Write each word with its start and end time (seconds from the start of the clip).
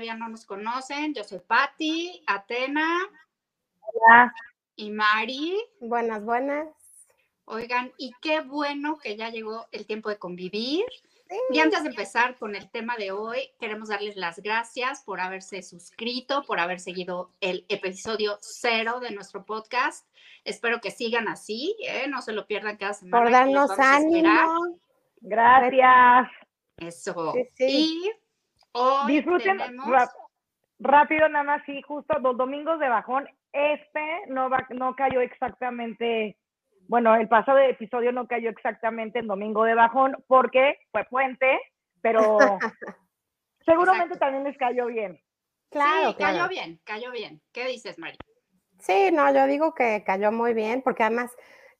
todavía 0.00 0.14
no 0.14 0.30
nos 0.30 0.46
conocen, 0.46 1.12
yo 1.12 1.24
soy 1.24 1.40
Patti, 1.40 2.22
Atena. 2.26 2.88
Hola. 3.80 4.32
Y 4.74 4.90
Mari. 4.90 5.62
Buenas, 5.78 6.24
buenas. 6.24 6.68
Oigan, 7.44 7.92
y 7.98 8.12
qué 8.22 8.40
bueno 8.40 8.96
que 8.96 9.16
ya 9.18 9.28
llegó 9.28 9.66
el 9.72 9.84
tiempo 9.84 10.08
de 10.08 10.16
convivir. 10.16 10.86
Y 11.50 11.58
antes 11.58 11.82
de 11.82 11.90
empezar 11.90 12.38
con 12.38 12.56
el 12.56 12.70
tema 12.70 12.96
de 12.96 13.12
hoy, 13.12 13.50
queremos 13.60 13.90
darles 13.90 14.16
las 14.16 14.40
gracias 14.40 15.02
por 15.02 15.20
haberse 15.20 15.62
suscrito, 15.62 16.44
por 16.44 16.60
haber 16.60 16.80
seguido 16.80 17.34
el 17.42 17.66
episodio 17.68 18.38
cero 18.40 19.00
de 19.00 19.10
nuestro 19.10 19.44
podcast. 19.44 20.08
Espero 20.44 20.80
que 20.80 20.90
sigan 20.90 21.28
así, 21.28 21.76
¿eh? 21.86 22.06
no 22.08 22.22
se 22.22 22.32
lo 22.32 22.46
pierdan 22.46 22.78
cada 22.78 22.94
semana. 22.94 23.22
Por 23.22 23.30
darnos 23.30 23.70
ánimo. 23.78 24.78
Gracias. 25.20 26.30
Eso. 26.78 27.34
Y 27.58 28.10
hoy 28.72 29.14
Disfruten 29.14 29.58
rápido, 30.78 31.28
nada 31.28 31.44
más, 31.44 31.62
sí, 31.66 31.82
justo 31.82 32.18
los 32.20 32.36
domingos 32.36 32.78
de 32.80 32.88
bajón. 32.88 33.28
Este 33.52 34.22
no, 34.28 34.48
va, 34.48 34.66
no 34.70 34.94
cayó 34.94 35.20
exactamente 35.20 36.36
bueno, 36.90 37.14
el 37.14 37.28
pasado 37.28 37.58
episodio 37.58 38.10
no 38.10 38.26
cayó 38.26 38.50
exactamente 38.50 39.20
en 39.20 39.28
domingo 39.28 39.62
de 39.62 39.76
bajón 39.76 40.16
porque 40.26 40.76
fue 40.90 41.04
puente, 41.04 41.60
pero 42.02 42.36
seguramente 43.64 44.18
también 44.18 44.42
les 44.42 44.58
cayó 44.58 44.86
bien. 44.86 45.22
Claro, 45.70 46.16
cayó 46.16 46.48
bien, 46.48 46.80
cayó 46.82 47.12
bien. 47.12 47.40
¿Qué 47.52 47.64
dices, 47.66 47.96
Mari? 47.96 48.18
Sí, 48.80 49.10
no, 49.12 49.32
yo 49.32 49.46
digo 49.46 49.72
que 49.72 50.02
cayó 50.04 50.32
muy 50.32 50.52
bien 50.52 50.82
porque 50.82 51.04
además 51.04 51.30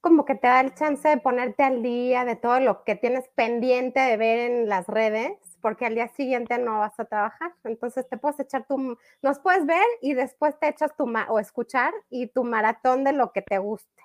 como 0.00 0.24
que 0.24 0.36
te 0.36 0.46
da 0.46 0.60
el 0.60 0.74
chance 0.74 1.08
de 1.08 1.16
ponerte 1.16 1.64
al 1.64 1.82
día 1.82 2.24
de 2.24 2.36
todo 2.36 2.60
lo 2.60 2.84
que 2.84 2.94
tienes 2.94 3.28
pendiente 3.34 3.98
de 3.98 4.16
ver 4.16 4.38
en 4.48 4.68
las 4.68 4.86
redes, 4.86 5.32
porque 5.60 5.86
al 5.86 5.94
día 5.94 6.08
siguiente 6.08 6.58
no 6.58 6.78
vas 6.78 6.98
a 6.98 7.04
trabajar. 7.04 7.54
Entonces 7.64 8.08
te 8.08 8.16
puedes 8.16 8.40
echar 8.40 8.66
tu, 8.66 8.96
nos 9.22 9.38
puedes 9.38 9.66
ver 9.66 9.86
y 10.00 10.14
después 10.14 10.58
te 10.58 10.68
echas 10.68 10.96
tu, 10.96 11.12
o 11.28 11.38
escuchar 11.38 11.92
y 12.08 12.28
tu 12.28 12.44
maratón 12.44 13.04
de 13.04 13.12
lo 13.12 13.32
que 13.32 13.42
te 13.42 13.58
guste. 13.58 14.02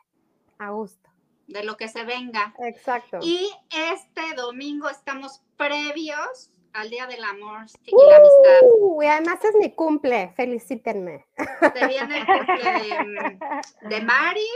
A 0.57 0.71
gusto. 0.71 1.09
De 1.47 1.63
lo 1.63 1.77
que 1.77 1.87
se 1.87 2.03
venga. 2.03 2.53
Exacto. 2.59 3.19
Y 3.21 3.49
este 3.91 4.35
domingo 4.35 4.89
estamos 4.89 5.43
previos 5.57 6.51
al 6.75 6.89
Día 6.89 7.07
del 7.07 7.23
Amor 7.23 7.65
y 7.83 7.91
la 7.91 8.17
Amistad. 8.17 8.59
Uh, 8.63 9.01
y 9.01 9.05
además 9.07 9.43
es 9.43 9.55
mi 9.55 9.73
cumple, 9.73 10.33
felicítenme. 10.35 11.25
Se 11.37 11.87
viene 11.87 12.19
el 12.19 12.25
cumple 12.25 13.39
de, 13.81 14.01
Mari, 14.01 14.47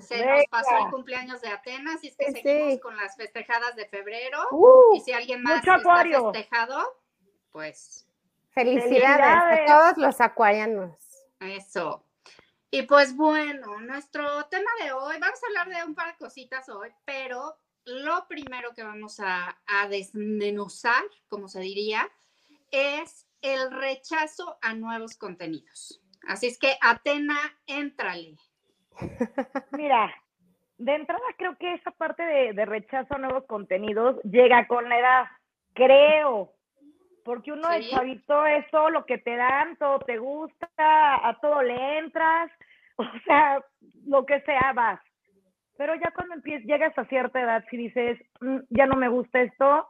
se 0.00 0.26
nos 0.26 0.44
pasó 0.50 0.76
el 0.84 0.90
cumpleaños 0.90 1.40
de 1.40 1.48
Atenas, 1.48 2.02
y 2.02 2.08
es 2.08 2.16
que 2.16 2.32
seguimos 2.32 2.80
con 2.80 2.96
las 2.96 3.16
festejadas 3.16 3.76
de 3.76 3.86
febrero. 3.86 4.38
Uh, 4.50 4.96
y 4.96 5.00
si 5.00 5.12
alguien 5.12 5.42
más 5.42 5.64
está 5.64 5.78
festejado, 6.02 6.82
pues... 7.52 8.06
Felicidades, 8.50 9.60
a 9.60 9.64
todos 9.66 9.96
los 9.96 10.20
acuarianos. 10.20 10.96
Eso. 11.40 12.04
Y 12.70 12.82
pues 12.82 13.16
bueno, 13.16 13.80
nuestro 13.80 14.44
tema 14.46 14.70
de 14.82 14.92
hoy, 14.92 15.16
vamos 15.20 15.40
a 15.42 15.46
hablar 15.46 15.68
de 15.68 15.84
un 15.84 15.94
par 15.94 16.12
de 16.12 16.18
cositas 16.18 16.68
hoy, 16.68 16.92
pero 17.04 17.56
lo 17.86 18.26
primero 18.28 18.74
que 18.74 18.82
vamos 18.82 19.20
a, 19.20 19.56
desmenuzar, 19.88 21.02
como 21.28 21.48
se 21.48 21.60
diría, 21.60 22.08
es 22.70 23.28
el 23.42 23.70
rechazo 23.70 24.56
a 24.62 24.74
nuevos 24.74 25.16
contenidos. 25.16 26.00
Así 26.26 26.46
es 26.46 26.58
que, 26.58 26.76
Atena, 26.80 27.36
éntrale. 27.66 28.36
Mira, 29.72 30.14
de 30.78 30.94
entrada 30.94 31.22
creo 31.36 31.56
que 31.58 31.74
esa 31.74 31.90
parte 31.90 32.22
de, 32.22 32.52
de, 32.54 32.64
rechazo 32.64 33.14
a 33.14 33.18
nuevos 33.18 33.44
contenidos 33.46 34.20
llega 34.22 34.66
con 34.66 34.88
la 34.88 34.98
edad, 34.98 35.24
creo. 35.74 36.54
Porque 37.24 37.52
uno 37.52 37.68
de 37.68 37.88
chavito 37.88 38.46
es 38.46 38.70
todo 38.70 38.90
lo 38.90 39.06
que 39.06 39.18
te 39.18 39.36
dan, 39.36 39.76
todo 39.76 39.98
te 40.00 40.18
gusta, 40.18 40.66
a 40.76 41.38
todo 41.40 41.62
le 41.62 41.98
entras, 41.98 42.50
o 42.96 43.04
sea, 43.26 43.64
lo 44.06 44.24
que 44.24 44.40
sea 44.42 44.72
vas. 44.74 45.00
Pero 45.76 45.94
ya 45.96 46.12
cuando 46.14 46.34
empiezas, 46.34 46.66
llegas 46.66 46.96
a 46.96 47.04
cierta 47.06 47.40
edad, 47.40 47.64
si 47.70 47.76
dices, 47.76 48.18
mm, 48.40 48.58
ya 48.70 48.86
no 48.86 48.96
me 48.96 49.08
gusta 49.08 49.40
esto, 49.40 49.88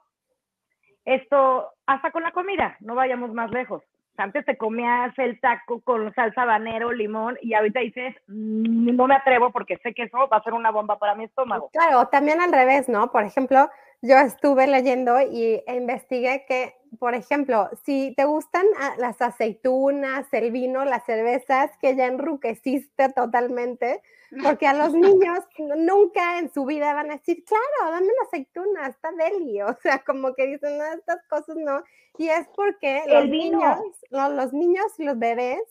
esto, 1.04 1.72
hasta 1.86 2.10
con 2.10 2.22
la 2.22 2.32
comida, 2.32 2.76
no 2.80 2.94
vayamos 2.94 3.32
más 3.32 3.50
lejos. 3.50 3.82
Antes 4.16 4.46
te 4.46 4.56
comías 4.56 5.12
el 5.18 5.40
taco 5.40 5.80
con 5.80 6.14
salsa 6.14 6.42
habanero, 6.42 6.92
limón, 6.92 7.36
y 7.42 7.54
ahorita 7.54 7.80
dices, 7.80 8.14
mm, 8.28 8.94
no 8.94 9.06
me 9.06 9.16
atrevo 9.16 9.50
porque 9.50 9.76
sé 9.78 9.92
que 9.92 10.04
eso 10.04 10.28
va 10.28 10.36
a 10.36 10.42
ser 10.42 10.54
una 10.54 10.70
bomba 10.70 10.98
para 10.98 11.14
mi 11.14 11.24
estómago. 11.24 11.68
Claro, 11.72 12.06
también 12.06 12.40
al 12.40 12.52
revés, 12.52 12.88
¿no? 12.88 13.10
Por 13.10 13.24
ejemplo, 13.24 13.68
yo 14.02 14.16
estuve 14.18 14.66
leyendo 14.66 15.20
y 15.20 15.62
investigué 15.66 16.44
que, 16.46 16.74
por 16.99 17.15
ejemplo, 17.15 17.69
si 17.84 18.15
te 18.16 18.25
gustan 18.25 18.66
ah, 18.78 18.94
las 18.99 19.21
aceitunas, 19.21 20.27
el 20.32 20.50
vino, 20.50 20.84
las 20.84 21.05
cervezas, 21.05 21.71
que 21.81 21.97
ya 21.97 22.06
enruqueciste 22.06 23.09
totalmente, 23.10 24.03
porque 24.43 24.66
a 24.66 24.75
los 24.75 24.93
niños 24.94 25.41
nunca 25.59 26.38
en 26.38 26.53
su 26.53 26.65
vida 26.65 26.94
van 26.94 27.10
a 27.10 27.16
decir, 27.16 27.44
claro, 27.44 27.93
dame 27.93 28.06
una 28.06 28.27
aceituna, 28.27 28.87
está 28.88 29.10
deli, 29.12 29.62
o 29.62 29.77
sea, 29.82 30.03
como 30.05 30.34
que 30.34 30.47
dicen, 30.47 30.78
no, 30.78 30.84
estas 30.84 31.22
cosas 31.28 31.56
no, 31.56 31.82
y 32.19 32.28
es 32.28 32.47
porque 32.55 33.03
los 33.09 33.28
niños, 33.28 33.78
los 34.11 34.53
niños 34.53 34.87
y 34.99 35.05
los 35.05 35.19
bebés 35.19 35.62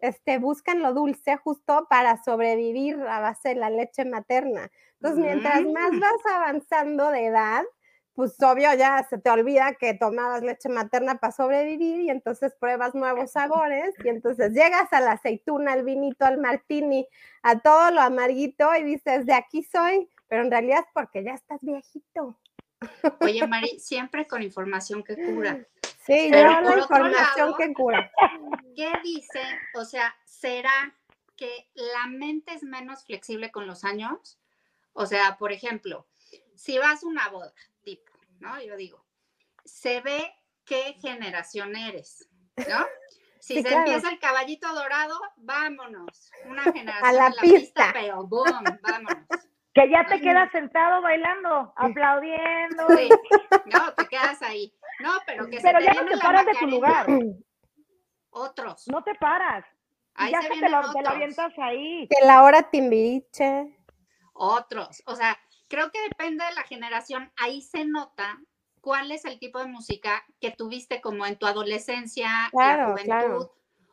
este, 0.00 0.38
buscan 0.38 0.80
lo 0.80 0.94
dulce 0.94 1.36
justo 1.36 1.86
para 1.88 2.22
sobrevivir 2.22 3.00
a 3.02 3.20
base 3.20 3.50
de 3.50 3.54
la 3.56 3.70
leche 3.70 4.04
materna. 4.04 4.70
Entonces, 4.94 5.24
mientras 5.24 5.62
más 5.66 5.92
mm. 5.92 6.00
vas 6.00 6.34
avanzando 6.34 7.10
de 7.10 7.26
edad, 7.26 7.64
pues 8.20 8.34
obvio 8.42 8.74
ya 8.74 9.06
se 9.08 9.16
te 9.16 9.30
olvida 9.30 9.76
que 9.80 9.94
tomabas 9.94 10.42
leche 10.42 10.68
materna 10.68 11.14
para 11.14 11.32
sobrevivir 11.32 12.02
y 12.02 12.10
entonces 12.10 12.52
pruebas 12.52 12.94
nuevos 12.94 13.30
sabores 13.30 13.94
y 14.04 14.10
entonces 14.10 14.52
llegas 14.52 14.92
a 14.92 15.00
la 15.00 15.12
aceituna, 15.12 15.72
al 15.72 15.84
vinito, 15.84 16.26
al 16.26 16.36
martini, 16.36 17.08
a 17.42 17.60
todo 17.60 17.90
lo 17.92 18.02
amarguito 18.02 18.74
y 18.76 18.82
dices, 18.82 19.24
de 19.24 19.32
aquí 19.32 19.62
soy, 19.62 20.06
pero 20.28 20.42
en 20.42 20.50
realidad 20.50 20.80
es 20.80 20.92
porque 20.92 21.24
ya 21.24 21.32
estás 21.32 21.60
viejito. 21.62 22.38
Oye, 23.20 23.46
Mari, 23.46 23.78
siempre 23.80 24.26
con 24.26 24.42
información 24.42 25.02
que 25.02 25.16
cura. 25.16 25.66
Sí, 26.04 26.28
pero 26.30 26.60
la 26.60 26.76
información 26.78 27.54
que 27.56 27.72
cura. 27.72 28.12
¿Qué 28.76 28.92
dice? 29.02 29.40
O 29.72 29.86
sea, 29.86 30.14
¿será 30.26 30.94
que 31.36 31.70
la 31.72 32.06
mente 32.10 32.52
es 32.52 32.64
menos 32.64 33.02
flexible 33.02 33.50
con 33.50 33.66
los 33.66 33.82
años? 33.82 34.38
O 34.92 35.06
sea, 35.06 35.38
por 35.38 35.52
ejemplo, 35.52 36.06
si 36.54 36.76
vas 36.76 37.02
a 37.02 37.06
una 37.06 37.30
boda, 37.30 37.54
¿no? 38.40 38.60
Yo 38.62 38.76
digo, 38.76 39.04
se 39.64 40.00
ve 40.00 40.34
qué 40.64 40.96
generación 41.00 41.76
eres, 41.76 42.28
¿no? 42.56 42.86
Si 43.40 43.62
se 43.62 43.72
empieza 43.72 44.10
el 44.10 44.18
caballito 44.18 44.70
dorado, 44.74 45.18
vámonos. 45.38 46.30
Una 46.44 46.62
generación 46.64 47.04
a 47.04 47.12
la, 47.12 47.32
pista. 47.40 47.88
pero 47.94 48.26
boom, 48.26 48.64
vámonos. 48.82 49.24
Que 49.72 49.90
ya 49.90 50.04
te 50.04 50.20
quedas 50.20 50.52
sentado 50.52 51.00
bailando, 51.00 51.72
aplaudiendo. 51.74 52.86
Sí, 52.90 53.08
no, 53.72 53.94
te 53.94 54.08
quedas 54.08 54.42
ahí. 54.42 54.74
No, 54.98 55.12
pero 55.24 55.48
que 55.48 55.58
pero 55.62 55.78
se 55.78 55.84
ya 55.86 55.94
no 55.94 56.10
te 56.10 56.18
paras 56.18 56.44
de 56.44 56.52
tu 56.52 56.66
lugar. 56.66 57.06
Otros. 58.28 58.86
No 58.88 59.02
te 59.02 59.14
paras. 59.14 59.64
Ahí 60.14 60.32
ya 60.32 60.42
se, 60.42 60.48
te, 60.48 60.68
lo, 60.68 60.92
te, 60.92 61.08
avientas 61.08 61.52
ahí. 61.56 62.06
Que 62.08 62.26
la 62.26 62.42
hora 62.42 62.68
timbiriche. 62.70 63.74
Otros. 64.34 65.02
O 65.06 65.16
sea, 65.16 65.38
creo 65.70 65.90
que 65.90 66.02
depende 66.02 66.44
de 66.44 66.52
la 66.52 66.64
generación. 66.64 67.32
Ahí 67.38 67.62
se 67.62 67.86
nota 67.86 68.38
cuál 68.82 69.12
es 69.12 69.24
el 69.24 69.38
tipo 69.38 69.58
de 69.60 69.66
música 69.66 70.22
que 70.40 70.50
tuviste 70.50 71.00
como 71.00 71.24
en 71.24 71.38
tu 71.38 71.46
adolescencia, 71.46 72.50
la 72.52 72.90
juventud 72.90 73.48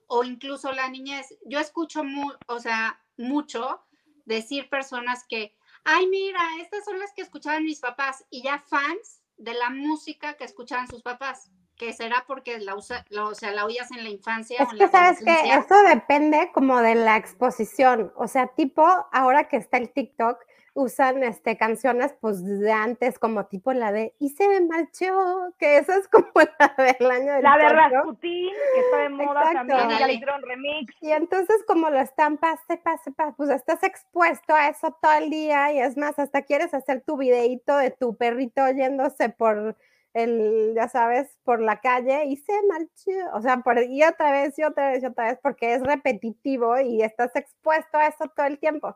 o 0.07 0.24
incluso 0.24 0.71
la 0.71 0.89
niñez. 0.89 1.38
Yo 1.45 1.59
escucho, 1.59 2.01
o 2.47 2.59
sea, 2.59 3.00
mucho 3.18 3.81
decir 4.25 4.69
personas 4.69 5.25
que, 5.27 5.56
ay, 5.83 6.07
mira, 6.07 6.41
estas 6.59 6.83
son 6.83 7.00
las 7.00 7.13
que 7.13 7.21
escuchaban 7.21 7.63
mis 7.63 7.80
papás 7.80 8.25
y 8.30 8.44
ya 8.44 8.59
fans 8.68 9.21
de 9.38 9.53
la 9.53 9.69
música 9.69 10.33
que 10.35 10.45
escuchaban 10.45 10.88
sus 10.88 11.03
papás 11.03 11.51
que 11.77 11.94
será 11.94 12.25
porque 12.25 12.57
la, 12.57 12.75
usa, 12.75 13.06
o 13.21 13.35
sea, 13.35 13.51
la 13.51 13.63
oías 13.63 13.91
en 13.91 14.03
la 14.03 14.09
infancia. 14.09 14.57
Es 14.59 14.69
que 14.69 14.88
sabes 14.88 15.19
que 15.23 15.53
eso 15.53 15.75
depende 15.88 16.50
como 16.51 16.81
de 16.81 16.95
la 16.95 17.18
exposición, 17.18 18.12
o 18.15 18.27
sea, 18.27 18.47
tipo, 18.47 18.83
ahora 19.12 19.47
que 19.47 19.57
está 19.57 19.77
el 19.77 19.91
TikTok, 19.91 20.39
usan 20.77 21.24
este, 21.24 21.57
canciones 21.57 22.15
pues 22.21 22.45
de 22.45 22.71
antes, 22.71 23.18
como 23.18 23.47
tipo 23.47 23.74
la 23.74 23.91
de 23.91 24.13
Y 24.19 24.29
se 24.29 24.47
me 24.47 24.62
marchó, 24.62 25.53
que 25.57 25.79
esa 25.79 25.97
es 25.97 26.07
como 26.12 26.27
la 26.35 26.74
del 26.77 27.12
año 27.12 27.33
del 27.33 27.44
La 27.44 27.57
de 27.57 27.69
Rasputin, 27.69 28.53
que 28.75 28.79
está 28.79 28.97
de 28.97 29.09
moda 29.09 29.53
también, 29.53 29.89
ya 29.89 30.06
le 30.06 30.13
hicieron 30.13 30.41
remix. 30.44 30.94
Y 31.01 31.12
entonces 31.12 31.57
como 31.68 31.89
lo 31.89 32.00
están 32.00 32.38
pase, 32.38 32.77
pase, 32.77 33.12
pase, 33.12 33.33
pues 33.35 33.50
estás 33.50 33.81
expuesto 33.83 34.53
a 34.53 34.69
eso 34.69 34.95
todo 35.01 35.13
el 35.13 35.31
día 35.31 35.74
y 35.74 35.79
es 35.79 35.97
más, 35.97 36.19
hasta 36.19 36.44
quieres 36.44 36.74
hacer 36.75 37.01
tu 37.01 37.18
videito 37.18 37.75
de 37.75 37.89
tu 37.89 38.15
perrito 38.15 38.62
yéndose 38.69 39.30
por 39.30 39.75
el, 40.13 40.73
ya 40.75 40.88
sabes, 40.89 41.39
por 41.44 41.59
la 41.59 41.81
calle 41.81 42.25
y 42.25 42.38
se 42.38 42.53
marchó, 42.68 43.35
o 43.35 43.41
sea, 43.41 43.57
por, 43.57 43.81
y 43.81 44.03
otra 44.03 44.31
vez, 44.31 44.57
y 44.59 44.63
otra 44.63 44.91
vez, 44.91 45.01
y 45.01 45.07
otra 45.07 45.25
vez, 45.25 45.39
porque 45.41 45.73
es 45.73 45.81
repetitivo 45.81 46.80
y 46.80 47.01
estás 47.01 47.35
expuesto 47.35 47.97
a 47.97 48.07
eso 48.07 48.27
todo 48.35 48.45
el 48.45 48.59
tiempo. 48.59 48.95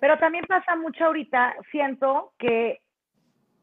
Pero 0.00 0.18
también 0.18 0.44
pasa 0.46 0.76
mucho 0.76 1.06
ahorita, 1.06 1.54
siento 1.70 2.32
que 2.38 2.80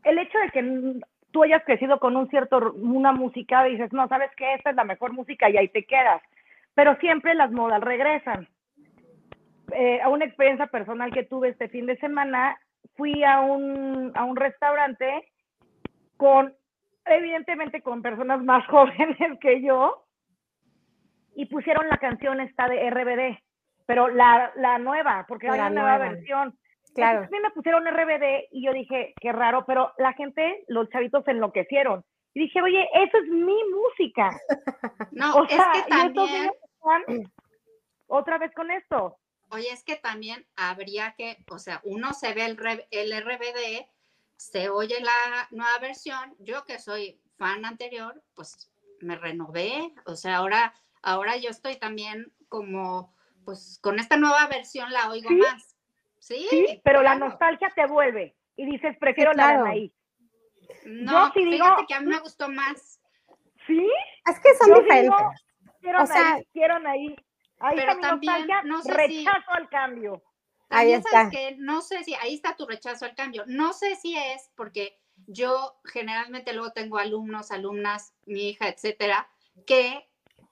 el 0.04 0.18
hecho 0.18 0.38
de 0.40 0.50
que 0.50 1.02
tú 1.32 1.44
hayas 1.44 1.64
crecido 1.66 2.00
con 2.00 2.16
un 2.16 2.30
cierto, 2.30 2.74
una 2.74 3.12
música 3.12 3.64
dices, 3.64 3.92
no, 3.94 4.08
sabes 4.08 4.32
que 4.36 4.54
esta 4.54 4.72
es 4.72 4.76
la 4.76 4.84
mejor 4.84 5.14
música 5.14 5.50
y 5.50 5.58
ahí 5.58 5.68
te 5.70 5.86
quedas. 5.86 6.22
Pero 6.74 6.96
siempre 6.98 7.36
las 7.36 7.52
modas 7.52 7.82
regresan. 7.82 8.48
Eh, 9.74 10.00
a 10.02 10.10
una 10.10 10.26
experiencia 10.26 10.68
personal 10.68 11.12
que 11.12 11.24
tuve 11.24 11.50
este 11.50 11.68
fin 11.68 11.86
de 11.86 11.98
semana, 11.98 12.58
fui 12.96 13.24
a 13.24 13.42
un, 13.42 14.12
a 14.16 14.24
un 14.24 14.36
restaurante 14.38 15.30
con, 16.16 16.54
evidentemente 17.06 17.82
con 17.82 18.02
personas 18.02 18.42
más 18.44 18.66
jóvenes 18.70 19.40
que 19.42 19.62
yo, 19.62 20.06
y 21.38 21.46
pusieron 21.46 21.88
la 21.88 21.98
canción 21.98 22.40
esta 22.40 22.68
de 22.68 22.90
RBD, 22.90 23.38
pero 23.88 24.10
la, 24.10 24.52
la 24.58 24.78
nueva, 24.78 25.26
porque 25.28 25.50
hay 25.50 25.58
una 25.58 25.70
nueva 25.72 25.98
versión. 25.98 26.56
Claro. 26.94 27.20
a 27.20 27.30
mí 27.30 27.40
me 27.40 27.52
pusieron 27.52 27.86
RBD 27.86 28.48
y 28.52 28.66
yo 28.66 28.74
dije, 28.74 29.14
qué 29.22 29.32
raro, 29.32 29.66
pero 29.68 29.94
la 30.00 30.14
gente, 30.14 30.64
los 30.68 30.90
chavitos 30.90 31.24
se 31.26 31.32
enloquecieron. 31.32 32.04
Y 32.34 32.42
dije, 32.42 32.62
oye, 32.62 32.88
eso 32.94 33.18
es 33.18 33.30
mi 33.30 33.58
música. 33.72 34.30
No, 35.12 35.44
es 35.46 35.50
que 35.50 35.90
también... 35.90 36.52
otra 38.08 38.38
vez 38.38 38.54
con 38.54 38.70
esto. 38.72 39.18
Oye, 39.50 39.72
es 39.72 39.84
que 39.84 39.96
también 39.96 40.46
habría 40.56 41.16
que, 41.18 41.38
o 41.50 41.60
sea, 41.60 41.82
uno 41.84 42.14
se 42.14 42.34
ve 42.34 42.46
el, 42.46 42.58
el 42.92 43.24
RBD, 43.24 43.88
se 44.36 44.70
oye 44.70 45.00
la 45.00 45.48
nueva 45.52 45.78
versión. 45.80 46.36
Yo 46.40 46.66
que 46.66 46.80
soy 46.80 47.20
fan 47.38 47.66
anterior, 47.66 48.22
pues 48.36 48.70
me 49.02 49.16
renové. 49.16 49.94
O 50.06 50.16
sea, 50.16 50.38
ahora, 50.38 50.74
ahora 51.02 51.38
yo 51.38 51.50
estoy 51.50 51.78
también 51.78 52.32
como, 52.50 53.14
pues 53.48 53.80
con 53.82 53.98
esta 53.98 54.18
nueva 54.18 54.46
versión 54.48 54.92
la 54.92 55.10
oigo 55.10 55.30
más. 55.30 55.78
Sí, 56.20 56.82
pero 56.84 57.02
la 57.02 57.16
nostalgia 57.16 57.72
te 57.74 57.88
vuelve 57.88 58.36
y 58.58 58.66
dices, 58.66 58.98
prefiero 59.00 59.32
la 59.32 59.48
de 59.48 59.54
Anaí. 59.54 59.94
No, 60.86 61.32
sí 61.32 61.46
fíjate 61.46 61.86
que 61.88 61.94
a 61.94 62.02
mí 62.02 62.08
me 62.08 62.20
gustó 62.20 62.50
más. 62.50 63.00
¿Sí? 63.66 63.90
Es 64.26 64.40
que 64.42 64.54
son 64.56 64.78
diferentes. 64.78 65.14
o 65.98 66.06
sea, 66.06 66.40
quiero 66.52 66.76
ahí. 66.86 67.16
Ahí 67.60 67.78
pero 67.78 67.98
también, 68.02 68.48
no 68.66 68.82
sé 68.82 68.94
rechazo 68.94 69.52
al 69.52 69.70
cambio. 69.70 70.22
Ahí 70.68 70.92
está. 70.92 71.30
que 71.30 71.56
no 71.58 71.82
sé 71.82 72.04
si, 72.04 72.16
ahí 72.16 72.34
está 72.34 72.58
tu 72.58 72.66
rechazo 72.66 73.06
al 73.06 73.16
cambio. 73.16 73.46
No 73.48 73.72
sé 73.72 73.96
si 73.96 74.18
es 74.18 74.52
porque 74.58 75.00
yo 75.26 75.80
generalmente 75.86 76.52
luego 76.52 76.74
tengo 76.74 76.98
alumnos, 76.98 77.52
alumnas, 77.52 78.14
mi 78.26 78.50
hija, 78.50 78.68
etcétera, 78.68 79.30
que, 79.66 80.07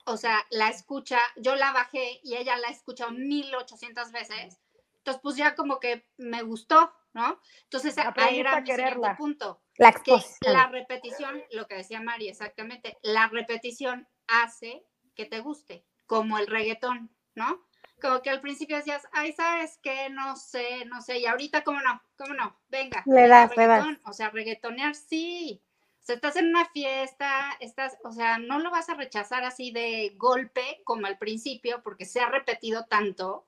o 0.06 0.16
sea, 0.16 0.46
la 0.50 0.68
escucha, 0.68 1.18
yo 1.36 1.54
la 1.56 1.72
bajé 1.72 2.20
y 2.22 2.36
ella 2.36 2.56
la 2.56 2.68
ha 2.68 2.70
escuchado 2.70 3.10
1800 3.10 4.12
veces 4.12 4.58
entonces, 5.06 5.22
pues 5.22 5.36
ya 5.36 5.54
como 5.54 5.78
que 5.78 6.04
me 6.16 6.42
gustó, 6.42 6.92
¿no? 7.12 7.40
Entonces, 7.62 7.96
ahí 7.96 8.40
era 8.40 8.60
mi 8.60 8.66
siguiente 8.66 9.14
punto. 9.16 9.62
La 9.76 9.92
que 9.92 10.16
la 10.40 10.66
repetición, 10.66 11.44
lo 11.52 11.68
que 11.68 11.76
decía 11.76 12.00
Mari, 12.00 12.28
exactamente, 12.28 12.98
la 13.02 13.28
repetición 13.28 14.08
hace 14.26 14.84
que 15.14 15.24
te 15.24 15.38
guste, 15.38 15.84
como 16.06 16.38
el 16.38 16.48
reggaetón, 16.48 17.14
¿no? 17.36 17.68
Como 18.02 18.20
que 18.20 18.30
al 18.30 18.40
principio 18.40 18.78
decías, 18.78 19.06
ay, 19.12 19.32
¿sabes 19.32 19.78
qué? 19.80 20.10
No 20.10 20.34
sé, 20.34 20.84
no 20.86 21.00
sé, 21.00 21.20
y 21.20 21.26
ahorita, 21.26 21.62
¿cómo 21.62 21.80
no? 21.82 22.02
¿Cómo 22.18 22.34
no? 22.34 22.58
Venga. 22.68 23.04
Le 23.06 23.28
das, 23.28 23.56
le 23.56 23.66
das. 23.68 23.86
O 24.06 24.12
sea, 24.12 24.30
reggaetonear, 24.30 24.96
sí. 24.96 25.62
O 26.06 26.08
sea, 26.08 26.14
estás 26.14 26.36
en 26.36 26.46
una 26.46 26.64
fiesta, 26.66 27.50
estás, 27.58 27.98
o 28.04 28.12
sea, 28.12 28.38
no 28.38 28.60
lo 28.60 28.70
vas 28.70 28.88
a 28.88 28.94
rechazar 28.94 29.42
así 29.42 29.72
de 29.72 30.12
golpe 30.16 30.80
como 30.84 31.04
al 31.04 31.18
principio, 31.18 31.82
porque 31.82 32.04
se 32.04 32.20
ha 32.20 32.28
repetido 32.28 32.84
tanto 32.84 33.44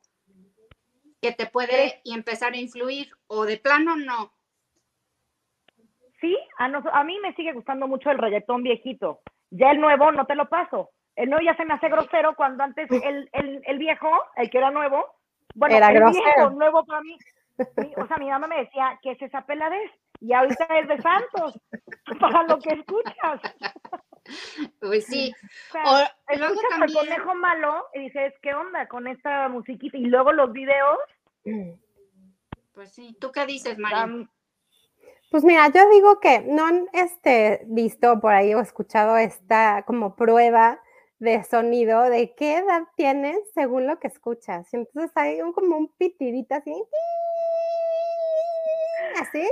que 1.22 1.30
te 1.30 1.46
puede 1.46 2.00
y 2.02 2.14
empezar 2.14 2.54
a 2.54 2.56
influir 2.56 3.12
o 3.28 3.44
de 3.44 3.58
plano 3.58 3.94
no. 3.94 4.32
Sí, 6.20 6.36
a, 6.58 6.64
a 6.64 7.04
mí 7.04 7.20
me 7.20 7.32
sigue 7.36 7.52
gustando 7.52 7.86
mucho 7.86 8.10
el 8.10 8.18
reggaetón 8.18 8.64
viejito. 8.64 9.20
Ya 9.50 9.70
el 9.70 9.80
nuevo 9.80 10.10
no 10.10 10.26
te 10.26 10.34
lo 10.34 10.48
paso. 10.48 10.90
El 11.14 11.30
nuevo 11.30 11.44
ya 11.44 11.56
se 11.56 11.64
me 11.64 11.74
hace 11.74 11.88
grosero 11.88 12.34
cuando 12.34 12.64
antes 12.64 12.90
el, 12.90 13.30
el, 13.34 13.62
el 13.66 13.78
viejo, 13.78 14.10
el 14.34 14.50
que 14.50 14.58
era 14.58 14.72
nuevo, 14.72 15.06
bueno, 15.54 15.76
era 15.76 15.90
el 15.90 15.94
grosero. 15.94 16.24
viejo 16.24 16.50
nuevo 16.50 16.84
para 16.84 17.02
mí. 17.02 17.16
o 17.96 18.06
sea, 18.08 18.16
mi 18.16 18.28
mamá 18.28 18.48
me 18.48 18.58
decía 18.64 18.98
que 19.00 19.12
es 19.12 19.22
esa 19.22 19.46
peladez 19.46 19.92
y 20.20 20.32
ahorita 20.32 20.64
es 20.80 20.88
de 20.88 21.02
Santos 21.02 21.60
para 22.20 22.42
lo 22.44 22.58
que 22.58 22.74
escuchas. 22.74 23.40
Pues 24.80 25.06
sí. 25.06 25.32
O 25.74 26.36
luego 26.36 26.60
también... 26.68 26.92
conejo 26.92 27.34
malo 27.34 27.86
y 27.94 28.00
dices, 28.00 28.34
¿qué 28.42 28.54
onda 28.54 28.86
con 28.88 29.06
esta 29.06 29.48
musiquita? 29.48 29.96
Y 29.96 30.06
luego 30.06 30.32
los 30.32 30.52
videos. 30.52 30.98
Pues 32.74 32.92
sí. 32.92 33.16
¿Tú 33.20 33.32
qué 33.32 33.46
dices, 33.46 33.78
María? 33.78 34.28
pues 35.30 35.44
mira, 35.44 35.68
yo 35.68 35.88
digo 35.90 36.20
que 36.20 36.40
no 36.40 36.66
han 36.66 36.88
este, 36.92 37.62
visto 37.66 38.18
por 38.20 38.32
ahí 38.32 38.54
o 38.54 38.60
escuchado 38.60 39.16
esta 39.16 39.84
como 39.86 40.16
prueba 40.16 40.80
de 41.18 41.42
sonido 41.44 42.02
de 42.02 42.34
qué 42.34 42.58
edad 42.58 42.84
tienes 42.96 43.38
según 43.52 43.86
lo 43.86 43.98
que 43.98 44.06
escuchas. 44.06 44.72
entonces 44.72 45.10
hay 45.16 45.42
un, 45.42 45.52
como 45.52 45.76
un 45.76 45.88
pitidito 45.88 46.54
así, 46.54 46.72
así, 49.20 49.50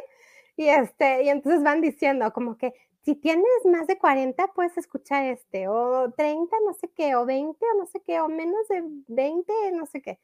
y 0.56 0.68
este, 0.68 1.22
y 1.24 1.28
entonces 1.28 1.62
van 1.62 1.80
diciendo 1.80 2.32
como 2.32 2.56
que 2.56 2.74
si 3.02 3.14
tienes 3.14 3.44
más 3.64 3.86
de 3.86 3.98
40, 3.98 4.48
puedes 4.48 4.76
escuchar 4.78 5.26
este, 5.26 5.68
o 5.68 6.10
30, 6.16 6.56
no 6.66 6.72
sé 6.72 6.90
qué, 6.96 7.14
o 7.14 7.24
20, 7.24 7.64
o 7.64 7.78
no 7.78 7.86
sé 7.86 8.02
qué, 8.04 8.20
o 8.20 8.28
menos 8.28 8.66
de 8.68 8.82
20, 9.06 9.52
no 9.72 9.86
sé 9.86 10.02
qué. 10.02 10.18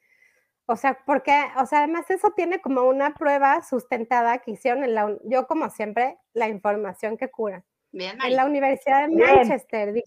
O 0.67 0.75
sea, 0.75 0.99
porque, 1.06 1.32
o 1.61 1.67
sea, 1.67 1.81
además 1.81 2.11
eso 2.11 2.32
tiene 2.32 2.61
como 2.61 2.82
una 2.82 3.14
prueba 3.14 3.62
sustentada 3.62 4.38
que 4.38 4.52
hicieron 4.52 4.82
en 4.82 4.94
la, 4.94 5.17
yo 5.25 5.46
como 5.46 5.70
siempre, 5.70 6.19
la 6.32 6.49
información 6.49 7.17
que 7.17 7.31
cura. 7.31 7.64
Bien, 7.93 8.19
en 8.20 8.37
la 8.37 8.46
Universidad 8.46 9.06
de 9.06 9.14
Manchester 9.14 10.02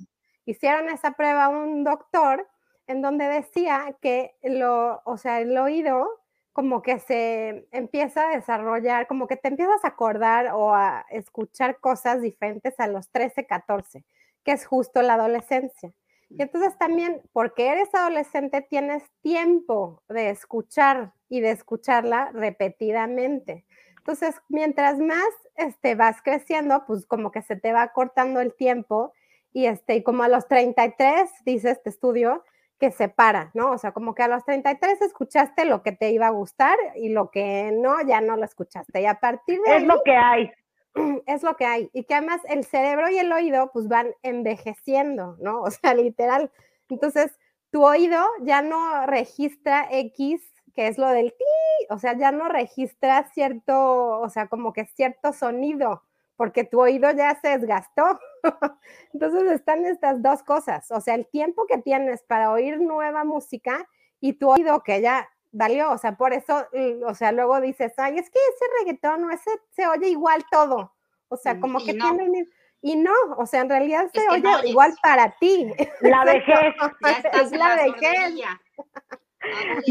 hicieron 0.46 0.90
esa 0.90 1.12
prueba 1.12 1.50
un 1.50 1.84
doctor 1.84 2.48
en 2.88 3.02
donde 3.02 3.26
decía 3.28 3.96
que 4.02 4.36
lo, 4.44 5.02
o 5.06 5.18
sea, 5.18 5.40
el 5.40 5.58
oído 5.58 6.08
como 6.56 6.82
que 6.82 7.00
se 7.00 7.68
empieza 7.72 8.30
a 8.30 8.34
desarrollar, 8.34 9.08
como 9.08 9.28
que 9.28 9.36
te 9.36 9.50
empiezas 9.50 9.84
a 9.84 9.90
acordar 9.90 10.54
o 10.54 10.74
a 10.74 11.06
escuchar 11.10 11.82
cosas 11.82 12.22
diferentes 12.22 12.80
a 12.80 12.88
los 12.88 13.10
13, 13.10 13.46
14, 13.46 14.06
que 14.46 14.54
es 14.54 14.66
justo 14.66 15.02
la 15.02 15.16
adolescencia. 15.16 15.92
Y 16.30 16.42
entonces 16.42 16.78
también, 16.78 17.22
porque 17.34 17.68
eres 17.68 17.94
adolescente, 17.94 18.62
tienes 18.62 19.04
tiempo 19.22 20.02
de 20.08 20.30
escuchar 20.30 21.12
y 21.28 21.42
de 21.42 21.52
escucharla 21.52 22.32
repetidamente. 22.32 23.66
Entonces, 23.98 24.36
mientras 24.48 24.98
más 24.98 25.28
este, 25.58 25.96
vas 25.96 26.22
creciendo, 26.22 26.86
pues 26.88 27.06
como 27.06 27.32
que 27.32 27.42
se 27.42 27.58
te 27.58 27.74
va 27.74 27.92
cortando 27.92 28.40
el 28.40 28.56
tiempo 28.56 29.12
y 29.52 29.66
este, 29.66 30.02
como 30.04 30.24
a 30.24 30.30
los 30.30 30.48
33, 30.48 31.30
dice 31.44 31.72
este 31.72 31.90
estudio, 31.90 32.46
que 32.80 32.92
separa, 32.92 33.52
¿no? 33.54 33.72
O 33.72 33.78
sea, 33.78 33.92
como 33.92 34.14
que 34.16 34.24
a 34.24 34.28
los 34.28 34.44
33 34.44 35.02
escuchaste 35.02 35.66
lo 35.66 35.82
que 35.82 35.92
te 35.92 36.12
iba 36.12 36.28
a 36.28 36.32
gustar 36.32 36.78
y 36.96 37.10
lo 37.10 37.32
que 37.32 37.72
no, 37.74 38.02
ya 38.06 38.22
no 38.22 38.36
lo 38.36 38.44
escuchaste. 38.44 39.02
Y 39.02 39.06
a 39.06 39.20
partir 39.20 39.60
de... 39.66 39.78
Es 39.78 39.84
lo 39.84 40.02
que 40.04 40.16
hay. 40.16 40.52
Es 41.26 41.44
lo 41.44 41.56
que 41.58 41.66
hay. 41.66 41.90
Y 41.94 42.06
que 42.06 42.16
además 42.16 42.42
el 42.48 42.64
cerebro 42.64 43.10
y 43.10 43.18
el 43.18 43.32
oído 43.32 43.70
pues 43.74 43.88
van 43.88 44.14
envejeciendo, 44.24 45.38
¿no? 45.40 45.62
O 45.64 45.72
sea, 45.72 45.94
literal. 45.94 46.52
Entonces, 46.90 47.38
tu 47.72 47.86
oído 47.86 48.24
ya 48.42 48.62
no 48.62 49.06
registra 49.06 49.88
X, 49.92 50.42
que 50.74 50.88
es 50.88 50.98
lo 50.98 51.10
del 51.10 51.32
ti, 51.32 51.86
o 51.90 51.98
sea, 51.98 52.18
ya 52.18 52.32
no 52.32 52.50
registra 52.50 53.30
cierto, 53.34 54.20
o 54.20 54.30
sea, 54.30 54.48
como 54.48 54.74
que 54.74 54.86
cierto 54.86 55.34
sonido 55.34 56.04
porque 56.36 56.64
tu 56.64 56.82
oído 56.82 57.12
ya 57.12 57.40
se 57.40 57.58
desgastó. 57.58 58.20
Entonces 59.14 59.52
están 59.52 59.86
estas 59.86 60.22
dos 60.22 60.44
cosas, 60.44 60.90
o 60.92 61.02
sea, 61.02 61.16
el 61.16 61.28
tiempo 61.28 61.66
que 61.68 61.78
tienes 61.78 62.24
para 62.24 62.52
oír 62.52 62.80
nueva 62.80 63.24
música 63.24 63.88
y 64.20 64.34
tu 64.34 64.50
oído 64.50 64.84
que 64.84 65.02
ya 65.02 65.30
valió, 65.52 65.92
o 65.92 65.98
sea, 65.98 66.18
por 66.18 66.34
eso, 66.34 66.68
o 67.06 67.14
sea, 67.16 67.32
luego 67.32 67.62
dices, 67.62 67.94
ay, 67.98 68.18
es 68.18 68.30
que 68.30 68.40
ese 68.40 68.66
reggaetón 68.80 69.22
no, 69.22 69.32
ese 69.32 69.50
se 69.72 69.88
oye 69.88 70.10
igual 70.10 70.44
todo, 70.52 70.94
o 71.30 71.38
sea, 71.38 71.56
mm, 71.56 71.60
como 71.62 71.80
que 71.80 71.94
tiene... 71.94 72.48
Y 72.82 72.96
no, 72.98 73.14
o 73.38 73.48
sea, 73.48 73.62
en 73.62 73.70
realidad 73.70 74.12
se 74.14 74.30
oye 74.30 74.70
igual 74.70 74.94
para 75.02 75.32
ti. 75.40 75.72
La 76.02 76.24
vejez. 76.24 76.76
es 77.34 77.52
la 77.52 77.76
vejez. 77.78 78.36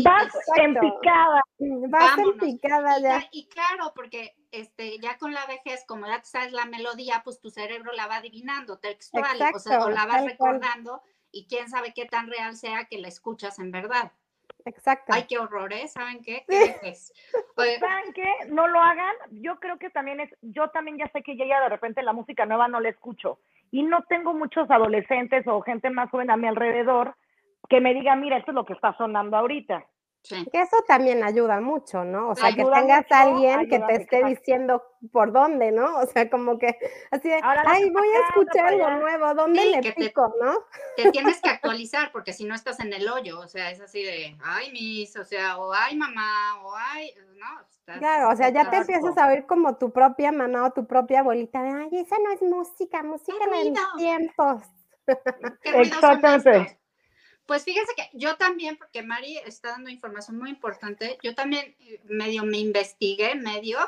Vas 0.04 0.32
en 0.56 0.74
picada. 0.74 1.42
Vas 1.88 2.18
en 2.18 2.38
picada 2.38 3.00
ya. 3.00 3.24
Y, 3.32 3.48
claro, 3.48 3.92
porque 3.96 4.36
este, 4.54 4.98
ya 4.98 5.18
con 5.18 5.32
la 5.32 5.46
vejez, 5.46 5.84
como 5.86 6.06
ya 6.06 6.22
sabes 6.24 6.52
la 6.52 6.64
melodía, 6.66 7.22
pues 7.24 7.40
tu 7.40 7.50
cerebro 7.50 7.92
la 7.92 8.06
va 8.06 8.16
adivinando 8.16 8.78
textual, 8.78 9.36
o, 9.54 9.58
sea, 9.58 9.84
o 9.84 9.90
la 9.90 10.06
vas 10.06 10.24
recordando 10.24 11.02
y 11.30 11.46
quién 11.46 11.68
sabe 11.68 11.92
qué 11.94 12.06
tan 12.06 12.28
real 12.28 12.56
sea 12.56 12.84
que 12.84 12.98
la 12.98 13.08
escuchas 13.08 13.58
en 13.58 13.70
verdad. 13.70 14.12
Exacto. 14.66 15.12
Ay, 15.12 15.24
qué 15.28 15.38
horror, 15.38 15.72
¿eh? 15.72 15.88
¿Saben 15.88 16.22
qué? 16.22 16.44
¿Saben 17.80 18.12
qué? 18.14 18.32
No 18.48 18.66
lo 18.66 18.80
hagan. 18.80 19.14
Yo 19.30 19.58
creo 19.60 19.78
que 19.78 19.90
también 19.90 20.20
es, 20.20 20.30
yo 20.40 20.70
también 20.70 20.96
ya 20.96 21.08
sé 21.08 21.22
que 21.22 21.36
ya 21.36 21.60
de 21.60 21.68
repente 21.68 22.02
la 22.02 22.12
música 22.12 22.46
nueva 22.46 22.68
no 22.68 22.80
la 22.80 22.88
escucho. 22.88 23.40
Y 23.70 23.82
no 23.82 24.04
tengo 24.04 24.32
muchos 24.32 24.70
adolescentes 24.70 25.46
o 25.46 25.60
gente 25.60 25.90
más 25.90 26.10
joven 26.10 26.30
a 26.30 26.36
mi 26.36 26.46
alrededor 26.46 27.16
que 27.68 27.80
me 27.80 27.92
diga, 27.92 28.14
mira, 28.16 28.38
esto 28.38 28.52
es 28.52 28.54
lo 28.54 28.64
que 28.64 28.74
está 28.74 28.96
sonando 28.96 29.36
ahorita. 29.36 29.84
Que 30.26 30.62
eso 30.62 30.76
también 30.88 31.22
ayuda 31.22 31.60
mucho, 31.60 32.02
¿no? 32.02 32.30
O 32.30 32.34
sea, 32.34 32.50
que 32.54 32.64
tengas 32.64 33.10
a 33.12 33.22
alguien 33.22 33.68
que 33.68 33.78
te 33.78 33.94
esté 33.96 34.24
diciendo 34.24 34.82
por 35.12 35.32
dónde, 35.32 35.70
¿no? 35.70 35.98
O 35.98 36.06
sea, 36.06 36.30
como 36.30 36.58
que 36.58 36.78
así 37.10 37.28
de, 37.28 37.40
ay, 37.42 37.90
voy 37.90 38.08
a 38.08 38.28
escuchar 38.28 38.66
algo 38.66 38.90
nuevo, 38.90 39.34
¿dónde 39.34 39.64
le 39.66 39.92
pico, 39.92 40.34
no? 40.40 40.54
Te 40.96 41.10
tienes 41.10 41.42
que 41.42 41.50
actualizar 41.50 42.10
porque 42.10 42.32
si 42.32 42.44
no 42.44 42.54
estás 42.54 42.80
en 42.80 42.94
el 42.94 43.06
hoyo, 43.06 43.38
o 43.38 43.48
sea, 43.48 43.70
es 43.70 43.82
así 43.82 44.02
de, 44.02 44.36
ay, 44.42 44.72
mis, 44.72 45.14
o 45.16 45.24
sea, 45.24 45.58
o 45.58 45.72
ay, 45.74 45.94
mamá, 45.96 46.62
o 46.62 46.74
ay, 46.74 47.10
no. 47.36 47.98
claro, 47.98 48.30
o 48.30 48.36
sea, 48.36 48.48
ya 48.48 48.70
te 48.70 48.78
empiezas 48.78 49.18
a 49.18 49.26
oír 49.26 49.44
como 49.44 49.76
tu 49.76 49.92
propia 49.92 50.32
mamá 50.32 50.66
o 50.66 50.70
tu 50.70 50.86
propia 50.86 51.20
abuelita 51.20 51.62
de, 51.62 51.68
ay, 51.68 51.88
esa 51.92 52.16
no 52.18 52.32
es 52.32 52.40
música, 52.40 53.02
música 53.02 53.44
en 53.44 53.72
mis 53.72 53.80
tiempos. 53.98 54.62
Exactamente. 55.64 56.78
Pues 57.46 57.64
fíjense 57.64 57.92
que 57.94 58.08
yo 58.14 58.36
también, 58.36 58.76
porque 58.76 59.02
Mari 59.02 59.38
está 59.38 59.70
dando 59.70 59.90
información 59.90 60.38
muy 60.38 60.50
importante, 60.50 61.18
yo 61.22 61.34
también 61.34 61.76
eh, 61.80 62.00
medio 62.04 62.44
me 62.44 62.58
investigué, 62.58 63.34
medio, 63.34 63.78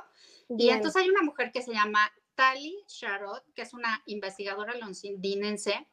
y 0.49 0.69
entonces 0.69 1.03
hay 1.03 1.09
una 1.09 1.23
mujer 1.23 1.51
que 1.53 1.63
se 1.63 1.73
llama 1.73 2.13
Tali 2.35 2.77
Sharot, 2.87 3.43
que 3.55 3.63
es 3.63 3.73
una 3.73 4.03
investigadora 4.07 4.77
londinense, 4.77 5.87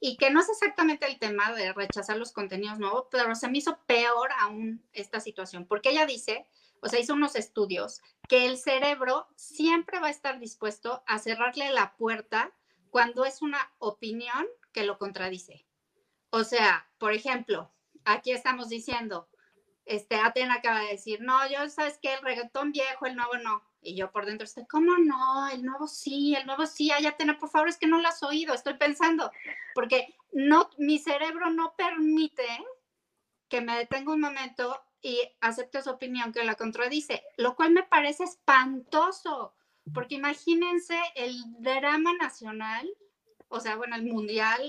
y 0.00 0.16
que 0.16 0.30
no 0.30 0.40
es 0.40 0.48
exactamente 0.50 1.06
el 1.06 1.18
tema 1.18 1.52
de 1.52 1.72
rechazar 1.72 2.18
los 2.18 2.32
contenidos 2.32 2.78
nuevos, 2.78 3.06
pero 3.10 3.34
se 3.34 3.48
me 3.48 3.58
hizo 3.58 3.78
peor 3.86 4.30
aún 4.40 4.84
esta 4.92 5.20
situación, 5.20 5.66
porque 5.66 5.90
ella 5.90 6.04
dice, 6.04 6.46
o 6.80 6.88
sea, 6.88 7.00
hizo 7.00 7.14
unos 7.14 7.36
estudios, 7.36 8.02
que 8.28 8.44
el 8.44 8.58
cerebro 8.58 9.28
siempre 9.36 10.00
va 10.00 10.08
a 10.08 10.10
estar 10.10 10.38
dispuesto 10.40 11.02
a 11.06 11.18
cerrarle 11.18 11.70
la 11.70 11.94
puerta 11.96 12.52
cuando 12.90 13.24
es 13.24 13.40
una 13.40 13.72
opinión 13.78 14.46
que 14.72 14.84
lo 14.84 14.98
contradice. 14.98 15.64
O 16.36 16.42
sea, 16.42 16.84
por 16.98 17.12
ejemplo, 17.12 17.70
aquí 18.04 18.32
estamos 18.32 18.68
diciendo, 18.68 19.28
este, 19.84 20.16
Atena 20.16 20.54
acaba 20.54 20.80
de 20.80 20.88
decir, 20.88 21.20
no, 21.20 21.48
yo, 21.48 21.70
¿sabes 21.70 21.96
qué? 22.02 22.14
El 22.14 22.22
reggaetón 22.22 22.72
viejo, 22.72 23.06
el 23.06 23.14
nuevo 23.14 23.36
no. 23.36 23.62
Y 23.80 23.94
yo 23.94 24.10
por 24.10 24.26
dentro 24.26 24.44
estoy, 24.44 24.66
¿cómo 24.66 24.98
no? 24.98 25.48
El 25.48 25.64
nuevo 25.64 25.86
sí, 25.86 26.34
el 26.34 26.44
nuevo 26.44 26.66
sí. 26.66 26.90
Ay, 26.90 27.06
Atena, 27.06 27.38
por 27.38 27.50
favor, 27.50 27.68
es 27.68 27.78
que 27.78 27.86
no 27.86 28.00
lo 28.00 28.08
has 28.08 28.20
oído, 28.24 28.52
estoy 28.52 28.74
pensando. 28.74 29.30
Porque 29.76 30.12
no, 30.32 30.70
mi 30.76 30.98
cerebro 30.98 31.50
no 31.50 31.76
permite 31.76 32.48
que 33.48 33.60
me 33.60 33.76
detenga 33.76 34.12
un 34.12 34.20
momento 34.20 34.82
y 35.02 35.20
acepte 35.40 35.82
su 35.82 35.90
opinión 35.90 36.32
que 36.32 36.42
la 36.42 36.56
contradice, 36.56 37.22
lo 37.36 37.54
cual 37.54 37.70
me 37.70 37.84
parece 37.84 38.24
espantoso, 38.24 39.54
porque 39.94 40.16
imagínense 40.16 40.98
el 41.14 41.36
drama 41.60 42.12
nacional 42.14 42.90
o 43.54 43.60
sea, 43.60 43.76
bueno, 43.76 43.96
el 43.96 44.04
mundial 44.04 44.60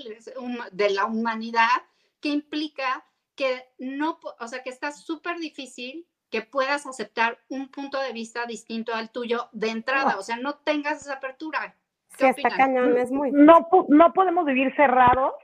de 0.72 0.90
la 0.90 1.06
humanidad, 1.06 1.82
que 2.20 2.28
implica 2.28 3.04
que 3.34 3.64
no, 3.78 4.18
o 4.40 4.48
sea, 4.48 4.62
que 4.62 4.70
está 4.70 4.92
súper 4.92 5.38
difícil 5.38 6.06
que 6.30 6.42
puedas 6.42 6.86
aceptar 6.86 7.38
un 7.48 7.68
punto 7.68 8.00
de 8.00 8.12
vista 8.12 8.46
distinto 8.46 8.94
al 8.94 9.10
tuyo 9.10 9.48
de 9.52 9.70
entrada, 9.70 10.16
o 10.18 10.22
sea, 10.22 10.36
no 10.36 10.56
tengas 10.56 11.02
esa 11.02 11.14
apertura. 11.14 11.76
Sí, 12.18 12.26
está 12.26 12.48
cañón, 12.48 12.96
es 12.96 13.10
muy... 13.10 13.30
No, 13.32 13.68
no 13.88 14.12
podemos 14.12 14.46
vivir 14.46 14.74
cerrados 14.74 15.34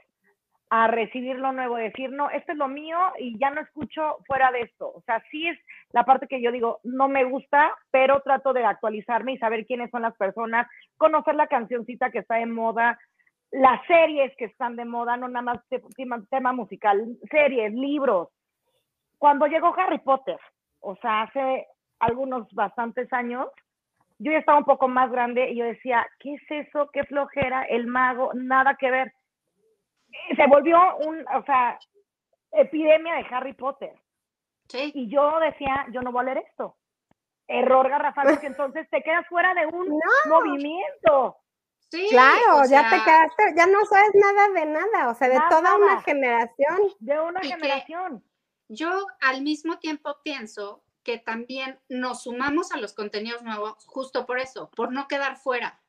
a 0.69 0.87
recibir 0.87 1.35
lo 1.35 1.51
nuevo, 1.51 1.75
decir, 1.75 2.09
no, 2.11 2.31
esto 2.31 2.53
es 2.53 2.57
lo 2.57 2.67
mío 2.67 2.97
y 3.19 3.37
ya 3.37 3.51
no 3.51 3.61
escucho 3.61 4.17
fuera 4.25 4.51
de 4.51 4.61
esto. 4.61 4.87
O 4.87 5.03
sea, 5.05 5.23
sí 5.29 5.47
es 5.47 5.59
la 5.91 6.03
parte 6.03 6.27
que 6.27 6.41
yo 6.41 6.51
digo, 6.51 6.79
no 6.83 7.07
me 7.07 7.25
gusta, 7.25 7.77
pero 7.91 8.21
trato 8.21 8.53
de 8.53 8.65
actualizarme 8.65 9.33
y 9.33 9.37
saber 9.37 9.67
quiénes 9.67 9.91
son 9.91 10.01
las 10.01 10.17
personas, 10.17 10.67
conocer 10.97 11.35
la 11.35 11.45
cancioncita 11.45 12.09
que 12.09 12.19
está 12.19 12.39
en 12.39 12.51
moda, 12.51 12.97
las 13.53 13.85
series 13.85 14.35
que 14.35 14.45
están 14.45 14.75
de 14.75 14.83
moda, 14.83 15.15
no 15.15 15.27
nada 15.27 15.43
más 15.43 15.59
tema, 15.95 16.23
tema 16.29 16.53
musical, 16.53 17.05
series, 17.29 17.71
libros. 17.73 18.29
Cuando 19.19 19.45
llegó 19.45 19.73
Harry 19.77 19.99
Potter, 19.99 20.39
o 20.79 20.95
sea, 20.95 21.23
hace 21.23 21.67
algunos 21.99 22.51
bastantes 22.53 23.13
años, 23.13 23.47
yo 24.17 24.31
ya 24.31 24.39
estaba 24.39 24.57
un 24.57 24.65
poco 24.65 24.87
más 24.87 25.11
grande 25.11 25.51
y 25.51 25.57
yo 25.57 25.65
decía, 25.65 26.05
¿qué 26.19 26.33
es 26.33 26.67
eso? 26.67 26.89
¿Qué 26.91 27.03
flojera? 27.03 27.63
El 27.63 27.85
mago, 27.85 28.31
nada 28.33 28.75
que 28.75 28.89
ver. 28.89 29.13
Se 30.35 30.47
volvió 30.47 30.79
un, 30.97 31.23
o 31.35 31.43
sea, 31.43 31.77
epidemia 32.51 33.15
de 33.15 33.25
Harry 33.29 33.53
Potter. 33.53 33.93
Sí. 34.67 34.91
Y 34.95 35.09
yo 35.09 35.39
decía, 35.39 35.85
yo 35.91 36.01
no 36.01 36.11
voy 36.11 36.21
a 36.21 36.33
leer 36.33 36.45
esto. 36.49 36.75
Error 37.47 37.87
garrafal, 37.87 38.29
porque 38.29 38.47
entonces 38.47 38.89
te 38.89 39.03
quedas 39.03 39.27
fuera 39.27 39.53
de 39.53 39.67
un 39.67 39.99
movimiento 40.27 41.37
claro, 42.09 42.63
ya 42.69 42.89
te 42.89 43.03
quedaste, 43.03 43.53
ya 43.55 43.67
no 43.67 43.85
sabes 43.85 44.11
nada 44.13 44.49
de 44.49 44.65
nada, 44.65 45.09
o 45.09 45.15
sea, 45.15 45.29
de 45.29 45.39
toda 45.49 45.75
una 45.75 46.01
generación. 46.01 46.77
De 46.99 47.19
una 47.19 47.41
generación. 47.41 48.23
Yo 48.69 49.07
al 49.21 49.41
mismo 49.41 49.79
tiempo 49.79 50.17
pienso 50.23 50.83
que 51.03 51.17
también 51.17 51.79
nos 51.89 52.23
sumamos 52.23 52.71
a 52.71 52.77
los 52.77 52.93
contenidos 52.93 53.43
nuevos 53.43 53.85
justo 53.85 54.25
por 54.25 54.39
eso, 54.39 54.69
por 54.75 54.91
no 54.91 55.07
quedar 55.07 55.37
fuera, 55.37 55.81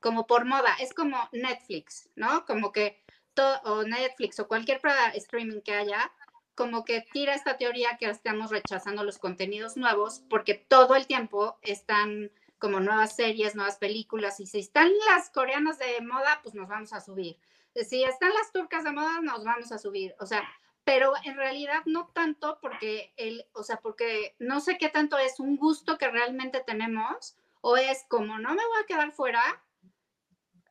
como 0.00 0.26
por 0.26 0.44
moda. 0.44 0.74
Es 0.80 0.94
como 0.94 1.28
Netflix, 1.32 2.08
¿no? 2.14 2.46
Como 2.46 2.72
que 2.72 3.02
todo, 3.34 3.60
o 3.64 3.82
Netflix 3.82 4.38
o 4.38 4.48
cualquier 4.48 4.80
streaming 5.14 5.60
que 5.60 5.74
haya, 5.74 6.12
como 6.54 6.84
que 6.84 7.04
tira 7.12 7.34
esta 7.34 7.56
teoría 7.56 7.96
que 7.98 8.08
estamos 8.08 8.50
rechazando 8.50 9.02
los 9.02 9.18
contenidos 9.18 9.76
nuevos 9.76 10.22
porque 10.30 10.54
todo 10.54 10.94
el 10.94 11.06
tiempo 11.06 11.58
están 11.62 12.30
como 12.64 12.80
nuevas 12.80 13.14
series, 13.14 13.54
nuevas 13.54 13.76
películas, 13.76 14.40
y 14.40 14.46
si 14.46 14.60
están 14.60 14.90
las 15.10 15.28
coreanas 15.28 15.78
de 15.78 16.00
moda, 16.00 16.40
pues 16.42 16.54
nos 16.54 16.66
vamos 16.66 16.94
a 16.94 17.02
subir. 17.02 17.36
Si 17.74 18.02
están 18.04 18.30
las 18.32 18.52
turcas 18.52 18.84
de 18.84 18.92
moda, 18.92 19.20
nos 19.20 19.44
vamos 19.44 19.70
a 19.70 19.76
subir. 19.76 20.14
O 20.18 20.24
sea, 20.24 20.48
pero 20.82 21.12
en 21.24 21.36
realidad 21.36 21.82
no 21.84 22.06
tanto 22.14 22.56
porque 22.62 23.12
el, 23.18 23.44
o 23.52 23.64
sea, 23.64 23.76
porque 23.82 24.34
no 24.38 24.60
sé 24.60 24.78
qué 24.78 24.88
tanto 24.88 25.18
es 25.18 25.40
un 25.40 25.58
gusto 25.58 25.98
que 25.98 26.08
realmente 26.08 26.62
tenemos 26.66 27.36
o 27.60 27.76
es 27.76 28.06
como 28.08 28.38
no 28.38 28.54
me 28.54 28.64
voy 28.64 28.82
a 28.82 28.86
quedar 28.86 29.12
fuera, 29.12 29.42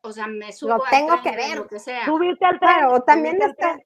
o 0.01 0.11
sea, 0.11 0.25
me 0.25 0.51
subo 0.51 0.77
lo 0.77 0.83
tengo 0.89 1.21
que 1.21 1.35
ver, 1.35 1.57
lo 1.57 1.67
que 1.67 1.77
sea. 1.77 2.05
Subirte 2.05 2.43
al 2.43 2.59
tren, 2.59 2.87
también 3.05 3.39
está, 3.39 3.77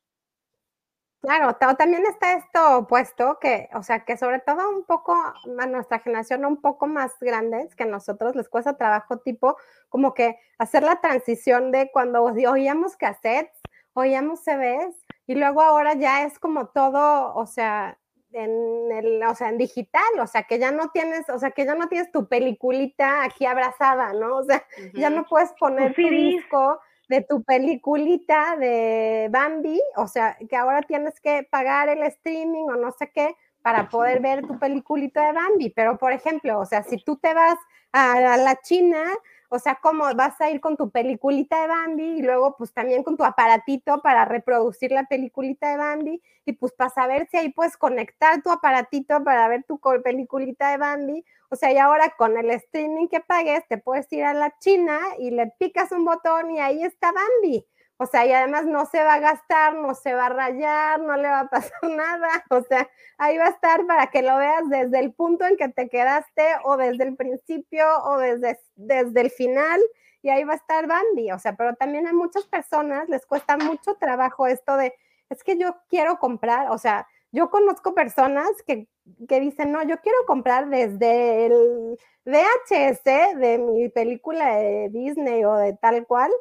Claro, 1.27 1.57
también 1.75 2.05
está 2.05 2.35
esto 2.35 2.77
opuesto, 2.77 3.37
que, 3.41 3.67
o 3.73 3.83
sea, 3.83 4.05
que 4.05 4.15
sobre 4.15 4.39
todo 4.39 4.69
un 4.69 4.85
poco 4.85 5.13
a 5.13 5.65
nuestra 5.65 5.99
generación, 5.99 6.45
un 6.45 6.61
poco 6.61 6.87
más 6.87 7.19
grandes 7.19 7.75
que 7.75 7.83
nosotros, 7.83 8.33
les 8.37 8.47
cuesta 8.47 8.77
trabajo 8.77 9.17
tipo 9.17 9.57
como 9.89 10.13
que 10.13 10.39
hacer 10.57 10.83
la 10.83 11.01
transición 11.01 11.73
de 11.73 11.91
cuando 11.91 12.23
oíamos 12.23 12.95
cassettes, 12.95 13.59
oíamos 13.91 14.39
CDs, 14.45 14.95
y 15.25 15.35
luego 15.35 15.61
ahora 15.61 15.95
ya 15.95 16.23
es 16.23 16.39
como 16.39 16.67
todo, 16.67 17.35
o 17.35 17.45
sea, 17.45 17.97
en 18.31 18.89
el, 18.93 19.21
o 19.23 19.35
sea, 19.35 19.49
en 19.49 19.57
digital, 19.57 20.19
o 20.21 20.27
sea, 20.27 20.43
que 20.43 20.59
ya 20.59 20.71
no 20.71 20.91
tienes, 20.91 21.27
o 21.29 21.39
sea, 21.39 21.51
que 21.51 21.65
ya 21.65 21.75
no 21.75 21.89
tienes 21.89 22.09
tu 22.09 22.29
peliculita 22.29 23.25
aquí 23.25 23.45
abrazada, 23.45 24.13
¿no? 24.13 24.37
O 24.37 24.43
sea, 24.45 24.65
ya 24.93 25.09
no 25.09 25.25
puedes 25.25 25.51
poner 25.59 25.93
tu 25.93 26.03
disco 26.03 26.79
de 27.07 27.21
tu 27.21 27.43
peliculita 27.43 28.55
de 28.57 29.29
Bambi, 29.31 29.81
o 29.95 30.07
sea, 30.07 30.37
que 30.49 30.55
ahora 30.55 30.81
tienes 30.81 31.19
que 31.21 31.47
pagar 31.49 31.89
el 31.89 32.03
streaming 32.03 32.65
o 32.69 32.75
no 32.75 32.91
sé 32.91 33.11
qué 33.11 33.35
para 33.61 33.89
poder 33.89 34.21
ver 34.21 34.45
tu 34.45 34.57
peliculita 34.59 35.25
de 35.25 35.33
Bambi. 35.33 35.69
Pero, 35.69 35.97
por 35.97 36.11
ejemplo, 36.11 36.59
o 36.59 36.65
sea, 36.65 36.83
si 36.83 36.97
tú 36.97 37.17
te 37.17 37.33
vas 37.33 37.57
a 37.91 38.37
la 38.37 38.55
China, 38.61 39.03
o 39.49 39.59
sea, 39.59 39.79
¿cómo 39.81 40.03
vas 40.15 40.39
a 40.41 40.49
ir 40.49 40.59
con 40.59 40.75
tu 40.75 40.89
peliculita 40.89 41.61
de 41.61 41.67
Bambi 41.67 42.19
y 42.19 42.21
luego 42.21 42.55
pues 42.57 42.73
también 42.73 43.03
con 43.03 43.15
tu 43.15 43.23
aparatito 43.23 44.01
para 44.01 44.25
reproducir 44.25 44.91
la 44.91 45.05
peliculita 45.05 45.69
de 45.69 45.77
Bambi 45.77 46.21
y 46.45 46.53
pues 46.53 46.73
para 46.73 46.89
saber 46.89 47.27
si 47.31 47.37
ahí 47.37 47.49
puedes 47.49 47.77
conectar 47.77 48.41
tu 48.41 48.51
aparatito 48.51 49.23
para 49.23 49.47
ver 49.47 49.63
tu 49.63 49.79
peliculita 50.03 50.71
de 50.71 50.77
Bambi? 50.77 51.25
O 51.49 51.55
sea, 51.55 51.71
y 51.71 51.77
ahora 51.77 52.13
con 52.17 52.37
el 52.37 52.49
streaming 52.51 53.07
que 53.07 53.21
pagues 53.21 53.65
te 53.67 53.77
puedes 53.77 54.11
ir 54.11 54.23
a 54.25 54.33
la 54.33 54.57
China 54.59 54.99
y 55.17 55.31
le 55.31 55.47
picas 55.59 55.91
un 55.91 56.05
botón 56.05 56.51
y 56.51 56.59
ahí 56.59 56.83
está 56.83 57.11
Bambi. 57.11 57.65
O 57.99 58.05
sea, 58.05 58.25
y 58.27 58.31
además 58.31 58.65
no 58.65 58.85
se 58.85 59.01
va 59.01 59.15
a 59.15 59.19
gastar, 59.19 59.73
no 59.73 59.95
se 59.95 60.13
va 60.13 60.27
a 60.27 60.29
rayar, 60.29 60.99
no 60.99 61.17
le 61.17 61.27
va 61.27 61.41
a 61.41 61.49
pasar 61.49 61.71
nada. 61.83 62.29
O 62.49 62.61
sea, 62.61 62.87
ahí 63.17 63.37
va 63.37 63.45
a 63.45 63.49
estar 63.49 63.85
para 63.87 64.07
que 64.07 64.21
lo 64.21 64.37
veas 64.37 64.69
desde 64.69 64.99
el 64.99 65.13
punto 65.13 65.45
en 65.45 65.57
que 65.57 65.69
te 65.69 65.89
quedaste 65.89 66.43
o 66.63 66.77
desde 66.77 67.05
el 67.05 67.15
principio 67.15 67.85
o 68.03 68.17
desde, 68.17 68.59
desde 68.75 69.21
el 69.21 69.31
final. 69.31 69.81
Y 70.21 70.29
ahí 70.29 70.43
va 70.43 70.53
a 70.53 70.57
estar 70.57 70.85
Bambi. 70.85 71.31
O 71.31 71.39
sea, 71.39 71.55
pero 71.55 71.75
también 71.75 72.07
a 72.07 72.13
muchas 72.13 72.45
personas 72.45 73.09
les 73.09 73.25
cuesta 73.25 73.57
mucho 73.57 73.95
trabajo 73.95 74.45
esto 74.45 74.77
de, 74.77 74.93
es 75.29 75.43
que 75.43 75.57
yo 75.57 75.77
quiero 75.89 76.19
comprar, 76.19 76.69
o 76.71 76.77
sea, 76.77 77.07
yo 77.37 77.51
conozco 77.51 77.93
personas 77.93 78.49
que, 78.65 78.87
que 79.29 79.39
dicen, 79.39 79.71
no, 79.71 79.83
yo 79.83 79.97
quiero 80.01 80.17
comprar 80.25 80.69
desde 80.69 81.45
el 81.45 81.97
VHS 82.25 83.03
de 83.37 83.59
mi 83.59 83.89
película 83.89 84.55
de 84.55 84.89
Disney 84.89 85.45
o 85.45 85.53
de 85.53 85.73
tal 85.73 86.07
cual 86.07 86.31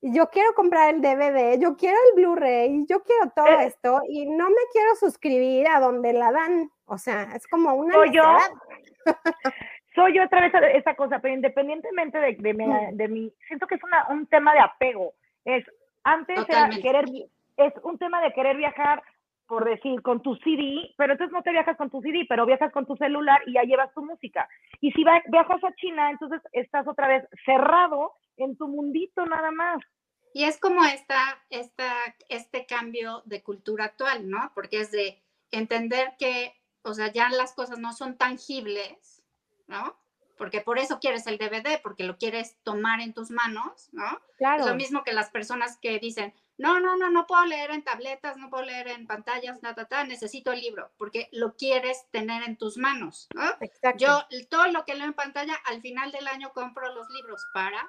yo 0.00 0.28
quiero 0.30 0.54
comprar 0.54 0.94
el 0.94 1.00
DVD, 1.00 1.58
yo 1.60 1.76
quiero 1.76 1.96
el 1.96 2.14
Blu-ray, 2.14 2.86
yo 2.88 3.02
quiero 3.02 3.32
todo 3.34 3.48
eh. 3.48 3.66
esto 3.66 4.00
y 4.08 4.26
no 4.26 4.48
me 4.48 4.62
quiero 4.72 4.94
suscribir 4.94 5.66
a 5.66 5.80
donde 5.80 6.12
la 6.12 6.30
dan. 6.30 6.70
O 6.86 6.98
sea, 6.98 7.32
es 7.34 7.48
como 7.48 7.74
una. 7.74 7.94
Soy 7.94 8.12
yo. 8.12 8.22
soy 9.96 10.14
yo 10.14 10.22
otra 10.22 10.40
vez 10.40 10.52
esa 10.76 10.94
cosa, 10.94 11.18
pero 11.18 11.34
independientemente 11.34 12.16
de, 12.18 12.36
de, 12.38 12.54
mi, 12.54 12.66
de 12.92 13.08
mi, 13.08 13.32
siento 13.48 13.66
que 13.66 13.74
es 13.74 13.82
una, 13.82 14.06
un 14.10 14.28
tema 14.28 14.54
de 14.54 14.60
apego. 14.60 15.14
Es 15.44 15.64
antes 16.04 16.48
era 16.48 16.70
querer, 16.70 17.06
es 17.56 17.72
un 17.82 17.98
tema 17.98 18.22
de 18.22 18.32
querer 18.32 18.56
viajar 18.56 19.02
por 19.48 19.64
decir, 19.64 20.02
con 20.02 20.22
tu 20.22 20.36
CD, 20.36 20.94
pero 20.98 21.14
entonces 21.14 21.32
no 21.32 21.42
te 21.42 21.50
viajas 21.50 21.76
con 21.78 21.90
tu 21.90 22.02
CD, 22.02 22.26
pero 22.28 22.44
viajas 22.44 22.70
con 22.70 22.86
tu 22.86 22.94
celular 22.96 23.40
y 23.46 23.54
ya 23.54 23.62
llevas 23.62 23.92
tu 23.94 24.04
música. 24.04 24.46
Y 24.80 24.92
si 24.92 25.02
viajas 25.02 25.64
a 25.64 25.74
China, 25.74 26.10
entonces 26.10 26.42
estás 26.52 26.86
otra 26.86 27.08
vez 27.08 27.24
cerrado 27.46 28.12
en 28.36 28.56
tu 28.58 28.68
mundito 28.68 29.24
nada 29.24 29.50
más. 29.50 29.78
Y 30.34 30.44
es 30.44 30.60
como 30.60 30.84
esta, 30.84 31.18
esta, 31.48 31.90
este 32.28 32.66
cambio 32.66 33.22
de 33.24 33.42
cultura 33.42 33.86
actual, 33.86 34.28
¿no? 34.28 34.52
Porque 34.54 34.82
es 34.82 34.90
de 34.90 35.22
entender 35.50 36.14
que, 36.18 36.54
o 36.82 36.92
sea, 36.92 37.10
ya 37.10 37.30
las 37.30 37.54
cosas 37.54 37.78
no 37.78 37.94
son 37.94 38.18
tangibles, 38.18 39.24
¿no? 39.66 39.98
Porque 40.36 40.60
por 40.60 40.78
eso 40.78 41.00
quieres 41.00 41.26
el 41.26 41.38
DVD, 41.38 41.80
porque 41.82 42.04
lo 42.04 42.18
quieres 42.18 42.58
tomar 42.64 43.00
en 43.00 43.14
tus 43.14 43.30
manos, 43.30 43.88
¿no? 43.92 44.20
Claro. 44.36 44.60
Es 44.60 44.68
lo 44.68 44.74
mismo 44.74 45.04
que 45.04 45.14
las 45.14 45.30
personas 45.30 45.78
que 45.78 45.98
dicen, 45.98 46.34
no, 46.58 46.80
no, 46.80 46.96
no, 46.96 47.08
no 47.08 47.26
puedo 47.26 47.44
leer 47.46 47.70
en 47.70 47.84
tabletas, 47.84 48.36
no 48.36 48.50
puedo 48.50 48.64
leer 48.64 48.88
en 48.88 49.06
pantallas, 49.06 49.60
ta, 49.60 49.74
ta, 49.74 49.84
ta, 49.86 50.04
necesito 50.04 50.52
el 50.52 50.60
libro, 50.60 50.90
porque 50.98 51.28
lo 51.30 51.54
quieres 51.54 52.06
tener 52.10 52.42
en 52.42 52.56
tus 52.56 52.76
manos, 52.76 53.28
¿no? 53.32 53.44
Exacto. 53.60 54.04
Yo 54.04 54.26
todo 54.50 54.66
lo 54.68 54.84
que 54.84 54.96
leo 54.96 55.06
en 55.06 55.14
pantalla, 55.14 55.54
al 55.66 55.80
final 55.80 56.10
del 56.10 56.26
año 56.26 56.52
compro 56.52 56.92
los 56.92 57.08
libros 57.10 57.46
para, 57.54 57.88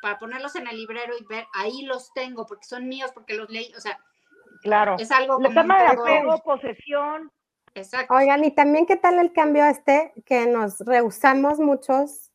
para 0.00 0.18
ponerlos 0.18 0.56
en 0.56 0.66
el 0.66 0.76
librero 0.76 1.12
y 1.18 1.24
ver, 1.26 1.46
ahí 1.52 1.82
los 1.82 2.12
tengo, 2.14 2.46
porque 2.46 2.64
son 2.64 2.88
míos, 2.88 3.10
porque 3.12 3.34
los 3.34 3.50
leí, 3.50 3.70
o 3.76 3.80
sea, 3.80 4.00
claro. 4.62 4.96
Es 4.98 5.10
algo 5.10 5.34
como... 5.34 5.48
El 5.48 5.54
tema 5.54 5.82
de 5.82 5.88
apego, 5.88 6.42
posesión. 6.42 7.30
Exacto. 7.74 8.14
Oigan, 8.14 8.42
y 8.44 8.50
también 8.50 8.86
qué 8.86 8.96
tal 8.96 9.18
el 9.18 9.32
cambio 9.32 9.64
este 9.66 10.12
que 10.24 10.46
nos 10.46 10.80
rehusamos 10.80 11.58
muchos 11.58 12.29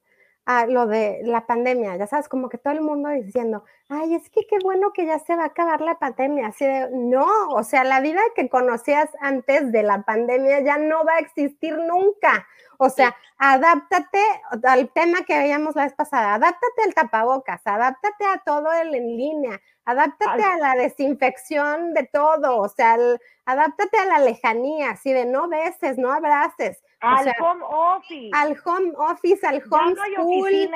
a 0.46 0.68
lo 0.68 0.86
de 0.86 1.22
la 1.24 1.48
pandemia, 1.48 1.96
ya 1.96 2.06
sabes, 2.06 2.30
como 2.30 2.50
que 2.50 2.60
todo 2.60 2.74
el 2.74 2.82
mundo 2.82 3.10
diciendo, 3.10 3.64
ay, 3.90 4.14
es 4.14 4.30
que 4.30 4.46
qué 4.48 4.58
bueno 4.64 4.94
que 4.94 5.06
ya 5.06 5.18
se 5.18 5.36
va 5.36 5.44
a 5.44 5.48
acabar 5.48 5.82
la 5.82 5.98
pandemia, 5.98 6.48
así 6.48 6.66
de, 6.66 6.90
no, 6.92 7.26
o 7.50 7.64
sea, 7.64 7.84
la 7.84 8.00
vida 8.00 8.22
que 8.36 8.48
conocías 8.48 9.10
antes 9.22 9.72
de 9.72 9.82
la 9.82 10.04
pandemia 10.04 10.60
ya 10.60 10.78
no 10.78 11.04
va 11.04 11.14
a 11.14 11.20
existir 11.20 11.76
nunca, 11.78 12.46
o 12.78 12.90
sea, 12.90 13.16
adáptate 13.38 14.20
al 14.64 14.90
tema 14.90 15.24
que 15.26 15.38
veíamos 15.38 15.76
la 15.76 15.86
vez 15.86 15.94
pasada, 15.94 16.36
adáptate 16.36 16.84
al 16.86 16.94
tapabocas, 16.94 17.62
adáptate 17.66 18.26
a 18.26 18.42
todo 18.46 18.72
el 18.72 18.94
en 18.94 19.18
línea, 19.18 19.62
adáptate 19.86 20.44
a 20.44 20.58
la 20.58 20.76
desinfección 20.76 21.94
de 21.94 22.04
todo, 22.12 22.58
o 22.58 22.70
sea, 22.70 22.98
adáptate 23.46 23.98
a 23.98 24.06
la 24.06 24.20
lejanía, 24.20 24.92
así 24.92 25.12
de 25.12 25.26
no 25.26 25.48
beses, 25.48 25.98
no 25.98 26.12
abraces, 26.12 26.84
al 27.06 27.34
home 27.40 27.64
office. 27.68 28.32
Al 28.34 28.58
home 28.66 28.92
office, 28.98 29.48
al 29.48 29.64
home 29.70 29.96
school. 29.96 30.72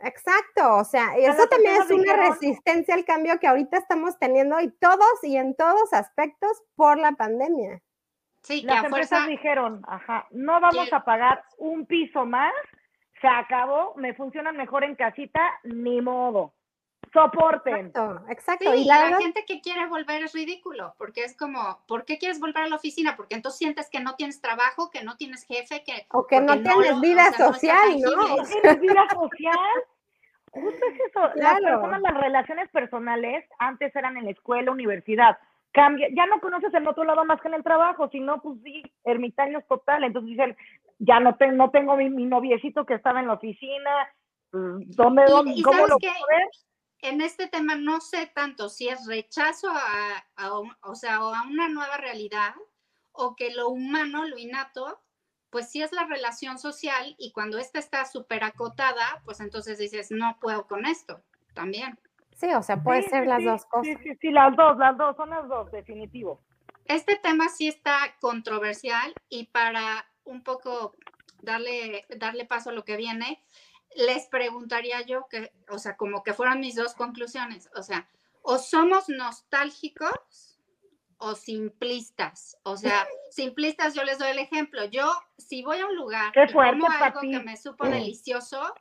Exacto, 0.00 0.76
o 0.76 0.84
sea, 0.84 1.16
eso 1.16 1.46
también 1.46 1.80
es 1.80 1.90
una 1.90 2.14
resistencia 2.16 2.94
al 2.94 3.04
cambio 3.04 3.38
que 3.38 3.46
ahorita 3.46 3.78
estamos 3.78 4.18
teniendo 4.18 4.60
y 4.60 4.70
todos 4.72 5.22
y 5.22 5.36
en 5.36 5.54
todos 5.54 5.92
aspectos 5.92 6.62
por 6.74 6.98
la 6.98 7.12
pandemia. 7.12 7.80
Sí, 8.42 8.62
las 8.62 8.84
empresas 8.84 9.26
dijeron, 9.26 9.82
ajá, 9.88 10.26
no 10.30 10.60
vamos 10.60 10.92
a 10.92 11.04
pagar 11.04 11.42
un 11.56 11.86
piso 11.86 12.26
más, 12.26 12.52
se 13.20 13.28
acabó, 13.28 13.94
me 13.96 14.12
funcionan 14.12 14.56
mejor 14.56 14.84
en 14.84 14.96
casita, 14.96 15.40
ni 15.62 16.02
modo 16.02 16.52
soporten. 17.14 17.86
Exacto, 17.86 18.24
exacto. 18.28 18.74
y 18.74 18.84
la, 18.84 19.16
gente 19.16 19.44
que 19.46 19.60
quiere 19.60 19.86
volver 19.86 20.24
es 20.24 20.32
ridículo, 20.32 20.94
porque 20.98 21.24
es 21.24 21.36
como, 21.36 21.78
¿por 21.86 22.04
qué 22.04 22.18
quieres 22.18 22.40
volver 22.40 22.64
a 22.64 22.68
la 22.68 22.76
oficina? 22.76 23.16
Porque 23.16 23.36
entonces 23.36 23.58
sientes 23.58 23.88
que 23.88 24.00
no 24.00 24.16
tienes 24.16 24.40
trabajo, 24.40 24.90
que 24.90 25.04
no 25.04 25.16
tienes 25.16 25.46
jefe, 25.46 25.84
que... 25.84 26.06
O 26.10 26.26
que 26.26 26.40
no 26.40 26.60
tienes 26.60 27.00
vida 27.00 27.32
social, 27.32 28.00
¿no? 28.00 28.36
¿no? 28.36 28.44
tienes 28.44 28.80
vida 28.80 29.06
social? 29.10 29.58
Justo 30.50 30.86
es 30.92 31.00
eso. 31.08 31.30
Las 31.36 31.60
personas, 31.60 32.02
las 32.02 32.14
relaciones 32.14 32.68
personales 32.70 33.44
antes 33.58 33.94
eran 33.94 34.16
en 34.16 34.24
la 34.24 34.30
escuela, 34.32 34.72
universidad. 34.72 35.38
Cambia, 35.72 36.08
ya 36.14 36.26
no 36.26 36.40
conoces 36.40 36.72
el 36.74 36.86
otro 36.86 37.04
lado 37.04 37.24
más 37.24 37.40
que 37.40 37.48
en 37.48 37.54
el 37.54 37.64
trabajo, 37.64 38.08
sino 38.10 38.40
pues 38.40 38.60
sí, 38.62 38.82
ermitaños 39.04 39.64
total. 39.66 40.04
Entonces 40.04 40.30
dicen, 40.30 40.56
ya 40.98 41.18
no, 41.20 41.36
no 41.52 41.70
tengo 41.70 41.96
mi, 41.96 42.08
noviecito 42.08 42.84
que 42.86 42.94
estaba 42.94 43.20
en 43.20 43.26
la 43.26 43.34
oficina, 43.34 43.90
mm, 44.52 44.82
¿dónde, 44.94 45.24
dónde 45.26 45.62
cómo 45.62 45.86
lo 45.86 45.98
puedo 45.98 46.26
ver? 46.28 46.48
En 47.04 47.20
este 47.20 47.48
tema 47.48 47.76
no 47.76 48.00
sé 48.00 48.30
tanto 48.34 48.68
si 48.68 48.88
es 48.88 49.06
rechazo 49.06 49.68
a, 49.70 50.52
o 50.82 50.94
sea, 50.94 51.16
a 51.16 51.42
una 51.42 51.68
nueva 51.68 51.98
realidad 51.98 52.54
o 53.12 53.36
que 53.36 53.54
lo 53.54 53.68
humano, 53.68 54.26
lo 54.26 54.38
innato, 54.38 55.00
pues 55.50 55.70
sí 55.70 55.82
es 55.82 55.92
la 55.92 56.06
relación 56.06 56.58
social 56.58 57.14
y 57.18 57.30
cuando 57.32 57.58
esta 57.58 57.78
está 57.78 58.04
súper 58.06 58.42
acotada, 58.42 59.22
pues 59.24 59.40
entonces 59.40 59.78
dices, 59.78 60.10
no 60.10 60.38
puedo 60.40 60.66
con 60.66 60.86
esto 60.86 61.22
también. 61.52 61.98
Sí, 62.34 62.52
o 62.52 62.62
sea, 62.62 62.82
puede 62.82 63.02
ser 63.02 63.26
las 63.26 63.44
dos 63.44 63.64
cosas. 63.66 63.86
Sí, 63.86 63.96
sí, 64.02 64.18
sí, 64.20 64.30
las 64.30 64.56
dos, 64.56 64.76
las 64.78 64.96
dos, 64.96 65.14
son 65.16 65.30
las 65.30 65.46
dos, 65.46 65.70
definitivo. 65.70 66.40
Este 66.86 67.16
tema 67.16 67.48
sí 67.48 67.68
está 67.68 68.16
controversial 68.20 69.14
y 69.28 69.44
para 69.46 70.06
un 70.24 70.42
poco 70.42 70.94
darle, 71.42 72.04
darle 72.16 72.46
paso 72.46 72.70
a 72.70 72.72
lo 72.72 72.84
que 72.84 72.96
viene, 72.96 73.44
les 73.96 74.26
preguntaría 74.26 75.02
yo 75.02 75.26
que, 75.28 75.52
o 75.68 75.78
sea, 75.78 75.96
como 75.96 76.22
que 76.22 76.34
fueran 76.34 76.60
mis 76.60 76.74
dos 76.74 76.94
conclusiones, 76.94 77.70
o 77.74 77.82
sea, 77.82 78.08
o 78.42 78.58
somos 78.58 79.08
nostálgicos 79.08 80.58
o 81.18 81.34
simplistas. 81.34 82.58
O 82.62 82.76
sea, 82.76 83.06
simplistas, 83.30 83.94
yo 83.94 84.04
les 84.04 84.18
doy 84.18 84.30
el 84.30 84.38
ejemplo. 84.38 84.84
Yo, 84.84 85.10
si 85.38 85.62
voy 85.62 85.78
a 85.78 85.86
un 85.86 85.96
lugar 85.96 86.32
y 86.36 86.52
como 86.52 86.60
algo 86.90 87.20
que 87.20 87.40
me 87.40 87.56
supo 87.56 87.86
delicioso, 87.86 88.74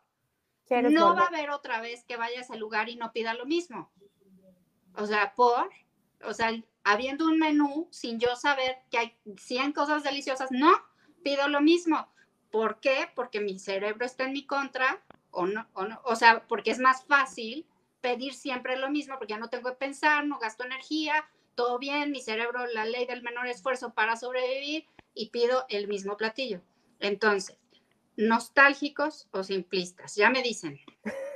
no 0.69 1.15
va 1.15 1.23
a 1.23 1.27
haber 1.27 1.49
otra 1.51 1.79
vez 1.79 2.03
que 2.03 2.17
vaya 2.17 2.39
a 2.39 2.41
ese 2.41 2.57
lugar 2.57 2.89
y 2.89 2.95
no 2.95 3.11
pida 3.13 3.33
lo 3.33 3.45
mismo. 3.45 3.91
O 4.95 5.05
sea, 5.05 5.33
por, 5.35 5.69
o 6.25 6.33
sea, 6.33 6.51
habiendo 6.83 7.25
un 7.25 7.39
menú 7.39 7.87
sin 7.91 8.19
yo 8.19 8.35
saber 8.35 8.77
que 8.91 8.97
hay 8.97 9.17
100 9.37 9.71
cosas 9.71 10.03
deliciosas, 10.03 10.51
no, 10.51 10.71
pido 11.23 11.47
lo 11.47 11.61
mismo. 11.61 12.07
¿Por 12.53 12.79
qué? 12.79 13.09
Porque 13.15 13.39
mi 13.39 13.57
cerebro 13.57 14.05
está 14.05 14.25
en 14.25 14.33
mi 14.33 14.45
contra 14.45 15.01
o 15.31 15.47
no, 15.47 15.65
o 15.73 15.85
no, 15.85 15.99
sea, 16.15 16.43
porque 16.47 16.69
es 16.69 16.77
más 16.77 17.03
fácil 17.03 17.65
pedir 17.99 18.35
siempre 18.35 18.77
lo 18.77 18.91
mismo 18.91 19.17
porque 19.17 19.33
ya 19.33 19.39
no 19.39 19.49
tengo 19.49 19.71
que 19.71 19.75
pensar, 19.75 20.23
no 20.27 20.37
gasto 20.37 20.63
energía, 20.63 21.27
todo 21.55 21.79
bien, 21.79 22.11
mi 22.11 22.21
cerebro, 22.21 22.67
la 22.67 22.85
ley 22.85 23.07
del 23.07 23.23
menor 23.23 23.47
esfuerzo 23.47 23.95
para 23.95 24.17
sobrevivir 24.17 24.85
y 25.15 25.31
pido 25.31 25.65
el 25.67 25.87
mismo 25.87 26.15
platillo. 26.15 26.61
Entonces, 26.99 27.57
nostálgicos 28.17 29.27
o 29.31 29.43
simplistas, 29.43 30.15
ya 30.15 30.29
me 30.29 30.43
dicen. 30.43 30.79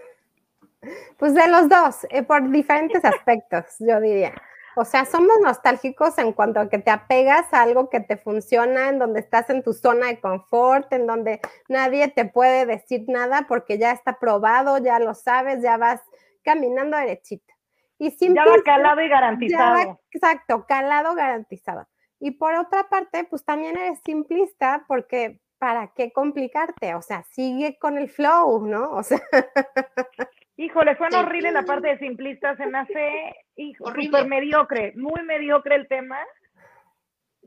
Pues 1.17 1.33
de 1.33 1.47
los 1.49 1.67
dos, 1.67 2.05
eh, 2.11 2.21
por 2.21 2.49
diferentes 2.49 3.03
aspectos, 3.03 3.65
yo 3.79 3.99
diría. 3.99 4.39
O 4.79 4.85
sea, 4.85 5.05
somos 5.05 5.39
nostálgicos 5.41 6.19
en 6.19 6.33
cuanto 6.33 6.59
a 6.59 6.69
que 6.69 6.77
te 6.77 6.91
apegas 6.91 7.51
a 7.51 7.63
algo 7.63 7.89
que 7.89 7.99
te 7.99 8.15
funciona, 8.15 8.89
en 8.89 8.99
donde 8.99 9.19
estás 9.19 9.49
en 9.49 9.63
tu 9.63 9.73
zona 9.73 10.05
de 10.05 10.19
confort, 10.19 10.93
en 10.93 11.07
donde 11.07 11.41
nadie 11.67 12.09
te 12.09 12.25
puede 12.25 12.67
decir 12.67 13.05
nada 13.07 13.47
porque 13.47 13.79
ya 13.79 13.91
está 13.91 14.19
probado, 14.19 14.77
ya 14.77 14.99
lo 14.99 15.15
sabes, 15.15 15.63
ya 15.63 15.77
vas 15.77 15.99
caminando 16.43 16.95
derechito. 16.95 17.51
Y 17.97 18.11
ya 18.31 18.45
va 18.45 18.61
calado 18.63 19.01
y 19.01 19.09
garantizado. 19.09 19.99
exacto, 20.11 20.67
calado 20.67 21.15
garantizado. 21.15 21.87
Y 22.19 22.31
por 22.31 22.53
otra 22.53 22.87
parte, 22.87 23.23
pues 23.23 23.43
también 23.43 23.75
eres 23.79 23.99
simplista 24.05 24.85
porque 24.87 25.41
¿para 25.57 25.87
qué 25.95 26.11
complicarte? 26.11 26.93
O 26.93 27.01
sea, 27.01 27.23
sigue 27.31 27.79
con 27.79 27.97
el 27.97 28.09
flow, 28.09 28.63
¿no? 28.67 28.91
O 28.91 29.01
sea. 29.01 29.21
Híjole, 30.57 30.97
suena 30.97 31.19
horrible 31.19 31.51
la 31.51 31.63
parte 31.63 31.87
de 31.87 31.99
simplista, 31.99 32.55
se 32.57 32.65
me 32.65 32.79
hace 32.79 33.35
súper 33.77 34.25
mediocre, 34.25 34.93
muy 34.95 35.21
mediocre 35.23 35.75
el 35.75 35.87
tema. 35.87 36.17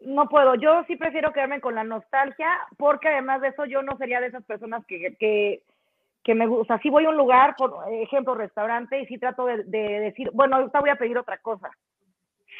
No 0.02 0.28
puedo, 0.28 0.54
yo 0.54 0.84
sí 0.86 0.94
prefiero 0.94 1.32
quedarme 1.32 1.60
con 1.60 1.74
la 1.74 1.82
nostalgia, 1.82 2.48
porque 2.78 3.08
además 3.08 3.40
de 3.40 3.48
eso 3.48 3.64
yo 3.64 3.82
no 3.82 3.96
sería 3.98 4.20
de 4.20 4.28
esas 4.28 4.44
personas 4.44 4.86
que, 4.86 5.16
que, 5.18 5.60
que 6.22 6.34
me 6.36 6.46
gusta. 6.46 6.78
Si 6.78 6.88
voy 6.88 7.04
a 7.04 7.10
un 7.10 7.16
lugar, 7.16 7.56
por 7.56 7.82
ejemplo, 7.92 8.36
restaurante, 8.36 9.00
y 9.00 9.06
sí 9.06 9.18
trato 9.18 9.44
de, 9.44 9.64
decir, 9.64 10.30
bueno, 10.32 10.56
ahorita 10.56 10.80
voy 10.80 10.90
a 10.90 10.96
pedir 10.96 11.18
otra 11.18 11.38
cosa. 11.38 11.68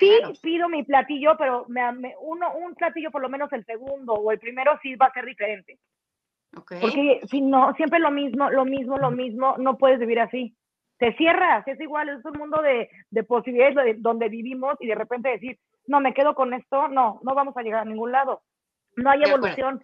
Sí 0.01 0.19
pido 0.43 0.69
mi 0.69 0.83
platillo, 0.83 1.37
pero 1.39 1.65
me, 1.69 2.15
uno, 2.21 2.55
un 2.55 2.75
platillo 2.75 3.13
por 3.13 3.23
lo 3.23 3.29
menos 3.29 3.53
el 3.53 3.65
segundo 3.67 4.15
o 4.15 4.33
el 4.33 4.41
primero 4.41 4.79
sí 4.83 4.97
va 4.97 5.07
a 5.07 5.13
ser 5.13 5.27
diferente. 5.27 5.79
Porque 6.53 7.21
si 7.31 7.41
no, 7.41 7.73
siempre 7.75 8.01
lo 8.01 8.11
mismo, 8.11 8.51
lo 8.51 8.65
mismo, 8.65 8.97
lo 8.99 9.11
mismo, 9.11 9.57
no 9.59 9.79
puedes 9.79 10.01
vivir 10.01 10.21
así. 10.21 10.57
Te 10.99 11.17
cierras, 11.17 11.67
es 11.67 11.81
igual, 11.81 12.09
es 12.09 12.25
un 12.25 12.39
mundo 12.39 12.61
de, 12.61 12.91
de 13.11 13.23
posibilidades 13.23 13.97
donde 14.03 14.29
vivimos 14.29 14.75
y 14.81 14.87
de 14.87 14.95
repente 14.95 15.31
decir, 15.31 15.59
no, 15.87 16.01
me 16.01 16.13
quedo 16.13 16.35
con 16.35 16.53
esto, 16.53 16.89
no, 16.89 17.21
no 17.23 17.35
vamos 17.35 17.57
a 17.57 17.63
llegar 17.63 17.81
a 17.81 17.85
ningún 17.85 18.13
lado. 18.13 18.43
No 18.97 19.11
hay 19.11 19.23
evolución. 19.23 19.83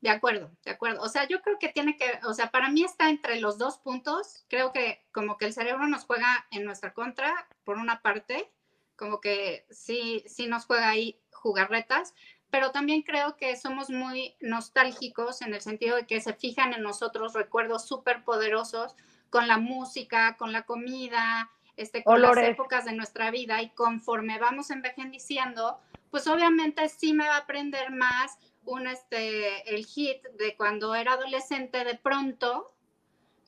De 0.00 0.10
acuerdo, 0.10 0.52
de 0.64 0.70
acuerdo. 0.70 1.02
O 1.02 1.08
sea, 1.08 1.26
yo 1.26 1.40
creo 1.42 1.58
que 1.58 1.68
tiene 1.68 1.96
que, 1.96 2.06
o 2.24 2.34
sea, 2.34 2.50
para 2.50 2.70
mí 2.70 2.84
está 2.84 3.08
entre 3.08 3.40
los 3.40 3.58
dos 3.58 3.78
puntos. 3.78 4.44
Creo 4.48 4.72
que 4.72 5.02
como 5.10 5.36
que 5.36 5.46
el 5.46 5.52
cerebro 5.52 5.86
nos 5.86 6.04
juega 6.04 6.46
en 6.50 6.64
nuestra 6.64 6.92
contra, 6.92 7.48
por 7.64 7.76
una 7.76 8.02
parte, 8.02 8.50
como 8.94 9.20
que 9.20 9.66
sí, 9.70 10.22
sí 10.26 10.46
nos 10.46 10.66
juega 10.66 10.88
ahí 10.88 11.20
jugarretas, 11.32 12.14
pero 12.50 12.70
también 12.70 13.02
creo 13.02 13.36
que 13.36 13.56
somos 13.56 13.90
muy 13.90 14.34
nostálgicos 14.40 15.42
en 15.42 15.54
el 15.54 15.60
sentido 15.60 15.96
de 15.96 16.06
que 16.06 16.20
se 16.20 16.34
fijan 16.34 16.72
en 16.72 16.82
nosotros 16.82 17.34
recuerdos 17.34 17.86
súper 17.86 18.24
poderosos 18.24 18.94
con 19.30 19.48
la 19.48 19.58
música, 19.58 20.36
con 20.36 20.52
la 20.52 20.62
comida, 20.62 21.50
este, 21.76 22.02
con 22.02 22.22
las 22.22 22.36
épocas 22.38 22.84
de 22.84 22.92
nuestra 22.92 23.30
vida 23.30 23.60
y 23.60 23.70
conforme 23.70 24.38
vamos 24.38 24.70
envejeciendo, 24.70 25.78
pues 26.10 26.26
obviamente 26.26 26.88
sí 26.88 27.12
me 27.12 27.28
va 27.28 27.34
a 27.34 27.40
aprender 27.40 27.90
más 27.90 28.38
un 28.64 28.86
este 28.86 29.74
el 29.74 29.84
hit 29.84 30.22
de 30.38 30.56
cuando 30.56 30.94
era 30.94 31.12
adolescente 31.12 31.84
de 31.84 31.94
pronto 31.94 32.72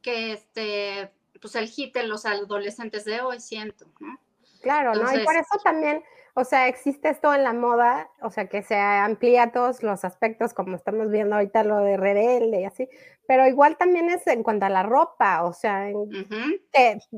que 0.03 0.33
este 0.33 1.11
pues 1.41 1.55
el 1.57 1.69
hit 1.69 1.95
de 1.95 2.05
los 2.05 2.27
adolescentes 2.27 3.05
de 3.05 3.21
hoy 3.21 3.41
siento, 3.41 3.87
¿no? 4.01 4.19
Claro, 4.61 4.95
¿no? 4.95 5.13
Y 5.15 5.25
por 5.25 5.37
eso 5.37 5.59
también, 5.63 6.03
o 6.39 6.45
sea, 6.45 6.69
existe 6.69 7.09
esto 7.09 7.35
en 7.35 7.43
la 7.43 7.53
moda, 7.53 8.09
o 8.23 8.31
sea, 8.31 8.47
que 8.47 8.63
se 8.63 8.77
amplía 8.77 9.51
todos 9.51 9.83
los 9.83 10.05
aspectos, 10.05 10.55
como 10.55 10.77
estamos 10.77 11.11
viendo 11.11 11.35
ahorita 11.35 11.65
lo 11.65 11.79
de 11.79 11.97
rebelde 11.97 12.61
y 12.61 12.65
así, 12.65 12.89
pero 13.27 13.49
igual 13.49 13.77
también 13.77 14.09
es 14.09 14.25
en 14.29 14.45
cuanto 14.45 14.67
a 14.67 14.69
la 14.69 14.85
ropa, 14.85 15.43
o 15.43 15.53
sea, 15.53 15.89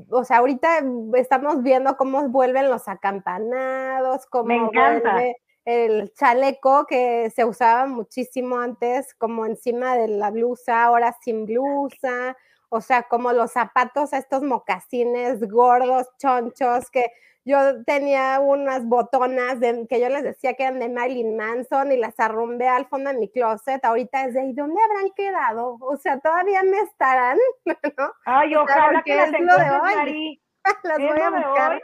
o 0.08 0.24
sea, 0.24 0.38
ahorita 0.38 0.82
estamos 1.16 1.62
viendo 1.62 1.98
cómo 1.98 2.30
vuelven 2.30 2.70
los 2.70 2.88
acampanados, 2.88 4.24
cómo 4.24 4.70
vuelve 4.72 5.36
el 5.66 6.14
chaleco 6.14 6.86
que 6.86 7.28
se 7.28 7.44
usaba 7.44 7.84
muchísimo 7.84 8.58
antes, 8.58 9.12
como 9.12 9.44
encima 9.44 9.96
de 9.96 10.08
la 10.08 10.30
blusa, 10.30 10.84
ahora 10.84 11.14
sin 11.20 11.44
blusa, 11.44 12.38
o 12.70 12.80
sea, 12.80 13.02
como 13.02 13.34
los 13.34 13.52
zapatos, 13.52 14.14
estos 14.14 14.42
mocasines 14.42 15.46
gordos, 15.46 16.06
chonchos, 16.16 16.90
que 16.90 17.12
yo 17.50 17.84
tenía 17.84 18.38
unas 18.40 18.86
botonas 18.86 19.58
que 19.88 20.00
yo 20.00 20.08
les 20.08 20.22
decía 20.22 20.54
que 20.54 20.62
eran 20.62 20.78
de 20.78 20.88
Marilyn 20.88 21.36
Manson 21.36 21.90
y 21.90 21.96
las 21.96 22.18
arrumbé 22.20 22.68
al 22.68 22.86
fondo 22.86 23.10
de 23.10 23.18
mi 23.18 23.28
closet. 23.28 23.84
Ahorita 23.84 24.24
es 24.24 24.34
de, 24.34 24.44
¿y 24.44 24.52
dónde 24.52 24.80
habrán 24.80 25.10
quedado? 25.16 25.76
O 25.80 25.96
sea, 25.96 26.20
todavía 26.20 26.62
me 26.62 26.78
estarán, 26.78 27.38
¿no? 27.98 28.12
Ay, 28.24 28.54
ojalá 28.54 29.02
que 29.02 29.16
las 29.16 29.32
es 29.32 29.40
lo 29.40 29.56
de 29.56 29.70
hoy. 29.70 30.42
las 30.84 30.98
voy 30.98 31.20
a 31.20 31.30
buscar. 31.30 31.82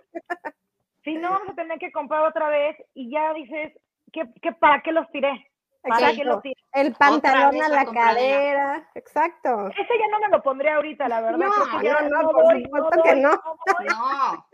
Si 1.02 1.14
no, 1.18 1.30
vamos 1.30 1.48
a 1.48 1.54
tener 1.54 1.78
que 1.78 1.90
comprar 1.90 2.22
otra 2.22 2.48
vez 2.48 2.76
y 2.94 3.10
ya 3.10 3.32
dices, 3.34 3.72
¿qué, 4.12 4.22
qué, 4.40 4.52
¿para 4.52 4.82
qué 4.82 4.92
los 4.92 5.10
tiré? 5.10 5.50
Exacto. 5.82 6.42
El 6.72 6.94
pantalón 6.94 7.62
a 7.62 7.68
la 7.68 7.84
cadera. 7.86 8.88
Exacto. 8.94 9.68
Ese 9.68 9.98
ya 9.98 10.08
no 10.10 10.18
me 10.20 10.28
lo 10.28 10.42
pondré 10.42 10.70
ahorita, 10.70 11.08
la 11.08 11.20
verdad. 11.20 11.38
No, 11.38 12.22
no, 12.22 12.30
por 12.30 12.62
supuesto 12.62 13.02
que 13.02 13.16
no. 13.16 13.30
No. 13.30 14.46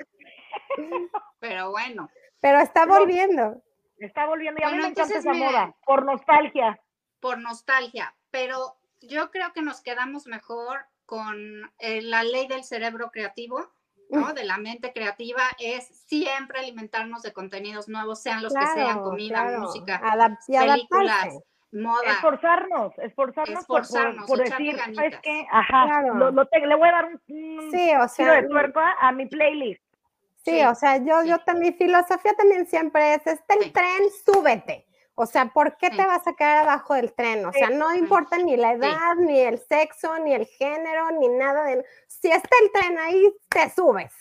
Pero 1.40 1.70
bueno. 1.70 2.08
Pero 2.40 2.60
está 2.60 2.86
volviendo. 2.86 3.62
Está 3.98 4.26
volviendo 4.26 4.60
y 4.60 4.64
a 4.64 4.70
mí 4.70 4.78
me 4.78 4.88
encanta 4.88 5.16
esa 5.16 5.32
moda, 5.32 5.76
por 5.86 6.04
nostalgia. 6.04 6.80
Por 7.20 7.38
nostalgia, 7.38 8.12
pero 8.32 8.76
yo 9.00 9.30
creo 9.30 9.52
que 9.52 9.62
nos 9.62 9.80
quedamos 9.80 10.26
mejor 10.26 10.86
con 11.06 11.70
eh, 11.78 12.02
la 12.02 12.24
ley 12.24 12.48
del 12.48 12.64
cerebro 12.64 13.12
creativo, 13.12 13.70
¿no? 14.10 14.32
De 14.34 14.44
la 14.44 14.58
mente 14.58 14.92
creativa, 14.92 15.42
es 15.58 15.86
siempre 16.06 16.58
alimentarnos 16.58 17.22
de 17.22 17.32
contenidos 17.32 17.88
nuevos, 17.88 18.20
sean 18.22 18.42
los 18.42 18.52
que 18.52 18.66
sean, 18.74 19.02
comida, 19.02 19.58
música, 19.58 20.00
películas. 20.46 21.38
Moda. 21.74 22.02
Esforzarnos, 22.06 22.98
esforzarnos, 22.98 23.60
esforzarnos 23.60 24.26
por, 24.26 24.38
decir, 24.40 24.76
¿sabes 24.94 25.18
qué? 25.22 25.46
Ajá, 25.50 26.02
lo, 26.02 26.30
le 26.30 26.74
voy 26.74 26.88
a 26.88 26.92
dar 26.92 27.06
un, 27.06 27.70
sí, 27.70 27.92
o 27.98 28.06
sea, 28.08 28.32
de 28.34 28.48
tuerca 28.48 28.92
a 29.00 29.10
mi 29.12 29.24
playlist. 29.24 29.82
Sí, 30.44 30.62
o 30.64 30.74
sea, 30.74 30.96
yo, 30.98 31.22
yo 31.24 31.36
mi 31.54 31.72
filosofía 31.72 32.34
también 32.34 32.66
siempre 32.66 33.14
es, 33.14 33.26
está 33.26 33.54
el 33.54 33.72
tren, 33.72 34.02
súbete. 34.24 34.86
O 35.14 35.26
sea, 35.26 35.52
¿por 35.52 35.76
qué 35.76 35.90
te 35.90 36.04
vas 36.06 36.26
a 36.26 36.32
quedar 36.32 36.58
abajo 36.58 36.94
del 36.94 37.12
tren? 37.12 37.44
O 37.44 37.52
sea, 37.52 37.70
no 37.70 37.94
importa 37.94 38.38
ni 38.38 38.56
la 38.56 38.72
edad, 38.72 39.14
ni 39.16 39.38
el 39.40 39.58
sexo, 39.58 40.18
ni 40.18 40.32
el 40.32 40.46
género, 40.46 41.10
ni 41.12 41.28
nada 41.28 41.64
de... 41.64 41.84
Si 42.08 42.28
está 42.28 42.48
el 42.62 42.72
tren 42.72 42.98
ahí, 42.98 43.32
te 43.48 43.70
subes. 43.70 44.12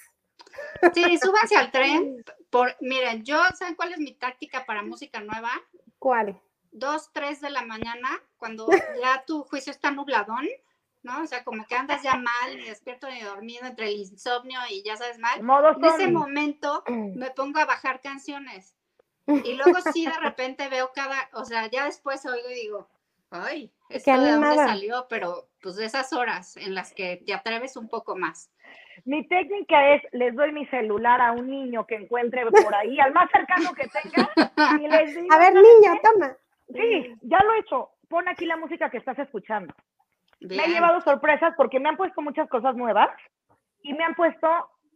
Sí, 0.93 1.17
súbanse 1.17 1.55
al 1.55 1.71
tren. 1.71 2.23
Por, 2.49 2.75
miren, 2.81 3.23
yo, 3.23 3.41
¿saben 3.57 3.75
cuál 3.75 3.93
es 3.93 3.99
mi 3.99 4.13
táctica 4.13 4.65
para 4.65 4.84
música 4.84 5.21
nueva? 5.21 5.49
¿Cuál? 5.97 6.39
Dos, 6.71 7.10
tres 7.13 7.39
de 7.39 7.49
la 7.49 7.62
mañana, 7.62 8.21
cuando 8.38 8.67
ya 9.01 9.23
tu 9.25 9.43
juicio 9.43 9.71
está 9.71 9.91
nubladón, 9.91 10.45
¿no? 11.03 11.21
O 11.21 11.27
sea, 11.27 11.43
como 11.43 11.65
que 11.65 11.75
andas 11.75 12.03
ya 12.03 12.15
mal, 12.15 12.55
ni 12.55 12.65
despierto 12.65 13.09
ni 13.09 13.21
dormido 13.21 13.65
entre 13.65 13.87
el 13.87 13.99
insomnio 13.99 14.59
y 14.69 14.83
ya 14.83 14.97
sabes 14.97 15.19
mal. 15.19 15.39
en 15.39 15.85
ese 15.85 16.07
momento 16.09 16.83
me 16.87 17.31
pongo 17.31 17.59
a 17.59 17.65
bajar 17.65 18.01
canciones. 18.01 18.75
Y 19.45 19.53
luego 19.53 19.79
sí, 19.93 20.05
de 20.05 20.17
repente 20.17 20.67
veo 20.67 20.91
cada, 20.93 21.29
o 21.33 21.45
sea, 21.45 21.67
ya 21.67 21.85
después 21.85 22.25
oigo 22.25 22.49
y 22.49 22.55
digo, 22.55 22.89
ay, 23.29 23.71
esto 23.89 24.11
de 24.19 24.31
dónde 24.31 24.55
salió, 24.55 25.05
pero 25.09 25.47
pues 25.61 25.75
de 25.75 25.85
esas 25.85 26.11
horas 26.11 26.57
en 26.57 26.73
las 26.73 26.93
que 26.93 27.17
te 27.25 27.33
atreves 27.33 27.77
un 27.77 27.87
poco 27.87 28.15
más. 28.15 28.51
Mi 29.05 29.25
técnica 29.27 29.93
es, 29.93 30.01
les 30.11 30.35
doy 30.35 30.51
mi 30.51 30.65
celular 30.67 31.21
a 31.21 31.31
un 31.31 31.49
niño 31.49 31.85
que 31.85 31.95
encuentre 31.95 32.45
por 32.45 32.73
ahí, 32.75 32.99
al 32.99 33.13
más 33.13 33.29
cercano 33.31 33.73
que 33.73 33.87
tenga, 33.87 34.29
y 34.79 34.87
les 34.87 35.15
digo, 35.15 35.33
A 35.33 35.37
ver, 35.37 35.53
niño, 35.53 35.99
toma. 36.03 36.35
Sí, 36.73 37.15
ya 37.21 37.39
lo 37.43 37.53
he 37.53 37.59
hecho. 37.59 37.89
Pon 38.09 38.27
aquí 38.27 38.45
la 38.45 38.57
música 38.57 38.89
que 38.89 38.97
estás 38.97 39.17
escuchando. 39.19 39.73
Me 40.41 40.65
he 40.65 40.67
llevado 40.67 41.01
sorpresas 41.01 41.54
porque 41.56 41.80
me 41.80 41.89
han 41.89 41.97
puesto 41.97 42.21
muchas 42.21 42.49
cosas 42.49 42.75
nuevas 42.75 43.10
y 43.84 43.93
me 43.93 44.04
han 44.04 44.15
puesto 44.15 44.47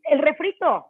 el 0.03 0.19
refrito. 0.19 0.87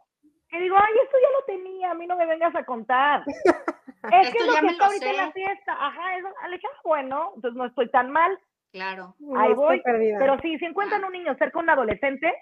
Que 0.48 0.60
digo, 0.60 0.76
ay, 0.78 0.94
esto 1.04 1.16
ya 1.20 1.30
lo 1.30 1.44
tenía, 1.44 1.90
a 1.90 1.94
mí 1.94 2.06
no 2.06 2.16
me 2.16 2.26
vengas 2.26 2.54
a 2.54 2.64
contar. 2.64 3.22
es 4.12 4.30
que 4.30 4.38
es 4.38 4.46
lo 4.46 4.54
que 4.54 4.66
está 4.66 4.86
ahorita 4.86 5.10
en 5.10 5.16
la 5.16 5.32
fiesta. 5.32 5.72
Ajá, 5.72 6.16
eso, 6.16 6.28
le 6.48 6.56
dije, 6.56 6.68
ah, 6.72 6.80
bueno, 6.84 7.32
entonces 7.34 7.58
no 7.58 7.66
estoy 7.66 7.90
tan 7.90 8.10
mal. 8.10 8.38
Claro. 8.72 9.14
Ahí 9.36 9.54
voy. 9.54 9.82
Pero 9.84 10.38
si 10.40 10.58
se 10.58 10.66
encuentran 10.66 11.04
un 11.04 11.12
niño 11.12 11.34
cerca 11.36 11.58
de 11.58 11.64
un 11.64 11.70
adolescente, 11.70 12.32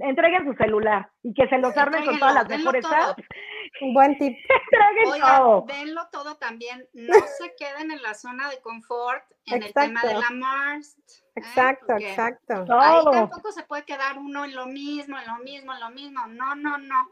entreguen 0.00 0.44
su 0.44 0.54
celular 0.54 1.10
y 1.22 1.34
que 1.34 1.48
se 1.48 1.58
los 1.58 1.76
armen 1.76 2.04
con 2.04 2.18
todas 2.18 2.34
las 2.34 2.48
mejores 2.48 2.84
Un 3.80 3.94
buen 3.94 4.16
tip. 4.18 4.36
Entreguen 4.72 5.20
todo. 5.20 5.64
Denlo 5.66 6.08
todo 6.10 6.36
también. 6.36 6.88
No 6.94 7.14
se 7.38 7.54
queden 7.56 7.90
en 7.90 8.02
la 8.02 8.14
zona 8.14 8.48
de 8.48 8.60
confort 8.60 9.22
en 9.46 9.62
el 9.62 9.72
tema 9.72 10.02
de 10.02 10.14
la 10.14 10.30
Mars. 10.30 10.96
¿eh? 10.98 11.22
Exacto, 11.36 11.94
exacto. 11.98 12.64
Ahí 12.80 13.04
tampoco 13.12 13.52
se 13.52 13.62
puede 13.64 13.84
quedar 13.84 14.18
uno 14.18 14.44
en 14.44 14.54
lo 14.54 14.66
mismo, 14.66 15.18
en 15.18 15.26
lo 15.26 15.38
mismo, 15.38 15.74
en 15.74 15.80
lo 15.80 15.90
mismo. 15.90 16.26
No, 16.28 16.54
no, 16.54 16.78
no. 16.78 17.08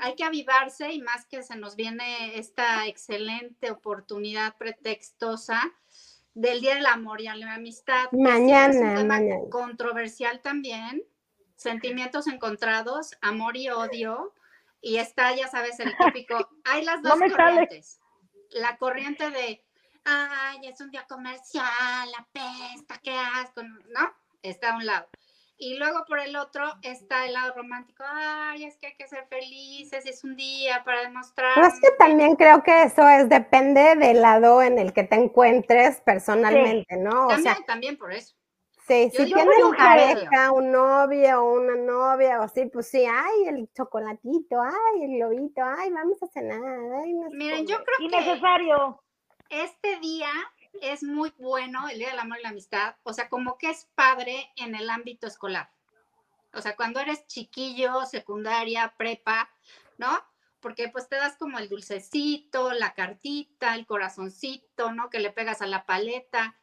Hay 0.00 0.14
que 0.14 0.24
avivarse 0.24 0.92
y 0.92 1.02
más 1.02 1.26
que 1.26 1.42
se 1.42 1.56
nos 1.56 1.74
viene 1.74 2.38
esta 2.38 2.86
excelente 2.86 3.70
oportunidad 3.70 4.56
pretextosa 4.56 5.60
del 6.34 6.60
Día 6.60 6.76
del 6.76 6.86
Amor 6.86 7.20
y 7.20 7.24
la 7.24 7.54
Amistad. 7.54 8.04
Mañana, 8.12 9.04
mañana. 9.04 9.50
Controversial 9.50 10.40
también 10.40 11.02
sentimientos 11.58 12.28
encontrados, 12.28 13.18
amor 13.20 13.56
y 13.56 13.68
odio, 13.68 14.32
y 14.80 14.96
está, 14.96 15.34
ya 15.34 15.48
sabes, 15.48 15.78
el 15.80 15.92
típico, 15.98 16.48
hay 16.64 16.84
las 16.84 17.02
dos 17.02 17.18
corrientes. 17.18 18.00
La 18.50 18.78
corriente 18.78 19.28
de, 19.30 19.62
ay, 20.04 20.60
es 20.62 20.80
un 20.80 20.90
día 20.90 21.04
comercial, 21.06 22.08
la 22.10 22.26
pesta, 22.32 22.98
qué 23.02 23.12
asco, 23.12 23.62
¿no? 23.62 24.14
Está 24.42 24.72
a 24.72 24.76
un 24.76 24.86
lado. 24.86 25.08
Y 25.60 25.76
luego 25.76 26.04
por 26.06 26.20
el 26.20 26.36
otro 26.36 26.62
está 26.82 27.26
el 27.26 27.32
lado 27.32 27.52
romántico, 27.56 28.04
ay, 28.06 28.64
es 28.64 28.76
que 28.76 28.86
hay 28.86 28.96
que 28.96 29.08
ser 29.08 29.26
felices, 29.26 30.06
es 30.06 30.22
un 30.22 30.36
día 30.36 30.84
para 30.84 31.02
demostrar. 31.02 31.54
Pero 31.56 31.66
es 31.66 31.80
que 31.80 31.90
también 31.98 32.36
creo 32.36 32.62
que 32.62 32.84
eso 32.84 33.06
es, 33.08 33.28
depende 33.28 33.96
del 33.96 34.22
lado 34.22 34.62
en 34.62 34.78
el 34.78 34.92
que 34.92 35.02
te 35.02 35.16
encuentres 35.16 36.00
personalmente, 36.02 36.96
¿no? 36.96 37.26
O 37.26 37.28
también, 37.30 37.64
también 37.66 37.96
por 37.98 38.12
eso. 38.12 38.37
Sí, 38.88 39.10
si 39.10 39.26
tienes 39.26 39.62
una 39.62 39.76
pareja, 39.76 40.50
un 40.50 40.72
novio 40.72 41.42
o 41.42 41.60
una 41.60 41.74
novia 41.76 42.40
o 42.40 42.44
así, 42.44 42.64
pues 42.72 42.88
sí, 42.88 43.04
ay, 43.04 43.44
el 43.46 43.70
chocolatito, 43.74 44.62
ay, 44.62 45.02
el 45.04 45.18
globito, 45.18 45.60
ay, 45.62 45.90
vamos 45.90 46.22
a 46.22 46.26
cenar. 46.28 46.58
Ay, 47.02 47.12
Miren, 47.32 47.66
yo 47.66 47.84
creo 47.84 47.96
Innecesario. 48.00 49.02
que 49.46 49.62
este 49.62 49.98
día 50.00 50.30
es 50.80 51.02
muy 51.02 51.34
bueno, 51.36 51.86
el 51.90 51.98
Día 51.98 52.08
del 52.08 52.18
Amor 52.18 52.38
y 52.38 52.42
la 52.44 52.48
Amistad, 52.48 52.94
o 53.02 53.12
sea, 53.12 53.28
como 53.28 53.58
que 53.58 53.68
es 53.68 53.90
padre 53.94 54.50
en 54.56 54.74
el 54.74 54.88
ámbito 54.88 55.26
escolar. 55.26 55.70
O 56.54 56.62
sea, 56.62 56.74
cuando 56.74 56.98
eres 57.00 57.26
chiquillo, 57.26 58.06
secundaria, 58.06 58.94
prepa, 58.96 59.50
¿no? 59.98 60.08
Porque 60.60 60.88
pues 60.88 61.10
te 61.10 61.16
das 61.16 61.36
como 61.36 61.58
el 61.58 61.68
dulcecito, 61.68 62.72
la 62.72 62.94
cartita, 62.94 63.74
el 63.74 63.84
corazoncito, 63.84 64.92
¿no? 64.92 65.10
Que 65.10 65.20
le 65.20 65.30
pegas 65.30 65.60
a 65.60 65.66
la 65.66 65.84
paleta 65.84 66.56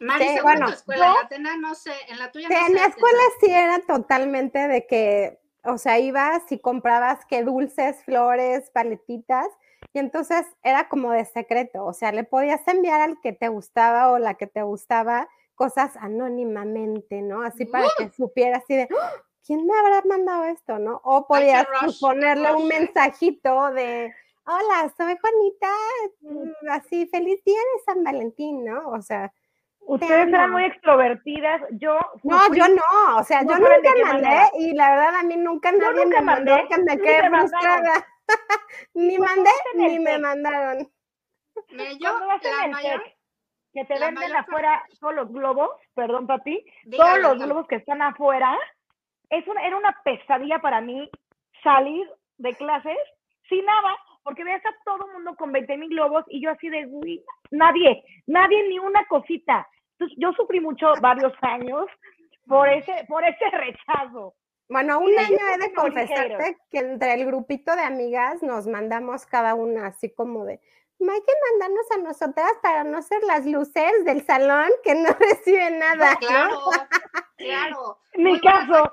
Marisa, 0.00 0.42
bueno, 0.42 0.68
escuela, 0.68 1.14
en 1.30 1.60
no 1.60 1.74
sé, 1.74 1.92
en 2.08 2.18
la 2.18 2.30
tuya 2.30 2.48
En 2.48 2.74
la 2.74 2.86
escuela 2.86 3.22
sí 3.40 3.50
era 3.50 3.80
totalmente 3.80 4.68
de 4.68 4.86
que, 4.86 5.40
o 5.64 5.78
sea, 5.78 5.98
ibas 5.98 6.50
y 6.50 6.58
comprabas 6.58 7.24
que 7.26 7.42
dulces, 7.42 8.02
flores, 8.04 8.70
paletitas, 8.70 9.46
y 9.92 9.98
entonces 9.98 10.46
era 10.62 10.88
como 10.88 11.12
de 11.12 11.24
secreto, 11.24 11.84
o 11.84 11.92
sea, 11.92 12.12
le 12.12 12.24
podías 12.24 12.66
enviar 12.66 13.00
al 13.00 13.20
que 13.20 13.32
te 13.32 13.48
gustaba 13.48 14.10
o 14.10 14.18
la 14.18 14.34
que 14.34 14.46
te 14.46 14.62
gustaba 14.62 15.28
cosas 15.54 15.96
anónimamente, 15.96 17.22
¿no? 17.22 17.42
Así 17.42 17.64
para 17.64 17.86
que 17.96 18.10
supiera 18.10 18.58
así 18.58 18.74
de, 18.74 18.88
¡Ah! 18.98 19.12
¿quién 19.46 19.66
me 19.66 19.76
habrá 19.78 20.02
mandado 20.06 20.44
esto, 20.44 20.78
no? 20.78 21.00
O 21.04 21.26
podías 21.26 21.66
ponerle 22.00 22.52
un 22.54 22.66
mensajito 22.66 23.70
de, 23.72 24.12
hola, 24.46 24.92
soy 24.96 25.16
Juanita, 25.20 25.72
mm, 26.20 26.70
así, 26.70 27.06
feliz 27.06 27.42
día 27.44 27.58
de 27.58 27.84
San 27.84 28.02
Valentín, 28.04 28.64
¿no? 28.64 28.90
O 28.90 29.02
sea, 29.02 29.32
Ustedes 29.86 30.28
eran 30.28 30.50
muy 30.50 30.64
extrovertidas, 30.64 31.60
yo... 31.72 31.98
No, 32.22 32.54
yo 32.54 32.68
no, 32.68 33.18
o 33.18 33.24
sea, 33.24 33.42
yo 33.42 33.58
nunca 33.58 33.92
mandé 34.04 34.50
y 34.58 34.72
la 34.72 34.90
verdad 34.90 35.16
a 35.16 35.22
mí 35.22 35.36
nunca 35.36 35.72
nadie 35.72 36.06
me 36.06 36.20
mandó 36.22 36.56
que 36.68 36.78
me 36.78 36.98
quedé 36.98 37.28
frustrada. 37.28 38.06
ni 38.94 39.18
mandé, 39.18 39.50
ni 39.74 39.98
me 39.98 40.18
mandaron. 40.18 40.88
Me, 41.70 41.98
yo, 41.98 42.18
la 42.18 42.68
mayor, 42.68 43.02
que 43.74 43.84
te 43.84 43.98
venden 43.98 44.34
afuera 44.34 44.82
todos 45.00 45.14
los 45.14 45.32
globos, 45.32 45.70
perdón, 45.94 46.26
papi, 46.26 46.64
todos 46.96 47.18
los 47.18 47.38
globos 47.38 47.66
que 47.66 47.76
están 47.76 48.00
afuera, 48.02 48.56
es 49.30 49.44
era 49.62 49.76
una 49.76 49.96
pesadilla 50.04 50.60
para 50.60 50.80
mí 50.80 51.10
salir 51.62 52.08
de 52.38 52.54
clases 52.54 52.96
sin 53.48 53.64
nada, 53.64 53.96
porque 54.22 54.44
veías 54.44 54.64
a 54.64 54.74
todo 54.84 55.06
el 55.06 55.12
mundo 55.12 55.34
con 55.36 55.52
20 55.52 55.76
mil 55.76 55.90
globos 55.90 56.24
y 56.28 56.40
yo 56.40 56.50
así 56.50 56.68
de, 56.68 56.86
uy, 56.86 57.22
nadie, 57.50 58.02
nadie 58.26 58.68
ni 58.68 58.78
una 58.78 59.04
cosita. 59.06 59.68
Entonces, 59.98 60.16
yo 60.20 60.32
sufrí 60.32 60.60
mucho 60.60 60.92
varios 61.00 61.32
años 61.42 61.86
por 62.46 62.68
ese, 62.68 63.04
por 63.08 63.24
ese 63.24 63.50
rechazo. 63.50 64.34
Bueno, 64.68 64.98
un 64.98 65.18
año 65.18 65.38
he 65.54 65.58
de 65.58 65.74
confesarte 65.74 66.56
que 66.70 66.78
entre 66.78 67.14
el 67.14 67.26
grupito 67.26 67.76
de 67.76 67.82
amigas 67.82 68.42
nos 68.42 68.66
mandamos 68.66 69.26
cada 69.26 69.54
una 69.54 69.88
así 69.88 70.12
como 70.14 70.44
de, 70.44 70.60
hay 71.12 71.20
que 71.20 71.32
mandarnos 71.50 71.90
a 71.90 71.98
nosotras 71.98 72.52
para 72.62 72.84
no 72.84 73.02
ser 73.02 73.22
las 73.24 73.44
luces 73.46 74.04
del 74.04 74.24
salón 74.24 74.70
que 74.82 74.94
no 74.94 75.08
reciben 75.18 75.78
nada. 75.78 76.16
Claro, 76.16 76.60
claro. 77.36 77.98
Mi 78.14 78.40
caso. 78.40 78.90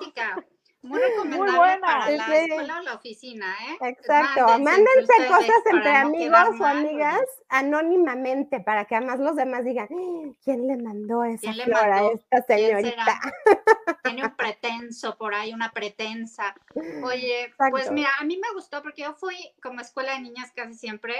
Muy 0.83 0.99
recomendable 0.99 1.57
buena. 1.57 1.79
para 1.79 2.09
la 2.09 2.35
escuela 2.37 2.79
o 2.79 2.81
la 2.81 2.93
oficina, 2.95 3.55
¿eh? 3.69 3.89
Exacto. 3.89 4.47
Mándense, 4.59 5.27
cosas 5.27 5.61
entre 5.71 5.95
amigos 5.95 6.59
o 6.59 6.65
amigas 6.65 7.21
anónimamente 7.49 8.59
para 8.61 8.85
que 8.85 8.95
además 8.95 9.19
los 9.19 9.35
demás 9.35 9.63
digan, 9.63 9.87
¡Ah! 9.91 10.33
¿quién 10.43 10.67
le 10.67 10.77
mandó 10.77 11.23
esa 11.23 11.53
flor 11.53 11.75
a 11.75 12.11
esta 12.11 12.41
señorita? 12.43 13.19
Tiene 14.03 14.23
un 14.23 14.35
pretenso 14.35 15.17
por 15.17 15.35
ahí, 15.35 15.53
una 15.53 15.71
pretensa. 15.71 16.55
Oye, 17.03 17.53
pues 17.69 17.91
mira, 17.91 18.09
a 18.19 18.23
mí 18.23 18.37
me 18.37 18.51
gustó 18.53 18.81
porque 18.81 19.03
yo 19.03 19.13
fui 19.13 19.35
como 19.61 19.81
escuela 19.81 20.13
de 20.13 20.21
niñas 20.21 20.51
casi 20.55 20.73
siempre 20.73 21.15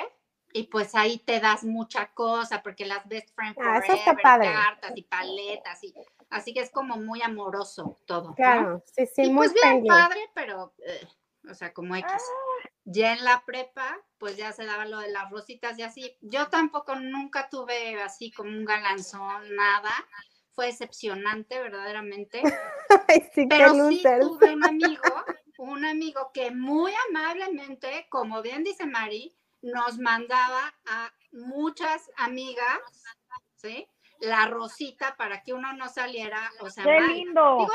y 0.54 0.63
pues 0.63 0.95
ahí 0.95 1.19
te 1.19 1.39
das 1.39 1.63
mucha 1.63 2.08
cosa 2.13 2.62
porque 2.62 2.86
las 2.86 3.08
best 3.08 3.30
friends 3.36 3.58
ah, 3.62 3.82
forever, 3.82 4.54
cartas 4.54 4.91
y 4.95 5.04
paletas 5.04 5.84
y 5.84 5.93
así 6.32 6.54
que 6.54 6.62
es 6.62 6.72
como 6.72 6.98
muy 6.98 7.22
amoroso 7.22 8.00
todo. 8.06 8.34
Claro, 8.34 8.84
sí, 8.86 9.06
sí, 9.06 9.24
y 9.24 9.34
pues 9.34 9.54
bien 9.54 9.86
padre, 9.86 10.20
pero 10.34 10.74
eh, 10.86 11.08
o 11.50 11.54
sea, 11.54 11.74
como 11.74 11.96
X. 11.96 12.12
Ah. 12.12 12.70
Ya 12.86 13.13
en 13.13 13.24
la 13.24 13.44
prepa, 13.46 14.00
pues 14.17 14.38
ya 14.38 14.52
se 14.52 14.65
daba 14.65 14.86
lo 14.86 15.00
de 15.00 15.12
las 15.12 15.30
rositas 15.30 15.78
y 15.78 15.84
así. 15.84 16.17
Yo 16.22 16.50
tampoco 16.50 16.96
nunca 16.96 17.50
tuve 17.50 18.02
así 18.02 18.32
como 18.32 18.50
un 18.50 18.65
galanzón, 18.65 19.56
nada. 19.56 19.91
Fue 20.54 20.67
decepcionante, 20.67 21.60
verdaderamente. 21.60 22.41
pero 23.50 23.89
sí 23.89 24.04
tuve 24.04 24.54
un 24.54 24.63
amigo, 24.67 25.26
un 25.58 25.86
amigo 25.86 26.32
que 26.34 26.52
muy 26.52 26.91
amablemente, 27.10 28.08
como 28.10 28.41
bien 28.41 28.63
dice 28.63 28.86
Mari, 28.86 29.36
nos 29.62 30.00
mandaba 30.00 30.74
a 30.88 31.13
muchas 31.32 32.10
amigas, 32.17 32.80
¿sí? 33.56 33.88
La 34.21 34.45
rosita 34.47 35.15
para 35.17 35.43
que 35.43 35.53
uno 35.53 35.73
no 35.73 35.89
saliera, 35.89 36.49
o 36.60 36.69
sea, 36.69 36.84
¡Qué 36.84 37.01
lindo! 37.01 37.67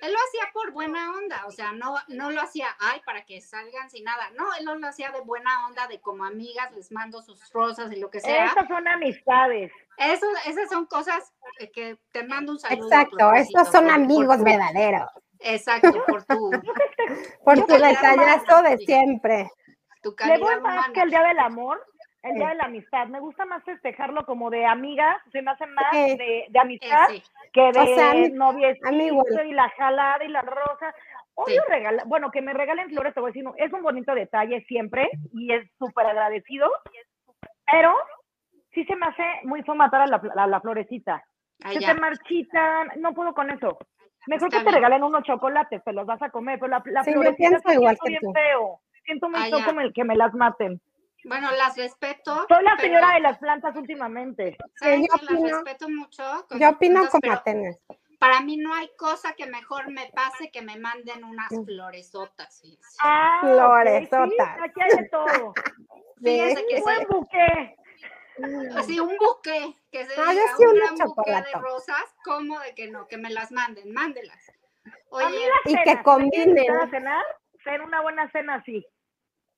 él 0.00 0.12
lo 0.12 0.18
hacía 0.18 0.50
por 0.52 0.72
buena 0.72 1.12
onda, 1.12 1.44
o 1.46 1.50
sea, 1.50 1.72
no, 1.72 1.94
no 2.08 2.30
lo 2.30 2.40
hacía, 2.40 2.68
ay, 2.78 3.00
para 3.04 3.24
que 3.24 3.40
salgan 3.40 3.90
sin 3.90 4.04
nada, 4.04 4.30
no, 4.34 4.44
él 4.58 4.64
lo 4.64 4.88
hacía 4.88 5.10
de 5.10 5.20
buena 5.20 5.66
onda, 5.66 5.86
de 5.88 6.00
como 6.00 6.24
amigas, 6.24 6.72
les 6.72 6.90
mando 6.90 7.20
sus 7.22 7.52
rosas 7.52 7.92
y 7.92 7.96
lo 7.96 8.10
que 8.10 8.20
sea. 8.20 8.46
Esas 8.46 8.66
son 8.66 8.88
amistades. 8.88 9.72
Eso, 9.98 10.26
esas 10.46 10.70
son 10.70 10.86
cosas 10.86 11.32
que 11.74 11.98
te 12.12 12.24
mando 12.24 12.52
un 12.52 12.58
saludo. 12.58 12.86
Exacto, 12.86 13.32
estos 13.34 13.68
son 13.68 13.90
amigos 13.90 14.42
verdaderos. 14.42 15.10
Exacto, 15.40 15.92
por 16.06 16.24
tu... 16.24 16.50
por 17.44 17.66
tu 17.66 17.74
detallazo 17.74 18.62
de 18.62 18.78
siempre. 18.78 19.50
Tu 20.02 20.14
calidad 20.14 20.60
más 20.62 20.90
que 20.90 21.02
el 21.02 21.10
Día 21.10 21.22
del 21.22 21.38
Amor, 21.38 21.84
el 22.22 22.34
Día 22.34 22.48
de 22.48 22.54
la 22.56 22.64
Amistad. 22.64 23.08
Me 23.08 23.20
gusta 23.20 23.44
más 23.46 23.62
festejarlo 23.64 24.24
como 24.26 24.50
de 24.50 24.66
amiga, 24.66 25.20
se 25.32 25.42
me 25.42 25.50
hace 25.50 25.66
más 25.66 25.92
de, 25.92 26.46
de, 26.48 26.58
amistad 26.58 27.08
que 27.52 27.72
de 27.72 28.32
o 28.36 29.44
y 29.44 29.52
la 29.52 29.68
jalada 29.70 30.24
y 30.24 30.28
la 30.28 30.42
rosa. 30.42 30.94
Odio 31.34 31.62
regalar, 31.68 32.06
bueno, 32.06 32.30
que 32.30 32.42
me 32.42 32.52
regalen 32.52 32.90
flores, 32.90 33.14
te 33.14 33.20
voy 33.20 33.30
a 33.30 33.32
decir, 33.32 33.48
es 33.56 33.72
un 33.72 33.82
bonito 33.82 34.14
detalle 34.14 34.62
siempre 34.66 35.08
y 35.32 35.52
es 35.52 35.66
súper 35.78 36.06
agradecido, 36.06 36.70
pero 37.64 37.94
sí 38.74 38.84
se 38.84 38.96
me 38.96 39.06
hace 39.06 39.24
muy 39.44 39.62
fue 39.62 39.74
matar 39.74 40.02
a 40.02 40.06
la, 40.06 40.46
la, 40.46 40.60
florecita. 40.60 41.24
se 41.72 41.78
te 41.78 41.94
marchitan, 41.94 42.90
no 42.98 43.14
puedo 43.14 43.32
con 43.32 43.50
eso. 43.50 43.78
Mejor 44.26 44.50
que 44.50 44.60
te 44.60 44.70
regalen 44.70 45.02
unos 45.02 45.22
chocolates, 45.22 45.82
te 45.82 45.92
los 45.94 46.04
vas 46.04 46.20
a 46.20 46.28
comer, 46.28 46.58
pero 46.58 46.72
la, 46.72 46.82
la 46.84 47.04
sí, 47.04 47.12
florecita 47.12 47.56
es 47.56 47.74
igual 47.74 47.96
que 48.04 48.08
bien 48.10 48.32
feo 48.34 48.80
siento 49.10 49.28
muy 49.28 49.40
ah, 49.40 49.64
como 49.64 49.80
el 49.80 49.92
que 49.92 50.04
me 50.04 50.16
las 50.16 50.34
maten. 50.34 50.80
Bueno, 51.24 51.50
las 51.52 51.76
respeto. 51.76 52.46
Soy 52.48 52.64
la 52.64 52.76
señora 52.78 53.14
de 53.14 53.20
las 53.20 53.38
plantas 53.38 53.76
últimamente. 53.76 54.56
Sí, 54.80 55.06
yo 55.06 55.14
opino, 55.14 55.40
las 55.40 55.52
respeto 55.52 55.88
mucho. 55.88 56.46
Yo 56.58 56.70
opino 56.70 57.08
como 57.08 57.32
Atenas. 57.32 57.78
Para 58.18 58.40
mí 58.40 58.58
no 58.58 58.74
hay 58.74 58.90
cosa 58.96 59.32
que 59.32 59.46
mejor 59.46 59.90
me 59.90 60.10
pase 60.10 60.50
que 60.50 60.60
me 60.60 60.78
manden 60.78 61.24
unas 61.24 61.48
floresotas. 61.48 62.62
Ah, 63.00 63.38
floresotas. 63.40 64.58
aquí 64.62 64.80
hay 64.80 65.02
de 65.02 65.08
todo. 65.08 65.54
Fíjense 66.22 66.66
que 66.66 66.82
un 66.82 67.06
buque. 67.08 67.76
Así, 68.76 69.00
un 69.00 69.16
buque, 69.16 69.74
que 69.90 70.04
se 70.06 70.20
ah, 70.20 70.30
diga, 70.30 70.44
un 70.58 70.74
gran 70.74 70.94
buque 70.96 71.30
de 71.30 71.60
rosas, 71.60 72.02
¿cómo 72.24 72.58
de 72.60 72.74
que 72.74 72.90
no? 72.90 73.06
Que 73.06 73.16
me 73.16 73.30
las 73.30 73.52
manden, 73.52 73.92
mándelas. 73.92 74.52
Oye, 75.10 75.48
y 75.64 75.82
que 75.82 76.02
combinen. 76.02 76.66
Ser 77.64 77.82
una 77.82 78.00
buena 78.00 78.30
cena 78.32 78.56
así. 78.56 78.86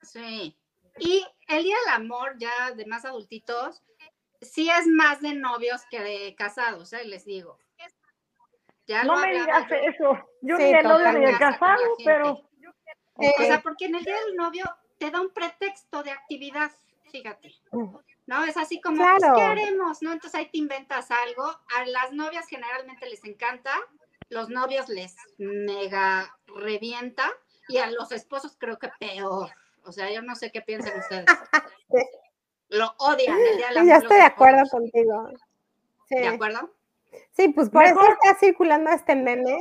Sí. 0.02 0.56
Y 0.98 1.24
el 1.48 1.64
Día 1.64 1.76
del 1.84 1.94
Amor, 1.94 2.36
ya 2.38 2.72
de 2.72 2.86
más 2.86 3.04
adultitos, 3.04 3.82
sí 4.40 4.70
es 4.70 4.86
más 4.86 5.20
de 5.20 5.34
novios 5.34 5.82
que 5.90 6.00
de 6.00 6.34
casados, 6.34 6.92
¿eh? 6.92 7.04
les 7.04 7.24
digo. 7.24 7.58
Ya 8.86 9.04
no 9.04 9.16
me 9.16 9.32
digas 9.32 9.66
eso. 9.70 10.18
Yo 10.40 10.58
ni 10.58 10.72
de 10.72 10.82
novio 10.82 11.12
ni 11.12 11.26
de 11.26 11.38
casado, 11.38 11.82
pero. 12.04 12.42
O 13.14 13.42
sea, 13.42 13.60
porque 13.62 13.86
en 13.86 13.94
el 13.94 14.04
Día 14.04 14.20
del 14.26 14.36
Novio 14.36 14.64
te 14.98 15.10
da 15.10 15.20
un 15.20 15.30
pretexto 15.30 16.02
de 16.02 16.10
actividad, 16.10 16.72
fíjate. 17.10 17.54
¿no? 18.26 18.44
Es 18.44 18.56
así 18.56 18.80
como, 18.80 19.04
pues, 19.04 19.22
¿qué 19.36 19.42
haremos? 19.42 20.02
¿no? 20.02 20.12
Entonces 20.12 20.38
ahí 20.38 20.46
te 20.50 20.58
inventas 20.58 21.10
algo. 21.10 21.44
A 21.76 21.86
las 21.86 22.12
novias 22.12 22.48
generalmente 22.48 23.08
les 23.08 23.24
encanta, 23.24 23.74
los 24.28 24.48
novios 24.48 24.88
les 24.88 25.14
mega 25.38 26.36
revienta 26.46 27.30
y 27.68 27.78
a 27.78 27.90
los 27.90 28.12
esposos 28.12 28.56
creo 28.58 28.78
que 28.78 28.90
peor. 28.98 29.50
O 29.84 29.92
sea, 29.92 30.10
yo 30.10 30.22
no 30.22 30.34
sé 30.34 30.50
qué 30.50 30.62
piensan 30.62 30.98
ustedes. 30.98 31.26
Lo 32.68 32.94
odian 32.98 33.36
el 33.38 33.56
día 33.58 33.68
de 33.68 33.74
la 33.74 33.84
Ya 33.84 33.96
estoy 33.96 34.16
de 34.16 34.22
acuerdo 34.22 34.62
contigo. 34.70 35.28
¿De 36.08 36.28
acuerdo? 36.28 36.70
Sí, 37.32 37.48
pues 37.48 37.68
por 37.68 37.84
eso 37.84 38.00
está 38.00 38.38
circulando 38.38 38.90
este 38.90 39.14
meme 39.14 39.58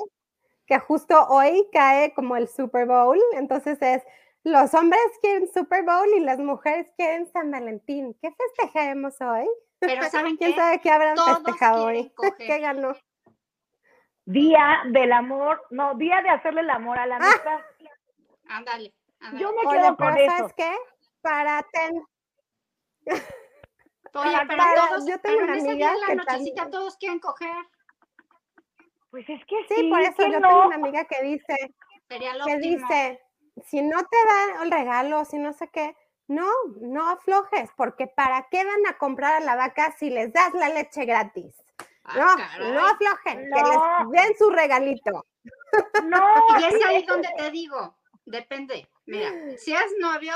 que 0.65 0.79
justo 0.79 1.27
hoy 1.27 1.67
cae 1.73 2.13
como 2.13 2.37
el 2.37 2.47
Super 2.47 2.85
Bowl. 2.85 3.19
Entonces 3.33 3.77
es, 3.81 4.03
los 4.43 4.73
hombres 4.73 5.01
quieren 5.21 5.51
Super 5.53 5.83
Bowl 5.83 6.07
y 6.15 6.21
las 6.21 6.39
mujeres 6.39 6.91
quieren 6.95 7.29
San 7.31 7.51
Valentín. 7.51 8.17
¿Qué 8.21 8.31
festejaremos 8.31 9.19
hoy? 9.19 9.47
Pero 9.79 10.03
¿saben 10.11 10.37
¿Quién 10.37 10.55
sabe 10.55 10.79
qué 10.79 10.89
habrán 10.89 11.17
festejado 11.17 11.85
hoy? 11.85 12.13
¿Qué 12.37 12.59
ganó? 12.59 12.95
Día 14.23 14.83
del 14.91 15.11
amor, 15.11 15.61
no, 15.71 15.95
día 15.95 16.21
de 16.21 16.29
hacerle 16.29 16.61
el 16.61 16.69
amor 16.69 16.97
a 16.97 17.07
la 17.07 17.17
amistad. 17.17 17.59
Ándale. 18.47 18.93
Yo 19.37 19.53
me 19.53 19.61
quedo 19.61 19.95
con 19.95 20.17
eso. 20.17 20.37
¿sabes 20.37 20.53
qué? 20.55 20.75
Para 21.21 21.65
ten... 21.71 22.03
Oye, 24.13 24.37
pero 24.47 24.63
todos, 24.75 25.07
yo 25.07 25.19
tengo 25.19 25.43
una 25.43 25.53
amiga 25.53 25.95
la 25.95 26.15
nochecita 26.15 26.69
todos 26.69 26.97
quieren 26.97 27.19
coger. 27.19 27.55
Pues 29.09 29.29
es 29.29 29.45
que 29.45 29.55
sí, 29.69 29.89
por 29.89 30.01
eso 30.01 30.27
yo 30.27 30.41
tengo 30.41 30.65
una 30.65 30.75
amiga 30.75 31.05
que 31.05 31.21
dice, 31.23 31.55
que 32.09 32.57
dice, 32.57 33.21
si 33.65 33.81
no 33.81 33.99
te 33.99 34.17
dan 34.27 34.63
el 34.63 34.71
regalo, 34.71 35.23
si 35.25 35.37
no 35.37 35.53
sé 35.53 35.69
qué, 35.69 35.95
no, 36.27 36.47
no 36.79 37.09
aflojes, 37.09 37.69
porque 37.75 38.07
¿para 38.07 38.47
qué 38.49 38.63
van 38.65 38.85
a 38.87 38.97
comprar 38.97 39.33
a 39.33 39.45
la 39.45 39.55
vaca 39.55 39.93
si 39.97 40.09
les 40.09 40.31
das 40.31 40.53
la 40.53 40.69
leche 40.69 41.05
gratis? 41.05 41.55
Ah, 42.03 42.37
no, 42.59 42.73
no 42.73 42.87
aflojen, 42.87 43.49
que 43.51 43.61
les 43.61 44.09
den 44.11 44.37
su 44.37 44.49
regalito. 44.49 45.25
No. 46.03 46.19
Y 46.59 46.63
es 46.65 46.85
ahí 46.85 47.05
donde 47.05 47.29
te 47.37 47.51
digo, 47.51 47.97
depende. 48.25 48.89
Mira, 49.05 49.31
si 49.57 49.73
es 49.73 49.93
novio, 49.99 50.33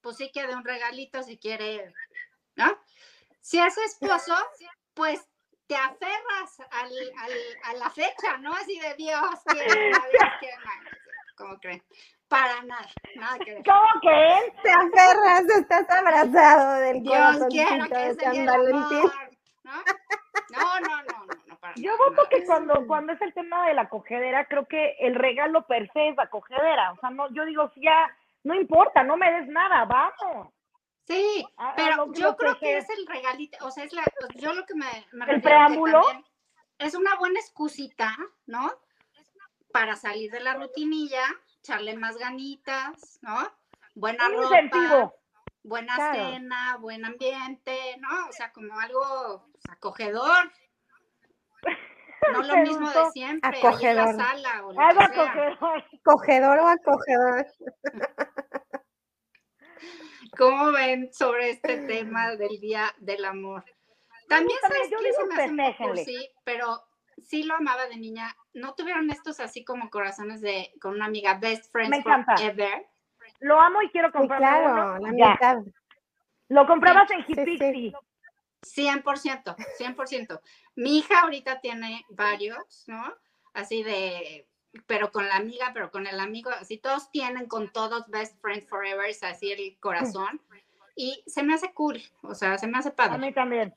pues 0.00 0.16
sí 0.16 0.30
que 0.32 0.46
de 0.46 0.54
un 0.54 0.64
regalito 0.64 1.22
si 1.22 1.38
quiere, 1.38 1.92
¿no? 2.56 2.78
Si 3.40 3.58
es 3.58 3.76
esposo, 3.78 4.34
pues 4.94 5.20
te 5.66 5.76
aferras 5.76 6.60
al, 6.70 6.92
al, 7.18 7.32
a 7.64 7.74
la 7.74 7.90
fecha, 7.90 8.36
¿no? 8.38 8.52
Así 8.52 8.78
de 8.78 8.94
Dios, 8.94 9.40
¿cómo 11.36 11.58
creen? 11.58 11.82
Para 12.28 12.62
nada, 12.62 12.88
nada 13.16 13.38
que 13.38 13.54
ver. 13.54 13.64
¿Cómo 13.64 13.88
que? 14.02 14.52
Te 14.62 14.70
aferras, 14.70 15.44
estás 15.58 15.90
abrazado 15.90 16.80
del 16.80 17.02
Dios 17.02 17.36
quiero 17.50 17.86
que 17.86 18.14
San 18.14 18.46
Valentín. 18.46 19.10
¿no? 19.62 19.72
No, 20.50 20.80
no, 20.80 21.02
no, 21.02 21.26
no, 21.26 21.43
para 21.64 21.74
Yo 21.76 21.96
voto 21.96 22.28
que 22.28 22.44
cuando, 22.44 22.86
cuando 22.86 23.14
es 23.14 23.22
el 23.22 23.32
tema 23.32 23.66
de 23.66 23.72
la 23.72 23.88
cogedera, 23.88 24.44
creo 24.44 24.66
que 24.66 24.96
el 25.00 25.14
regalo 25.14 25.66
per 25.66 25.90
se 25.92 26.10
es 26.10 26.16
la 26.16 26.28
cogedera. 26.28 26.92
O 26.92 26.98
sea, 26.98 27.08
no, 27.08 27.32
yo 27.32 27.46
digo, 27.46 27.70
si 27.74 27.80
ya 27.80 28.14
no 28.42 28.54
importa, 28.54 29.02
no 29.02 29.16
me 29.16 29.32
des 29.32 29.48
nada, 29.48 29.86
vamos. 29.86 30.52
Sí, 31.06 31.42
pero 31.74 32.12
yo 32.12 32.36
creo 32.36 32.58
que, 32.58 32.76
es 32.76 32.88
el 32.90 33.06
regalito, 33.06 33.64
o 33.64 33.70
sea, 33.70 33.84
es 33.84 33.94
la, 33.94 34.04
yo 34.34 34.52
lo 34.52 34.64
que 34.66 34.74
me, 34.74 35.06
me 35.12 35.32
el 35.32 35.40
preámbulo 35.40 36.02
es 36.78 36.94
una 36.94 37.16
buena 37.16 37.40
excusita, 37.40 38.14
¿no? 38.46 38.70
Para 39.72 39.96
salir 39.96 40.30
de 40.30 40.40
la 40.40 40.54
rutinilla, 40.54 41.24
echarle 41.60 41.96
más 41.96 42.16
ganitas, 42.18 43.18
¿no? 43.22 43.36
Buena 43.94 44.28
ropa, 44.28 45.14
buena 45.62 46.12
cena, 46.12 46.76
buen 46.78 47.04
ambiente, 47.04 47.96
¿no? 48.00 48.28
O 48.28 48.32
sea, 48.32 48.52
como 48.52 48.78
algo 48.78 49.46
acogedor. 49.70 50.52
No 52.32 52.42
lo 52.42 52.56
mismo 52.56 52.90
de 52.90 53.10
siempre, 53.12 53.58
acogedor. 53.58 54.08
en 54.08 54.16
la 54.16 54.24
sala 54.24 54.66
o 54.66 54.72
lo 54.72 54.78
que 54.78 55.02
acogedor. 55.04 55.84
Acogedor 56.00 56.58
o 56.58 56.68
acogedor. 56.68 57.46
¿Cómo 60.38 60.72
ven 60.72 61.12
sobre 61.12 61.50
este 61.50 61.86
tema 61.86 62.34
del 62.36 62.60
Día 62.60 62.92
del 62.98 63.24
Amor? 63.24 63.64
También 64.28 64.58
sabes 64.60 64.88
que 64.88 65.12
se 65.12 65.52
me 65.52 65.66
hace 65.68 66.04
sí, 66.04 66.28
pero 66.44 66.82
sí 67.22 67.44
lo 67.44 67.54
amaba 67.54 67.86
de 67.86 67.96
niña. 67.96 68.34
¿No 68.52 68.74
tuvieron 68.74 69.10
estos 69.10 69.40
así 69.40 69.64
como 69.64 69.90
corazones 69.90 70.40
de 70.40 70.72
con 70.80 70.94
una 70.94 71.06
amiga 71.06 71.34
best 71.34 71.70
friends 71.70 72.02
forever? 72.02 72.86
Lo 73.40 73.60
amo 73.60 73.82
y 73.82 73.90
quiero 73.90 74.10
comprar. 74.10 74.38
claro, 74.38 74.98
la 74.98 75.12
mitad. 75.12 75.58
Lo 76.48 76.66
comprabas 76.66 77.10
en 77.10 77.24
Hipixi. 77.26 77.92
100%, 78.64 79.56
100%. 79.78 80.40
Mi 80.76 80.98
hija 80.98 81.20
ahorita 81.20 81.60
tiene 81.60 82.04
varios, 82.08 82.84
¿no? 82.86 83.14
Así 83.52 83.82
de 83.82 84.46
pero 84.86 85.12
con 85.12 85.28
la 85.28 85.36
amiga, 85.36 85.70
pero 85.72 85.90
con 85.90 86.06
el 86.06 86.20
amigo, 86.20 86.50
así 86.50 86.78
todos 86.78 87.10
tienen 87.10 87.46
con 87.46 87.70
todos 87.70 88.08
Best 88.08 88.40
Friends 88.40 88.68
Forever, 88.68 89.06
así 89.22 89.52
el 89.52 89.76
corazón. 89.78 90.40
Y 90.96 91.22
se 91.26 91.42
me 91.42 91.54
hace 91.54 91.72
cool, 91.72 92.00
o 92.22 92.34
sea, 92.34 92.58
se 92.58 92.66
me 92.66 92.78
hace 92.78 92.90
padre. 92.90 93.14
A 93.14 93.18
mí 93.18 93.32
también. 93.32 93.74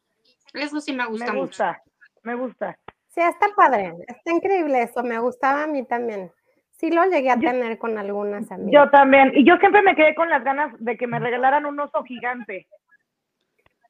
Eso 0.54 0.80
sí 0.80 0.94
me 0.94 1.06
gusta, 1.06 1.34
me 1.34 1.40
gusta 1.40 1.84
Me 2.24 2.36
gusta. 2.36 2.78
Sí, 3.10 3.22
está 3.22 3.48
padre, 3.56 3.94
está 4.08 4.32
increíble 4.32 4.84
eso, 4.84 5.04
me 5.04 5.20
gustaba 5.20 5.64
a 5.64 5.68
mí 5.68 5.86
también. 5.86 6.32
Sí 6.72 6.92
lo 6.92 7.04
llegué 7.06 7.32
a 7.32 7.40
tener 7.40 7.80
con 7.80 7.98
algunas 7.98 8.52
amigas. 8.52 8.72
Yo 8.72 8.90
también, 8.92 9.32
y 9.36 9.44
yo 9.44 9.58
siempre 9.58 9.82
me 9.82 9.96
quedé 9.96 10.14
con 10.14 10.30
las 10.30 10.44
ganas 10.44 10.74
de 10.78 10.96
que 10.96 11.08
me 11.08 11.20
regalaran 11.20 11.66
un 11.66 11.80
oso 11.80 12.04
gigante. 12.04 12.68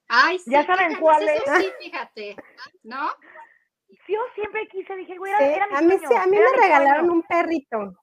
Ay, 0.09 0.39
sí, 0.39 0.51
ya 0.51 0.65
saben 0.65 0.99
cuál 0.99 1.27
es. 1.27 1.43
Sí, 1.57 1.71
fíjate, 1.79 2.35
¿no? 2.83 3.09
yo 4.07 4.19
siempre 4.35 4.67
quise, 4.67 4.95
dije, 4.95 5.17
güey, 5.17 5.33
era, 5.33 5.67
mi 5.67 5.75
a 5.75 5.81
mí, 5.81 5.95
sí, 5.97 6.15
a 6.15 6.25
mí 6.25 6.37
me 6.37 6.61
regalaron 6.61 7.09
un 7.09 7.23
perrito. 7.23 7.95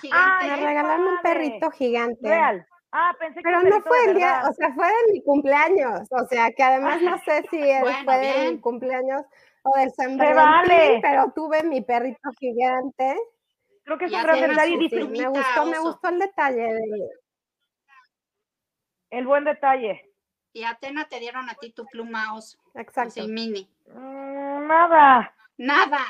Gigante. 0.00 0.46
me 0.46 0.56
regalaron 0.56 1.06
un 1.06 1.18
perrito 1.22 1.70
gigante. 1.70 2.28
Real. 2.28 2.66
Ah, 2.92 3.14
pensé 3.18 3.40
Pero 3.42 3.62
no 3.62 3.80
fue 3.82 4.04
el 4.06 4.14
día, 4.16 4.42
o 4.48 4.52
sea, 4.52 4.72
fue 4.74 4.86
de 4.86 5.12
mi 5.12 5.22
cumpleaños. 5.22 6.00
O 6.10 6.26
sea, 6.26 6.50
que 6.50 6.62
además 6.62 7.02
no 7.02 7.18
sé 7.24 7.42
si 7.50 7.58
fue 8.04 8.18
de 8.18 8.52
mi 8.52 8.60
cumpleaños 8.60 9.22
o 9.62 9.78
del 9.78 9.90
San 9.92 10.16
Valentín, 10.16 11.00
pero 11.02 11.32
tuve 11.34 11.62
mi 11.62 11.82
perrito 11.82 12.30
gigante. 12.38 13.16
Creo 13.84 13.98
que 13.98 14.06
es 14.06 14.12
un 14.12 14.22
gran 14.22 14.40
detalle. 14.40 15.06
me 15.08 15.28
gustó, 15.28 15.66
me 15.66 15.78
gustó 15.78 16.08
el 16.08 16.18
detalle. 16.18 16.78
El 19.10 19.26
buen 19.26 19.44
detalle. 19.44 20.05
Y 20.56 20.64
Atena 20.64 21.04
te 21.04 21.20
dieron 21.20 21.50
a 21.50 21.54
ti 21.54 21.70
tu 21.70 21.84
pluma 21.84 22.34
oso. 22.34 22.56
Exacto. 22.74 23.20
Así, 23.20 23.28
mini. 23.28 23.68
Mm, 23.88 24.66
nada. 24.66 25.34
Nada. 25.58 26.00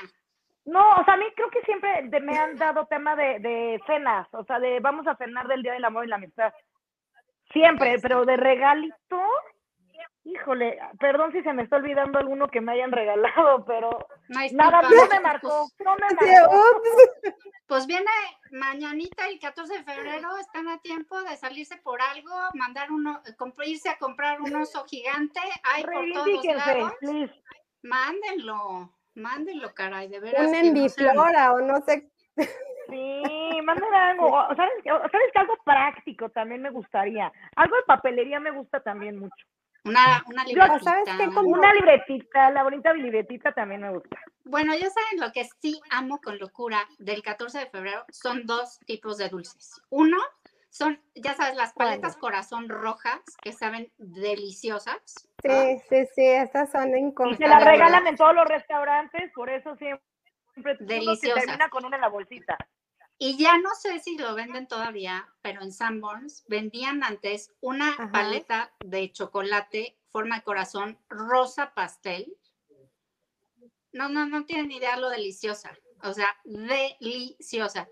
No, 0.64 0.88
o 0.88 1.04
sea, 1.04 1.14
a 1.14 1.16
mí 1.16 1.24
creo 1.34 1.50
que 1.50 1.62
siempre 1.62 2.08
me 2.20 2.38
han 2.38 2.54
dado 2.54 2.86
tema 2.86 3.16
de, 3.16 3.40
de 3.40 3.82
cenas, 3.88 4.28
o 4.30 4.44
sea, 4.44 4.60
de 4.60 4.78
vamos 4.78 5.04
a 5.08 5.16
cenar 5.16 5.48
del 5.48 5.64
Día 5.64 5.72
del 5.72 5.84
Amor 5.84 6.04
y 6.04 6.08
la 6.10 6.16
Amistad. 6.16 6.52
Siempre, 7.52 7.96
pero 8.00 8.24
de 8.24 8.36
regalito, 8.36 9.20
Híjole, 10.26 10.76
perdón 10.98 11.30
si 11.30 11.40
se 11.42 11.52
me 11.52 11.62
está 11.62 11.76
olvidando 11.76 12.18
alguno 12.18 12.48
que 12.48 12.60
me 12.60 12.72
hayan 12.72 12.90
regalado, 12.90 13.64
pero 13.64 14.08
nada, 14.28 14.82
no 14.82 15.06
me 15.08 15.20
marcó, 15.20 15.68
no 15.84 15.94
me 15.94 16.06
marcó. 16.14 16.82
Pues 17.68 17.86
viene 17.86 18.10
mañanita 18.50 19.28
el 19.28 19.38
14 19.38 19.78
de 19.78 19.84
febrero, 19.84 20.36
están 20.38 20.66
a 20.68 20.78
tiempo 20.78 21.22
de 21.22 21.36
salirse 21.36 21.76
por 21.76 22.00
algo, 22.02 22.32
mandar 22.54 22.90
uno, 22.90 23.22
irse 23.64 23.88
a 23.88 23.98
comprar 23.98 24.40
un 24.40 24.52
oso 24.56 24.84
gigante, 24.86 25.38
hay 25.62 25.84
por 25.84 26.04
todos 26.12 26.44
lados. 26.44 26.92
Mándenlo, 27.82 28.92
mándenlo, 29.14 29.74
caray, 29.74 30.08
de 30.08 30.18
veras. 30.18 30.48
Un 30.48 30.54
enviflora 30.56 31.52
o 31.52 31.60
no 31.60 31.80
sé. 31.82 32.10
Sí, 32.88 33.60
manden 33.62 33.94
algo, 33.94 34.44
¿sabes, 34.56 34.72
¿sabes 34.84 35.32
que 35.32 35.38
algo 35.38 35.56
práctico 35.64 36.28
también 36.30 36.62
me 36.62 36.70
gustaría? 36.70 37.32
Algo 37.54 37.76
de 37.76 37.82
papelería 37.82 38.40
me 38.40 38.50
gusta 38.50 38.80
también 38.80 39.18
mucho. 39.20 39.46
Una, 39.86 40.24
una 40.26 40.44
libretita. 40.44 40.78
¿sabes 40.80 41.08
qué? 41.16 41.26
Como 41.32 41.50
una 41.50 41.72
libretita, 41.72 42.50
la 42.50 42.64
bonita 42.64 42.92
libretita 42.92 43.52
también 43.52 43.82
me 43.82 43.90
gusta. 43.90 44.18
Bueno, 44.44 44.74
ya 44.74 44.90
saben 44.90 45.20
lo 45.20 45.32
que 45.32 45.44
sí 45.60 45.80
amo 45.90 46.20
con 46.20 46.38
locura 46.38 46.86
del 46.98 47.22
14 47.22 47.58
de 47.58 47.66
febrero 47.66 48.04
son 48.10 48.46
dos 48.46 48.80
tipos 48.86 49.16
de 49.16 49.28
dulces. 49.28 49.80
Uno 49.90 50.18
son, 50.70 51.00
ya 51.14 51.34
sabes, 51.34 51.56
las 51.56 51.72
paletas 51.72 52.16
corazón 52.16 52.68
rojas 52.68 53.20
que 53.40 53.52
saben 53.52 53.90
deliciosas. 53.96 55.28
Sí, 55.42 55.78
sí, 55.88 56.06
sí, 56.14 56.26
esas 56.26 56.70
son 56.70 56.96
incomparables. 56.96 57.40
Y 57.40 57.42
se 57.42 57.48
las 57.48 57.64
regalan 57.64 58.06
en 58.06 58.16
todos 58.16 58.34
los 58.34 58.46
restaurantes, 58.46 59.32
por 59.34 59.48
eso 59.48 59.74
siempre, 59.76 60.04
siempre 60.52 60.76
deliciosas. 60.80 61.44
termina 61.44 61.68
con 61.70 61.84
una 61.84 61.96
en 61.96 62.02
la 62.02 62.08
bolsita. 62.08 62.58
Y 63.18 63.38
ya 63.38 63.56
no 63.58 63.70
sé 63.74 63.98
si 64.00 64.18
lo 64.18 64.34
venden 64.34 64.68
todavía, 64.68 65.26
pero 65.40 65.62
en 65.62 65.72
Sanborns 65.72 66.44
vendían 66.48 67.02
antes 67.02 67.54
una 67.60 68.10
paleta 68.12 68.74
de 68.84 69.10
chocolate, 69.10 69.98
forma 70.10 70.36
de 70.36 70.42
corazón, 70.42 70.98
rosa 71.08 71.72
pastel. 71.74 72.36
No, 73.92 74.10
no, 74.10 74.26
no 74.26 74.44
tienen 74.44 74.70
idea 74.70 74.98
lo 74.98 75.08
deliciosa. 75.08 75.72
O 76.02 76.12
sea, 76.12 76.36
deliciosa. 76.44 77.88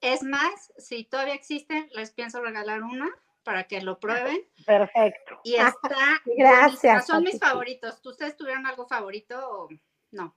Es 0.00 0.22
más, 0.22 0.72
si 0.76 1.04
todavía 1.04 1.34
existen, 1.34 1.88
les 1.92 2.12
pienso 2.12 2.40
regalar 2.40 2.84
una 2.84 3.10
para 3.42 3.64
que 3.64 3.80
lo 3.80 3.98
prueben. 3.98 4.46
Perfecto. 4.64 5.40
Y 5.42 5.54
está. 5.54 6.22
Gracias. 6.36 7.06
Son 7.06 7.24
mis 7.24 7.40
favoritos. 7.40 8.00
¿Ustedes 8.04 8.36
tuvieron 8.36 8.66
algo 8.66 8.86
favorito 8.86 9.38
o 9.50 9.68
no? 10.12 10.36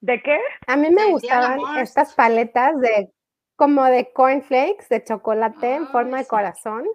¿De 0.00 0.22
qué? 0.22 0.40
A 0.66 0.76
mí 0.76 0.88
me 0.90 1.10
gustaban 1.10 1.58
estas 1.78 2.14
paletas 2.14 2.80
de 2.80 3.12
como 3.60 3.84
de 3.84 4.10
cornflakes 4.14 4.88
de 4.88 5.04
chocolate 5.04 5.74
en 5.74 5.86
forma 5.88 6.16
de 6.16 6.26
corazón, 6.26 6.86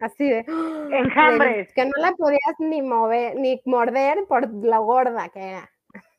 así 0.00 0.26
de 0.26 0.38
enjambres, 0.90 1.70
que 1.74 1.84
no 1.84 1.92
la 1.98 2.12
podías 2.12 2.54
ni 2.60 2.80
mover, 2.80 3.36
ni 3.36 3.60
morder 3.66 4.24
por 4.26 4.50
la 4.64 4.78
gorda 4.78 5.28
que 5.28 5.40
era. 5.50 5.70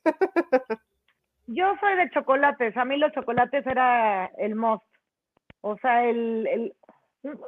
Yo 1.48 1.74
soy 1.80 1.96
de 1.96 2.12
chocolates, 2.12 2.78
a 2.78 2.86
mí 2.86 2.98
los 2.98 3.14
chocolates 3.14 3.66
era 3.66 4.28
el 4.38 4.54
most, 4.54 4.86
o 5.62 5.76
sea, 5.80 6.06
el, 6.06 6.46
el 6.52 6.76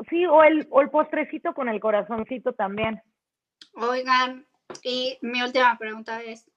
sí, 0.10 0.26
o 0.26 0.42
el, 0.42 0.68
o 0.72 0.82
el 0.82 0.90
postrecito 0.90 1.54
con 1.54 1.70
el 1.70 1.80
corazoncito 1.80 2.54
también. 2.54 3.00
Oigan, 3.76 4.48
y 4.82 5.20
mi 5.22 5.44
última 5.44 5.78
pregunta 5.78 6.24
es, 6.24 6.50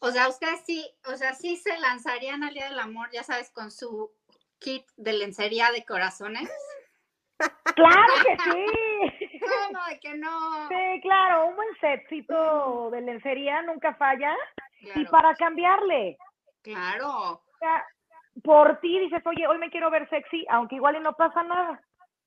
o 0.00 0.10
sea, 0.10 0.28
ustedes 0.28 0.62
sí, 0.66 0.84
o 1.06 1.16
sea, 1.16 1.32
sí 1.34 1.56
se 1.56 1.78
lanzarían 1.78 2.42
al 2.42 2.54
Día 2.54 2.70
del 2.70 2.80
Amor, 2.80 3.08
ya 3.12 3.22
sabes, 3.22 3.52
con 3.52 3.70
su 3.70 4.10
kit 4.64 4.86
de 4.96 5.12
lencería 5.12 5.70
de 5.70 5.84
corazones? 5.84 6.50
Claro 7.74 8.14
que 8.22 8.36
sí. 9.28 9.40
¿Cómo 9.40 9.84
de 9.86 9.98
que 9.98 10.14
no? 10.14 10.68
Sí, 10.68 11.00
claro, 11.02 11.48
un 11.48 11.56
buen 11.56 11.68
setcito 11.80 12.90
de 12.90 13.00
lencería 13.00 13.60
nunca 13.62 13.94
falla. 13.94 14.34
Y 14.94 15.04
para 15.06 15.34
cambiarle. 15.34 16.16
Claro. 16.62 17.32
O 17.32 17.58
sea, 17.58 17.84
por 18.44 18.78
ti 18.78 19.00
dices, 19.00 19.20
oye, 19.26 19.48
hoy 19.48 19.58
me 19.58 19.70
quiero 19.70 19.90
ver 19.90 20.08
sexy, 20.08 20.46
aunque 20.48 20.76
igual 20.76 20.96
y 20.96 21.00
no 21.00 21.14
pasa 21.14 21.42
nada. 21.42 21.82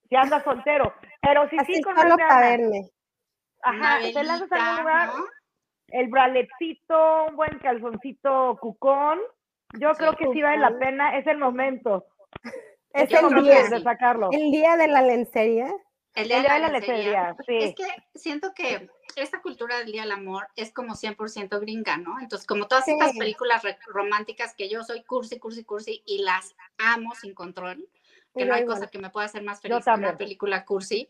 Si 0.10 0.16
andas 0.16 0.44
soltero. 0.44 0.94
Pero 1.22 1.50
si 1.50 1.58
sí 1.60 1.82
con 1.82 1.96
solo 1.96 2.18
para 2.18 2.42
verme. 2.42 2.90
Ajá, 3.64 4.00
te 4.02 4.24
lanzas 4.24 4.52
a 4.52 4.72
un 4.72 4.78
lugar, 4.80 5.10
el 5.88 6.08
braletcito, 6.10 7.28
un 7.28 7.38
buen 7.38 7.58
calzoncito 7.60 8.58
cucón. 8.60 9.20
Yo 9.80 9.94
creo 9.94 10.14
que 10.14 10.28
sí 10.34 10.42
vale 10.42 10.58
la 10.58 10.78
pena, 10.78 11.18
es 11.18 11.26
el 11.28 11.38
momento. 11.38 12.06
Es 12.98 13.12
el 13.12 13.44
día 13.44 13.70
de 13.70 13.82
sacarlo. 13.82 14.30
El 14.32 14.52
día 14.52 14.76
de 14.78 14.88
la 14.88 15.02
lencería. 15.02 15.74
El 16.16 16.30
día, 16.30 16.42
de 16.42 16.60
la 16.60 16.70
lencería, 16.70 17.36
sí. 17.46 17.58
Es 17.58 17.76
que 17.76 17.86
siento 18.16 18.52
que 18.56 18.90
esta 19.16 19.40
cultura 19.40 19.78
del 19.78 19.92
Día 19.92 20.02
del 20.02 20.12
Amor 20.12 20.48
es 20.56 20.74
como 20.74 20.96
100% 20.96 21.60
gringa, 21.60 21.98
¿no? 21.98 22.20
Entonces, 22.20 22.48
como 22.48 22.68
todas 22.68 22.88
estas 22.88 23.16
películas 23.16 23.62
románticas 23.86 24.56
que 24.56 24.68
yo 24.68 24.84
soy 24.84 25.04
cursi, 25.04 25.38
cursi, 25.38 25.64
cursi 25.64 26.02
y 26.08 26.24
las 26.24 26.56
amo 26.80 27.14
sin 27.14 27.36
control, 27.36 27.88
que 28.36 28.46
no 28.46 28.56
hay 28.56 28.66
cosa 28.66 28.88
que 28.88 28.98
me 28.98 29.12
pueda 29.12 29.28
hacer 29.28 29.44
más 29.44 29.62
feliz 29.62 29.86
que 29.86 29.92
una 29.92 30.18
película 30.18 30.66
cursi, 30.66 31.08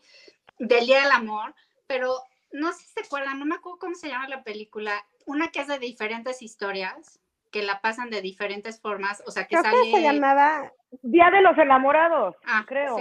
del 0.60 0.86
Día 0.86 1.02
del 1.02 1.12
Amor, 1.12 1.56
pero 1.88 2.22
no 2.52 2.74
sé 2.74 2.80
si 2.80 2.88
se 2.94 3.02
acuerdan, 3.02 3.40
no 3.40 3.46
me 3.46 3.56
acuerdo 3.56 3.80
cómo 3.80 3.96
se 3.96 4.10
llama 4.10 4.28
la 4.28 4.44
película, 4.44 5.06
una 5.26 5.50
que 5.50 5.62
es 5.62 5.68
de 5.68 5.80
diferentes 5.80 6.42
historias, 6.42 7.20
que 7.52 7.64
la 7.64 7.80
pasan 7.80 8.10
de 8.10 8.22
diferentes 8.22 8.82
formas, 8.82 9.24
o 9.26 9.32
sea, 9.32 9.48
que 9.48 9.56
creo 9.56 9.64
sale... 9.64 9.92
Que 9.92 9.98
se 9.98 10.02
llamaba 10.02 10.74
Día 11.02 11.30
de 11.32 11.42
los 11.42 11.58
Enamorados, 11.58 12.36
ah, 12.46 12.64
creo. 12.68 12.98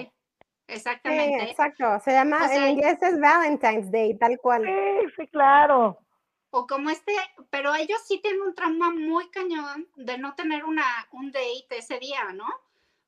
Exactamente. 0.69 1.45
Sí, 1.45 1.51
exacto. 1.51 2.01
Se 2.01 2.13
llama, 2.13 2.53
en 2.53 2.71
inglés 2.71 3.01
es 3.03 3.21
Valentine's 3.21 3.91
Day, 3.91 4.19
tal 4.19 4.39
cual. 4.39 4.65
Sí, 4.65 5.13
sí, 5.17 5.27
claro. 5.29 5.99
O 6.51 6.67
como 6.67 6.91
este, 6.91 7.13
pero 7.51 7.75
ellos 7.75 8.01
sí 8.07 8.21
tienen 8.21 8.43
un 8.43 8.55
trauma 8.55 8.91
muy 8.91 9.29
cañón 9.31 9.89
de 9.97 10.19
no 10.19 10.35
tener 10.35 10.65
una, 10.65 10.85
un 11.13 11.31
date 11.31 11.67
ese 11.71 11.99
día, 11.99 12.33
¿no? 12.35 12.47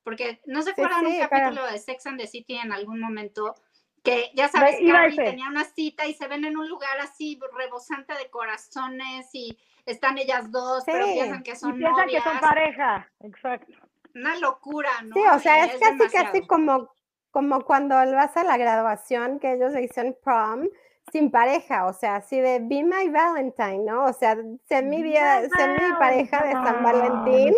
Porque 0.03 0.39
no 0.45 0.61
se 0.61 0.71
acuerdan 0.71 1.05
un 1.05 1.19
capítulo 1.19 1.65
de 1.65 1.79
Sex 1.79 2.05
and 2.07 2.19
the 2.19 2.27
City 2.27 2.57
en 2.57 2.71
algún 2.71 2.99
momento 2.99 3.55
que 4.03 4.31
ya 4.33 4.47
sabes, 4.47 4.77
Carrie 4.85 5.15
tenía 5.15 5.47
una 5.47 5.65
cita 5.65 6.07
y 6.07 6.13
se 6.13 6.27
ven 6.27 6.45
en 6.45 6.57
un 6.57 6.69
lugar 6.69 6.99
así 6.99 7.39
rebosante 7.57 8.13
de 8.13 8.29
corazones 8.29 9.29
y 9.33 9.57
están 9.85 10.17
ellas 10.17 10.51
dos, 10.51 10.83
pero 10.85 11.05
piensan 11.05 11.43
que 11.43 11.55
son 11.55 11.75
y 11.75 11.79
piensan 11.79 12.07
que 12.07 12.21
son 12.21 12.39
pareja, 12.39 13.11
exacto. 13.21 13.73
Una 14.19 14.37
locura, 14.37 14.89
¿no? 15.03 15.13
Sí, 15.13 15.21
o 15.33 15.39
sea, 15.39 15.65
es, 15.65 15.79
casi 15.79 16.09
casi 16.09 16.47
como 16.47 16.89
como 17.31 17.63
cuando 17.63 17.95
vas 17.95 18.35
a 18.37 18.43
la 18.43 18.57
graduación 18.57 19.39
que 19.39 19.53
ellos 19.53 19.73
dicen 19.73 20.17
prom 20.23 20.67
sin 21.11 21.31
pareja, 21.31 21.85
o 21.87 21.93
sea, 21.93 22.17
así 22.17 22.39
de 22.39 22.59
be 22.59 22.83
my 22.83 23.09
Valentine, 23.09 23.79
¿no? 23.79 24.05
O 24.05 24.13
sea, 24.13 24.37
sé 24.67 24.83
mi 24.83 25.01
día, 25.01 25.41
sé 25.41 25.67
mi 25.67 25.91
pareja 25.97 26.43
de 26.43 26.51
San 26.51 26.83
Valentín. 26.83 27.55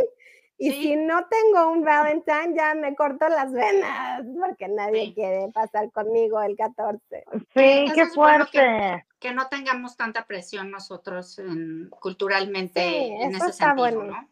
Y 0.58 0.72
si 0.74 0.96
no 0.96 1.26
tengo 1.26 1.72
un 1.72 1.84
Valentine, 1.84 2.54
ya 2.56 2.76
me 2.76 2.96
corto 2.96 3.28
las 3.28 3.52
venas, 3.52 4.24
porque 4.40 4.68
nadie 4.68 5.14
quiere 5.14 5.52
pasar 5.52 5.92
conmigo 5.92 6.40
el 6.42 6.56
14. 6.56 7.26
Sí, 7.54 7.92
qué 7.96 8.06
fuerte. 8.14 9.04
que, 9.20 9.34
no 9.34 9.48
tengamos 9.48 9.98
tanta 9.98 10.26
presión 10.28 10.70
nosotros 10.70 11.42
culturalmente 11.90 13.08
en 13.08 13.36
ese 13.36 13.54
sentido, 13.54 14.04
¿no? 14.04 14.30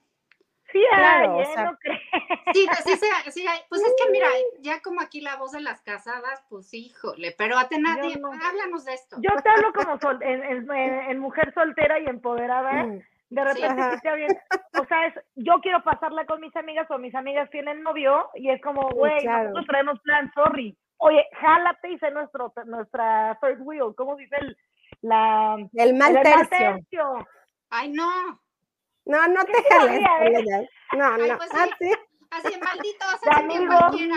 Sí, 0.71 0.83
claro, 0.91 1.41
¿eh? 1.41 1.47
sí, 2.53 2.67
sí, 2.83 2.95
sí, 3.31 3.45
pues 3.69 3.81
es 3.81 3.93
que 3.97 4.11
mira, 4.11 4.27
ya 4.59 4.81
como 4.81 5.01
aquí 5.01 5.19
la 5.19 5.35
voz 5.37 5.51
de 5.51 5.61
las 5.61 5.81
casadas, 5.81 6.43
pues 6.47 6.71
híjole, 6.73 7.33
pero 7.37 7.57
a 7.57 7.67
nadie, 7.79 8.21
háblanos 8.43 8.85
de 8.85 8.93
esto. 8.93 9.17
Yo 9.19 9.29
te 9.41 9.49
hablo 9.49 9.73
como 9.73 9.97
en, 10.21 11.19
mujer 11.19 11.53
soltera 11.53 11.99
y 11.99 12.05
empoderada, 12.05 12.83
mm. 12.83 13.01
de 13.29 13.43
repente 13.43 13.83
sí, 14.01 14.09
bien, 14.15 14.39
o 14.79 14.85
sea, 14.85 15.07
es, 15.07 15.13
yo 15.35 15.53
quiero 15.61 15.83
pasarla 15.83 16.25
con 16.25 16.39
mis 16.39 16.55
amigas 16.55 16.89
o 16.91 16.99
mis 16.99 17.15
amigas 17.15 17.49
tienen 17.49 17.81
novio 17.81 18.29
y 18.35 18.51
es 18.51 18.61
como, 18.61 18.89
güey, 18.89 19.25
nosotros 19.25 19.65
traemos 19.65 19.99
plan, 20.01 20.31
sorry, 20.35 20.77
oye, 20.97 21.25
jálate, 21.41 21.93
hice 21.93 22.11
nuestro, 22.11 22.53
nuestra 22.65 23.39
third 23.41 23.61
wheel, 23.61 23.95
¿cómo 23.95 24.15
dice 24.15 24.35
el, 24.39 24.57
la, 25.01 25.57
el 25.73 25.95
mal 25.95 26.21
tercio? 26.21 27.27
Ay, 27.71 27.89
no. 27.89 28.39
No, 29.09 29.27
no 29.27 29.43
te 29.43 29.63
jales 29.69 30.69
No, 30.95 31.17
no. 31.17 31.37
Pues 31.37 31.51
así, 31.55 31.91
así 32.29 32.59
maldito, 32.59 33.05
así 33.09 33.65
cualquiera. 33.65 34.15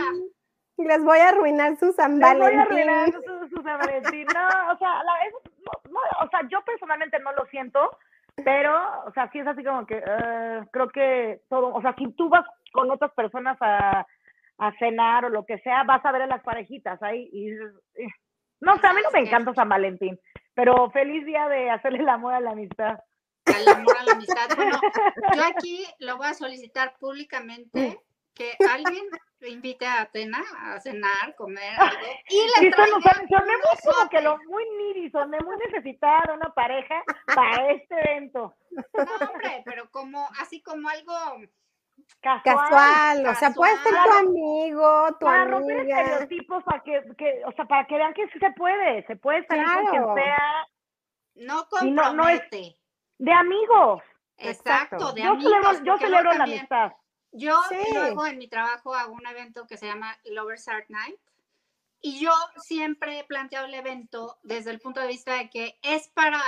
Les 0.76 1.02
voy 1.02 1.18
a 1.18 1.28
arruinar 1.30 1.76
su 1.78 1.92
San 1.92 2.20
Valentín. 2.20 2.42
Les 2.42 2.50
voy 2.50 2.58
a 2.58 2.62
arruinar 2.62 3.12
su, 3.48 3.62
San 3.62 3.78
Valentín. 3.78 4.26
No, 4.34 4.72
o 4.72 4.76
sea, 4.76 5.02
la, 5.02 5.14
no, 5.88 6.00
o 6.24 6.28
sea, 6.28 6.40
yo 6.50 6.62
personalmente 6.64 7.18
no 7.20 7.32
lo 7.32 7.46
siento, 7.46 7.96
pero, 8.44 8.74
o 9.06 9.12
sea, 9.12 9.30
sí 9.30 9.38
es 9.38 9.46
así 9.46 9.64
como 9.64 9.86
que 9.86 9.96
uh, 9.96 10.66
creo 10.70 10.88
que 10.90 11.40
todo, 11.48 11.72
o 11.72 11.80
sea, 11.80 11.94
si 11.96 12.12
tú 12.12 12.28
vas 12.28 12.44
con 12.72 12.90
otras 12.90 13.12
personas 13.12 13.56
a, 13.62 14.06
a 14.58 14.72
cenar 14.78 15.24
o 15.24 15.30
lo 15.30 15.46
que 15.46 15.58
sea, 15.60 15.84
vas 15.84 16.04
a 16.04 16.12
ver 16.12 16.22
a 16.22 16.26
las 16.26 16.42
parejitas 16.42 17.02
ahí 17.02 17.30
y 17.32 17.50
eh, 17.50 18.08
no 18.60 18.76
sé, 18.76 18.86
a 18.86 18.92
mí 18.92 19.00
no 19.02 19.10
me 19.10 19.20
encanta 19.20 19.54
San 19.54 19.70
Valentín, 19.70 20.18
pero 20.54 20.90
feliz 20.90 21.24
día 21.24 21.48
de 21.48 21.70
hacerle 21.70 22.00
el 22.00 22.08
amor 22.08 22.34
a 22.34 22.40
la 22.40 22.50
amistad 22.50 22.98
al 23.46 23.68
amor 23.68 23.96
a 23.98 24.04
la 24.04 24.12
amistad. 24.12 24.48
Bueno, 24.56 24.80
yo 25.34 25.44
aquí 25.44 25.86
lo 25.98 26.16
voy 26.16 26.26
a 26.26 26.34
solicitar 26.34 26.96
públicamente 26.98 28.00
que 28.34 28.56
alguien 28.70 29.04
le 29.40 29.50
invite 29.50 29.84
a 29.86 30.02
Atena 30.02 30.42
a 30.58 30.80
cenar, 30.80 31.34
comer 31.36 31.74
algo 31.76 32.06
y 32.28 32.62
le 32.62 32.72
sonemos 32.72 33.80
como 33.84 34.08
que 34.08 34.20
lo 34.20 34.38
muy 34.44 34.64
niri, 34.78 35.10
sonemos 35.10 35.54
necesitar 35.66 36.30
una 36.30 36.52
pareja 36.54 37.02
para 37.34 37.72
este 37.72 37.94
evento. 37.94 38.54
No, 38.70 39.26
hombre, 39.28 39.62
pero 39.64 39.90
como, 39.90 40.28
así 40.40 40.62
como 40.62 40.88
algo 40.88 41.12
casual, 42.20 43.26
o 43.26 43.34
sea, 43.34 43.50
puede 43.50 43.76
ser 43.78 43.92
tu 43.92 44.10
amigo, 44.12 45.08
tu 45.18 45.26
para 45.26 45.56
amiga. 45.56 46.00
estereotipos 46.00 46.62
para 46.64 46.82
que, 46.82 47.02
que, 47.18 47.42
o 47.44 47.52
sea, 47.52 47.64
para 47.64 47.86
que 47.86 47.96
vean 47.96 48.14
que 48.14 48.28
sí 48.28 48.38
se 48.38 48.50
puede, 48.52 49.04
se 49.06 49.16
puede 49.16 49.44
salir 49.46 49.66
con 49.66 49.86
quien 49.86 50.14
sea. 50.14 50.66
No 51.34 51.66
compromete 51.68 52.76
de 53.22 53.32
amigos. 53.32 54.02
Exacto, 54.36 55.12
de 55.12 55.22
amigos. 55.22 55.44
Celebro, 55.44 55.84
yo 55.84 55.98
celebro 55.98 56.32
la 56.32 56.44
amistad. 56.44 56.92
Yo 57.30 57.60
luego 57.92 58.26
en 58.26 58.38
mi 58.38 58.48
trabajo 58.48 58.94
hago 58.94 59.14
un 59.14 59.26
evento 59.26 59.66
que 59.66 59.76
se 59.76 59.86
llama 59.86 60.18
Lovers 60.24 60.66
Art 60.68 60.86
Night 60.88 61.18
y 62.00 62.18
yo 62.18 62.32
siempre 62.56 63.20
he 63.20 63.24
planteado 63.24 63.66
el 63.66 63.74
evento 63.74 64.38
desde 64.42 64.72
el 64.72 64.80
punto 64.80 65.00
de 65.00 65.06
vista 65.06 65.34
de 65.36 65.48
que 65.48 65.78
es 65.82 66.08
para 66.08 66.42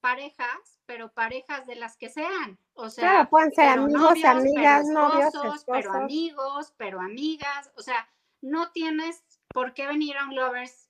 parejas, 0.00 0.80
pero 0.86 1.12
parejas 1.12 1.66
de 1.66 1.74
las 1.74 1.96
que 1.96 2.08
sean. 2.08 2.58
O 2.74 2.88
sea, 2.88 3.28
pueden 3.28 3.50
ser 3.50 3.68
amigos, 3.70 4.24
amigas, 4.24 4.86
novios, 4.86 5.34
esposos. 5.34 5.64
pero 5.66 5.92
amigos, 5.92 6.72
pero 6.76 7.00
amigas. 7.00 7.72
O 7.76 7.82
sea, 7.82 8.08
no 8.40 8.70
tienes 8.70 9.24
por 9.48 9.74
qué 9.74 9.88
venir 9.88 10.16
a 10.16 10.26
un 10.26 10.36
Lovers 10.36 10.88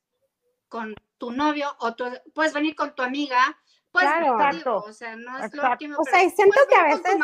con 0.69 0.95
tu 1.17 1.33
novio 1.33 1.75
o 1.81 1.95
tu, 1.95 2.05
puedes 2.35 2.53
venir 2.53 2.77
con 2.77 2.95
tu 2.95 3.03
amiga 3.03 3.59
pues, 3.93 4.05
claro, 4.05 4.79
o 4.79 4.93
sea, 4.93 5.17
no 5.17 5.39
es 5.39 5.55
lo 5.55 5.63
que 5.79 5.93
O 5.97 6.05
sea, 6.05 6.23
y 6.23 6.31
siento 6.31 6.59
que 6.69 6.77
a 6.77 6.85
veces. 6.85 7.17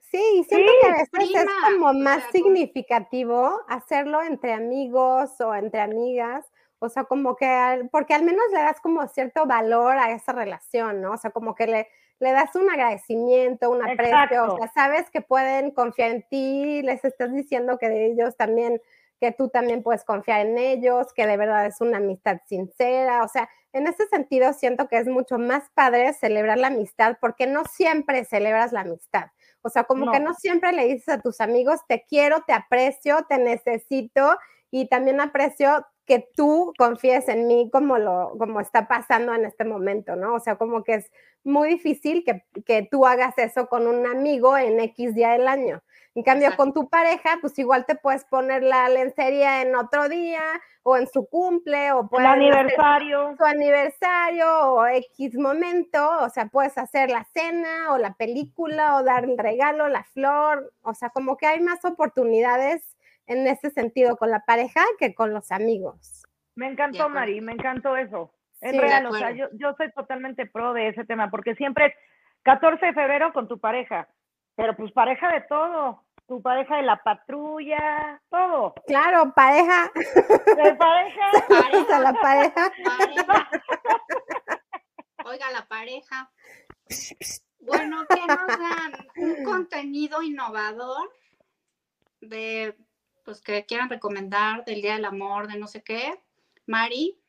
Sí, 0.00 0.44
siento 0.46 0.72
que 0.82 0.88
a 0.88 0.92
veces 0.92 1.30
es 1.34 1.50
como 1.64 1.94
más 1.94 2.22
significativo 2.32 3.62
hacerlo 3.68 4.20
entre 4.22 4.52
amigos 4.52 5.40
o 5.40 5.54
entre 5.54 5.80
amigas. 5.80 6.44
O 6.80 6.88
sea, 6.88 7.04
como 7.04 7.36
que, 7.36 7.88
porque 7.90 8.12
al 8.12 8.24
menos 8.24 8.44
le 8.52 8.58
das 8.58 8.80
como 8.80 9.06
cierto 9.08 9.46
valor 9.46 9.96
a 9.96 10.10
esa 10.10 10.32
relación, 10.32 11.00
¿no? 11.00 11.12
O 11.12 11.16
sea, 11.16 11.30
como 11.30 11.54
que 11.54 11.66
le, 11.66 11.88
le 12.18 12.32
das 12.32 12.54
un 12.56 12.68
agradecimiento, 12.68 13.70
un 13.70 13.88
aprecio, 13.88 14.54
o 14.54 14.58
sea, 14.58 14.68
sabes 14.72 15.10
que 15.10 15.22
pueden 15.22 15.70
confiar 15.70 16.10
en 16.10 16.22
ti, 16.28 16.82
les 16.82 17.04
estás 17.04 17.32
diciendo 17.32 17.78
que 17.78 18.06
ellos 18.06 18.36
también, 18.36 18.82
que 19.20 19.32
tú 19.32 19.48
también 19.48 19.82
puedes 19.82 20.04
confiar 20.04 20.46
en 20.46 20.58
ellos, 20.58 21.12
que 21.14 21.26
de 21.26 21.36
verdad 21.36 21.66
es 21.66 21.80
una 21.80 21.98
amistad 21.98 22.38
sincera, 22.46 23.22
o 23.24 23.28
sea, 23.28 23.48
en 23.72 23.86
ese 23.86 24.06
sentido 24.06 24.52
siento 24.52 24.88
que 24.88 24.98
es 24.98 25.06
mucho 25.06 25.38
más 25.38 25.70
padre 25.74 26.12
celebrar 26.12 26.58
la 26.58 26.68
amistad 26.68 27.16
porque 27.20 27.46
no 27.46 27.64
siempre 27.64 28.24
celebras 28.24 28.72
la 28.72 28.80
amistad. 28.80 29.26
O 29.62 29.68
sea, 29.68 29.84
como 29.84 30.10
que 30.10 30.20
no 30.20 30.34
siempre 30.34 30.72
le 30.72 30.86
dices 30.86 31.08
a 31.08 31.20
tus 31.20 31.40
amigos, 31.40 31.80
te 31.86 32.04
quiero, 32.08 32.42
te 32.46 32.52
aprecio, 32.52 33.24
te 33.28 33.38
necesito 33.38 34.36
y 34.70 34.88
también 34.88 35.20
aprecio 35.20 35.86
que 36.04 36.28
tú 36.34 36.72
confíes 36.76 37.28
en 37.28 37.46
mí 37.46 37.70
como 37.72 37.96
lo 37.96 38.34
como 38.38 38.60
está 38.60 38.88
pasando 38.88 39.32
en 39.34 39.44
este 39.44 39.64
momento, 39.64 40.16
¿no? 40.16 40.34
O 40.34 40.40
sea, 40.40 40.56
como 40.56 40.82
que 40.82 40.94
es 40.94 41.10
muy 41.44 41.68
difícil 41.68 42.24
que, 42.24 42.44
que 42.64 42.88
tú 42.90 43.06
hagas 43.06 43.38
eso 43.38 43.68
con 43.68 43.86
un 43.86 44.06
amigo 44.06 44.56
en 44.56 44.80
X 44.80 45.14
día 45.14 45.30
del 45.30 45.46
año. 45.46 45.82
En 46.14 46.22
cambio, 46.22 46.54
con 46.56 46.74
tu 46.74 46.90
pareja, 46.90 47.38
pues 47.40 47.58
igual 47.58 47.86
te 47.86 47.94
puedes 47.94 48.24
poner 48.26 48.62
la 48.62 48.88
lencería 48.90 49.62
en 49.62 49.74
otro 49.74 50.10
día 50.10 50.42
o 50.82 50.98
en 50.98 51.06
su 51.06 51.26
cumple 51.26 51.92
o 51.92 52.06
el 52.18 52.26
aniversario. 52.26 53.34
Su 53.38 53.44
aniversario 53.44 54.72
o 54.72 54.86
X 54.86 55.34
momento, 55.38 56.20
o 56.20 56.28
sea, 56.28 56.46
puedes 56.46 56.76
hacer 56.76 57.10
la 57.10 57.24
cena 57.32 57.92
o 57.92 57.98
la 57.98 58.12
película 58.14 58.96
o 58.96 59.04
dar 59.04 59.24
el 59.24 59.38
regalo, 59.38 59.88
la 59.88 60.04
flor, 60.04 60.72
o 60.82 60.92
sea, 60.92 61.08
como 61.10 61.38
que 61.38 61.46
hay 61.46 61.60
más 61.60 61.82
oportunidades 61.84 62.96
en 63.26 63.46
ese 63.46 63.70
sentido 63.70 64.16
con 64.18 64.30
la 64.30 64.40
pareja 64.44 64.82
que 64.98 65.14
con 65.14 65.32
los 65.32 65.50
amigos. 65.50 66.26
Me 66.54 66.66
encantó, 66.66 67.08
Mari, 67.08 67.40
me 67.40 67.52
encantó 67.52 67.96
eso. 67.96 68.34
En 68.60 68.78
real, 68.78 69.06
o 69.06 69.14
sea, 69.14 69.32
yo, 69.32 69.46
yo 69.54 69.74
soy 69.76 69.90
totalmente 69.92 70.46
pro 70.46 70.72
de 70.74 70.88
ese 70.88 71.04
tema, 71.04 71.30
porque 71.30 71.54
siempre 71.54 71.86
es 71.86 71.94
14 72.42 72.86
de 72.86 72.92
febrero 72.92 73.32
con 73.32 73.48
tu 73.48 73.58
pareja, 73.58 74.08
pero 74.62 74.76
pues 74.76 74.92
pareja 74.92 75.32
de 75.32 75.40
todo, 75.48 76.04
tu 76.28 76.40
pareja 76.40 76.76
de 76.76 76.84
la 76.84 77.02
patrulla, 77.02 78.22
todo. 78.30 78.72
Claro, 78.86 79.32
pareja. 79.34 79.90
De 79.92 80.74
pareja. 80.76 81.30
pareja. 81.48 81.98
la 81.98 82.12
pareja. 82.12 82.72
Oiga, 85.24 85.50
la 85.50 85.66
pareja. 85.66 86.30
Bueno, 87.58 88.04
¿qué 88.08 88.20
nos 88.20 88.46
dan? 88.46 89.08
Un 89.16 89.42
contenido 89.42 90.22
innovador 90.22 91.10
de, 92.20 92.76
pues, 93.24 93.40
que 93.40 93.66
quieran 93.66 93.90
recomendar 93.90 94.64
del 94.64 94.80
Día 94.80 94.92
del 94.92 95.06
Amor, 95.06 95.48
de 95.48 95.58
no 95.58 95.66
sé 95.66 95.82
qué. 95.82 96.22
Mari. 96.66 97.20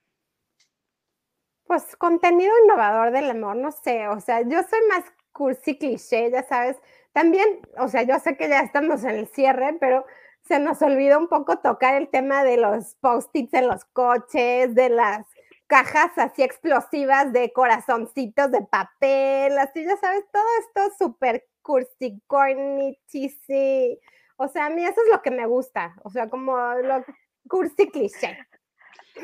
Pues 1.63 1.95
contenido 1.95 2.53
innovador 2.63 3.09
del 3.11 3.31
amor, 3.31 3.55
no 3.55 3.71
sé, 3.71 4.07
o 4.07 4.19
sea, 4.19 4.41
yo 4.41 4.61
soy 4.69 4.79
más 4.89 5.05
cursi 5.31 5.77
cliché, 5.77 6.29
ya 6.29 6.43
sabes, 6.43 6.77
también, 7.13 7.61
o 7.77 7.87
sea, 7.87 8.03
yo 8.03 8.19
sé 8.19 8.35
que 8.35 8.49
ya 8.49 8.59
estamos 8.59 9.03
en 9.03 9.11
el 9.11 9.27
cierre, 9.27 9.77
pero 9.79 10.05
se 10.47 10.59
nos 10.59 10.81
olvidó 10.81 11.19
un 11.19 11.27
poco 11.27 11.59
tocar 11.59 11.95
el 11.95 12.09
tema 12.09 12.43
de 12.43 12.57
los 12.57 12.95
post-its 12.95 13.53
en 13.53 13.67
los 13.67 13.85
coches, 13.85 14.75
de 14.75 14.89
las 14.89 15.25
cajas 15.67 16.11
así 16.17 16.43
explosivas 16.43 17.31
de 17.31 17.53
corazoncitos 17.53 18.51
de 18.51 18.61
papel, 18.63 19.57
así 19.57 19.85
ya 19.85 19.95
sabes, 19.97 20.25
todo 20.31 20.43
esto 20.59 20.95
súper 20.97 21.47
cursi, 21.61 22.21
corny, 22.27 22.99
cheesy. 23.07 23.99
O 24.35 24.47
sea, 24.47 24.65
a 24.65 24.69
mí 24.69 24.83
eso 24.83 25.01
es 25.01 25.11
lo 25.11 25.21
que 25.21 25.31
me 25.31 25.45
gusta. 25.45 25.95
O 26.03 26.09
sea, 26.09 26.29
como 26.29 26.55
lo 26.57 27.03
cursi 27.47 27.89
cliché. 27.89 28.37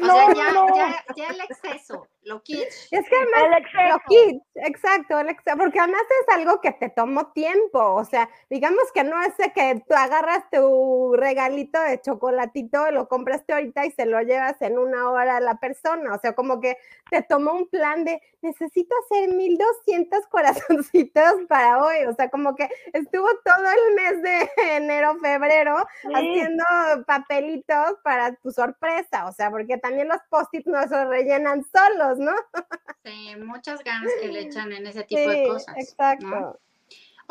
O 0.01 0.05
sea, 0.05 0.33
ya, 0.33 0.53
ya, 0.75 1.05
ya, 1.15 1.27
el 1.29 1.41
exceso, 1.41 2.07
lo 2.29 2.41
kitsch. 2.43 2.87
Es 2.91 3.09
que 3.09 3.15
además, 3.15 3.61
lo 3.89 3.99
kitsch, 4.07 4.41
exacto, 4.55 5.15
porque 5.57 5.79
además 5.79 6.01
es 6.21 6.35
algo 6.35 6.61
que 6.61 6.71
te 6.71 6.89
tomó 6.89 7.31
tiempo, 7.33 7.79
o 7.95 8.05
sea, 8.05 8.29
digamos 8.49 8.83
que 8.93 9.03
no 9.03 9.21
es 9.21 9.33
que 9.53 9.83
tú 9.87 9.93
agarras 9.95 10.49
tu 10.51 11.13
regalito 11.15 11.81
de 11.81 11.99
chocolatito, 11.99 12.91
lo 12.91 13.07
compraste 13.07 13.53
ahorita 13.53 13.85
y 13.85 13.91
se 13.91 14.05
lo 14.05 14.21
llevas 14.21 14.61
en 14.61 14.77
una 14.77 15.09
hora 15.09 15.37
a 15.37 15.41
la 15.41 15.59
persona, 15.59 16.13
o 16.13 16.19
sea, 16.19 16.33
como 16.33 16.61
que 16.61 16.77
te 17.09 17.23
tomó 17.23 17.53
un 17.53 17.67
plan 17.67 18.05
de, 18.05 18.21
necesito 18.41 18.95
hacer 19.03 19.29
1200 19.33 20.27
corazoncitos 20.27 21.33
para 21.49 21.83
hoy, 21.83 22.05
o 22.07 22.13
sea, 22.13 22.29
como 22.29 22.55
que 22.55 22.69
estuvo 22.93 23.27
todo 23.43 23.65
el 23.65 23.95
mes 23.95 24.21
de 24.21 24.49
enero, 24.75 25.15
febrero 25.19 25.77
haciendo 26.13 26.63
papelitos 27.07 27.97
para 28.03 28.35
tu 28.35 28.51
sorpresa, 28.51 29.27
o 29.27 29.33
sea, 29.33 29.49
porque 29.49 29.77
también 29.77 30.07
los 30.07 30.21
post-its 30.29 30.67
no 30.67 30.87
se 30.87 31.05
rellenan 31.05 31.65
solos, 31.65 32.18
¿no? 32.19 32.33
Sí, 33.03 33.35
muchas 33.37 33.83
ganas 33.83 34.11
que 34.21 34.27
le 34.27 34.41
echan 34.41 34.71
en 34.71 34.85
ese 34.85 35.03
tipo 35.03 35.29
de 35.29 35.47
cosas. 35.47 35.75
Exacto. 35.77 36.59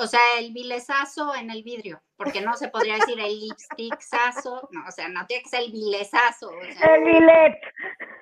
O 0.00 0.06
sea, 0.06 0.20
el 0.38 0.52
vilezazo 0.52 1.34
en 1.34 1.50
el 1.50 1.64
vidrio, 1.64 2.00
porque 2.16 2.40
no 2.40 2.54
se 2.54 2.68
podría 2.68 2.94
decir 2.94 3.18
el 3.18 3.40
lipsticksazo, 3.40 4.68
no, 4.70 4.86
o 4.86 4.92
sea, 4.92 5.08
no 5.08 5.26
tiene 5.26 5.42
que 5.42 5.48
ser 5.48 5.62
el 5.62 5.72
vilezazo. 5.72 6.52
el 6.52 7.04
bilet. 7.04 7.58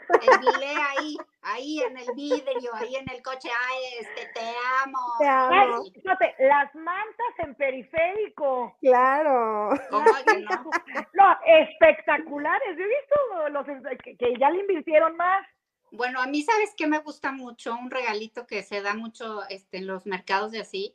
El 0.08 0.38
vile 0.38 0.74
ahí, 0.88 1.16
ahí 1.42 1.82
en 1.82 1.98
el 1.98 2.06
vidrio, 2.14 2.74
ahí 2.74 2.96
en 2.96 3.10
el 3.10 3.22
coche, 3.22 3.50
ay, 3.68 3.78
este, 4.00 4.26
te 4.32 4.54
amo. 4.84 4.98
Te 5.18 5.28
amo. 5.28 5.84
las 6.38 6.74
mantas 6.76 7.38
en 7.38 7.54
periférico. 7.56 8.74
Claro. 8.80 9.70
¿Cómo 9.90 10.10
que 10.26 10.40
no? 10.40 10.70
No, 11.12 11.38
espectaculares. 11.44 12.78
Yo 12.78 12.84
he 12.84 12.88
visto 12.88 13.48
los 13.50 13.98
que, 14.02 14.16
que 14.16 14.34
ya 14.38 14.48
le 14.48 14.60
invirtieron 14.60 15.14
más. 15.16 15.46
Bueno, 15.97 16.20
a 16.20 16.26
mí, 16.26 16.42
¿sabes 16.42 16.74
qué 16.76 16.86
me 16.86 16.99
gusta 16.99 17.32
mucho? 17.32 17.74
Un 17.74 17.90
regalito 17.90 18.47
que 18.47 18.62
se 18.62 18.82
da 18.82 18.94
mucho 18.94 19.47
este, 19.49 19.78
en 19.78 19.86
los 19.86 20.07
mercados 20.07 20.53
de 20.53 20.61
así 20.61 20.94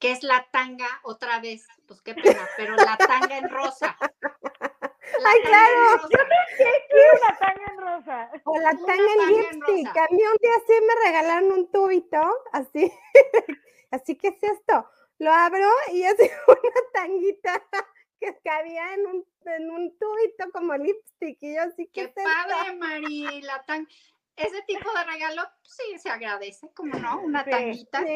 que 0.00 0.12
es 0.12 0.22
la 0.22 0.46
tanga 0.50 0.88
otra 1.02 1.40
vez, 1.40 1.68
pues 1.86 2.00
qué 2.00 2.14
pena, 2.14 2.48
pero 2.56 2.74
la 2.74 2.96
tanga 2.96 3.36
en 3.36 3.48
rosa. 3.50 3.96
Ay, 4.00 5.40
claro. 5.42 6.08
Yo 6.10 6.18
quiero 6.88 7.18
una 7.22 7.38
tanga 7.38 7.66
en 7.70 7.78
rosa. 7.78 8.30
O 8.44 8.58
la 8.58 8.70
tanga 8.70 8.94
en 8.94 9.28
lipstick. 9.28 9.96
A 9.96 10.06
mí 10.10 10.22
un 10.22 10.38
día 10.40 10.52
sí 10.66 10.72
me 10.86 11.04
regalaron 11.04 11.52
un 11.52 11.70
tubito, 11.70 12.22
así. 12.52 12.90
así 13.90 14.16
que 14.16 14.28
es 14.28 14.42
esto. 14.42 14.88
Lo 15.18 15.32
abro 15.32 15.68
y 15.92 16.02
es 16.02 16.16
una 16.48 16.92
tanguita 16.94 17.62
que 18.18 18.38
cabía 18.42 18.94
en 18.94 19.06
un, 19.06 19.26
en 19.44 19.70
un 19.70 19.98
tubito 19.98 20.50
como 20.52 20.74
lipstick. 20.76 21.38
Y 21.42 21.56
yo 21.56 21.62
así 21.62 21.86
que. 21.88 22.12
Qué 22.12 22.22
padre, 22.22 22.74
Mari, 22.76 23.42
la 23.42 23.62
tanga 23.64 23.88
ese 24.42 24.62
tipo 24.62 24.90
de 24.92 25.04
regalo 25.04 25.42
pues, 25.60 25.76
sí 25.76 25.98
se 25.98 26.10
agradece, 26.10 26.72
como 26.74 26.94
no, 26.94 27.20
una 27.20 27.44
tanguita, 27.44 28.00
¿no? 28.00 28.06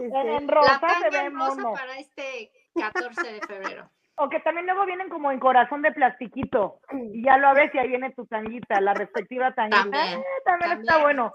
en 0.00 0.48
rosa 0.48 0.72
la 0.72 0.80
tanga 0.80 1.00
se 1.00 1.10
ve 1.10 1.24
en 1.26 1.34
rosa 1.38 1.72
para 1.72 1.98
este 1.98 2.52
14 2.74 3.32
de 3.32 3.40
febrero. 3.40 3.90
O 4.18 4.30
que 4.30 4.40
también 4.40 4.64
luego 4.64 4.86
vienen 4.86 5.10
como 5.10 5.30
en 5.30 5.38
corazón 5.38 5.82
de 5.82 5.92
plastiquito. 5.92 6.80
Y 6.90 7.22
ya 7.22 7.36
lo 7.36 7.52
ves 7.52 7.70
y 7.74 7.78
ahí 7.78 7.88
viene 7.88 8.14
tu 8.14 8.24
tanguita, 8.24 8.80
la 8.80 8.94
respectiva 8.94 9.52
tanguita. 9.52 9.82
También, 9.82 10.20
eh, 10.20 10.24
también, 10.42 10.80
está 10.80 11.02
bueno. 11.02 11.34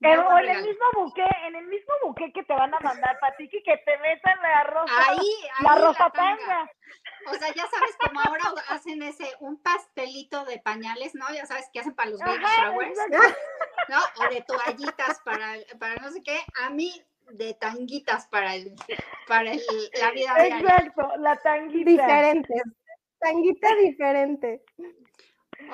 O 0.00 0.38
en 0.38 0.50
el 0.50 0.62
mismo 0.62 0.84
buque, 0.94 1.26
en 1.46 1.56
el 1.56 1.66
mismo 1.66 1.92
buque 2.02 2.32
que 2.32 2.42
te 2.44 2.54
van 2.54 2.74
a 2.74 2.80
mandar, 2.80 3.18
Patiki, 3.20 3.62
que 3.62 3.76
te 3.78 3.98
metan 3.98 4.40
la 4.42 4.64
rosa. 4.64 4.92
Ahí, 5.08 5.18
ahí 5.18 5.64
la 5.64 5.74
rosa 5.76 6.10
tanga. 6.10 6.70
O 7.26 7.34
sea, 7.34 7.52
ya 7.54 7.66
sabes 7.66 7.96
como 7.98 8.20
ahora 8.20 8.44
hacen 8.68 9.02
ese, 9.02 9.26
un 9.40 9.60
pastelito 9.62 10.44
de 10.44 10.58
pañales, 10.58 11.14
¿no? 11.14 11.26
Ya 11.34 11.46
sabes 11.46 11.68
que 11.72 11.80
hacen 11.80 11.94
para 11.94 12.10
los 12.10 12.20
baby 12.20 12.44
showers, 12.44 12.98
¿no? 13.88 13.98
O 14.24 14.28
de 14.28 14.42
toallitas 14.42 15.20
para, 15.24 15.56
para 15.78 15.96
no 15.96 16.10
sé 16.10 16.22
qué. 16.22 16.38
A 16.62 16.70
mí, 16.70 16.92
de 17.32 17.54
tanguitas 17.54 18.26
para 18.28 18.54
el, 18.54 18.74
para 19.26 19.52
el, 19.52 19.60
la 20.00 20.10
vida 20.10 20.34
diaria. 20.34 20.58
Exacto, 20.58 21.12
la 21.18 21.36
tanguita. 21.36 21.90
Diferente, 21.90 22.54
tanguita 23.18 23.74
diferente. 23.76 24.62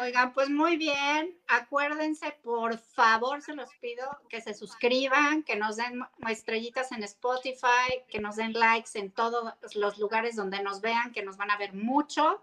Oigan, 0.01 0.33
pues 0.33 0.49
muy 0.49 0.77
bien. 0.77 1.39
Acuérdense, 1.47 2.37
por 2.43 2.79
favor, 2.79 3.43
se 3.43 3.55
los 3.55 3.69
pido 3.81 4.05
que 4.29 4.41
se 4.41 4.55
suscriban, 4.55 5.43
que 5.43 5.57
nos 5.57 5.77
den 5.77 6.03
estrellitas 6.29 6.91
en 6.93 7.05
Spotify, 7.05 8.03
que 8.09 8.19
nos 8.19 8.37
den 8.37 8.55
likes 8.55 8.99
en 8.99 9.11
todos 9.11 9.53
los 9.75 9.99
lugares 9.99 10.37
donde 10.37 10.63
nos 10.63 10.81
vean, 10.81 11.13
que 11.13 11.23
nos 11.23 11.37
van 11.37 11.51
a 11.51 11.59
ver 11.59 11.75
mucho. 11.75 12.41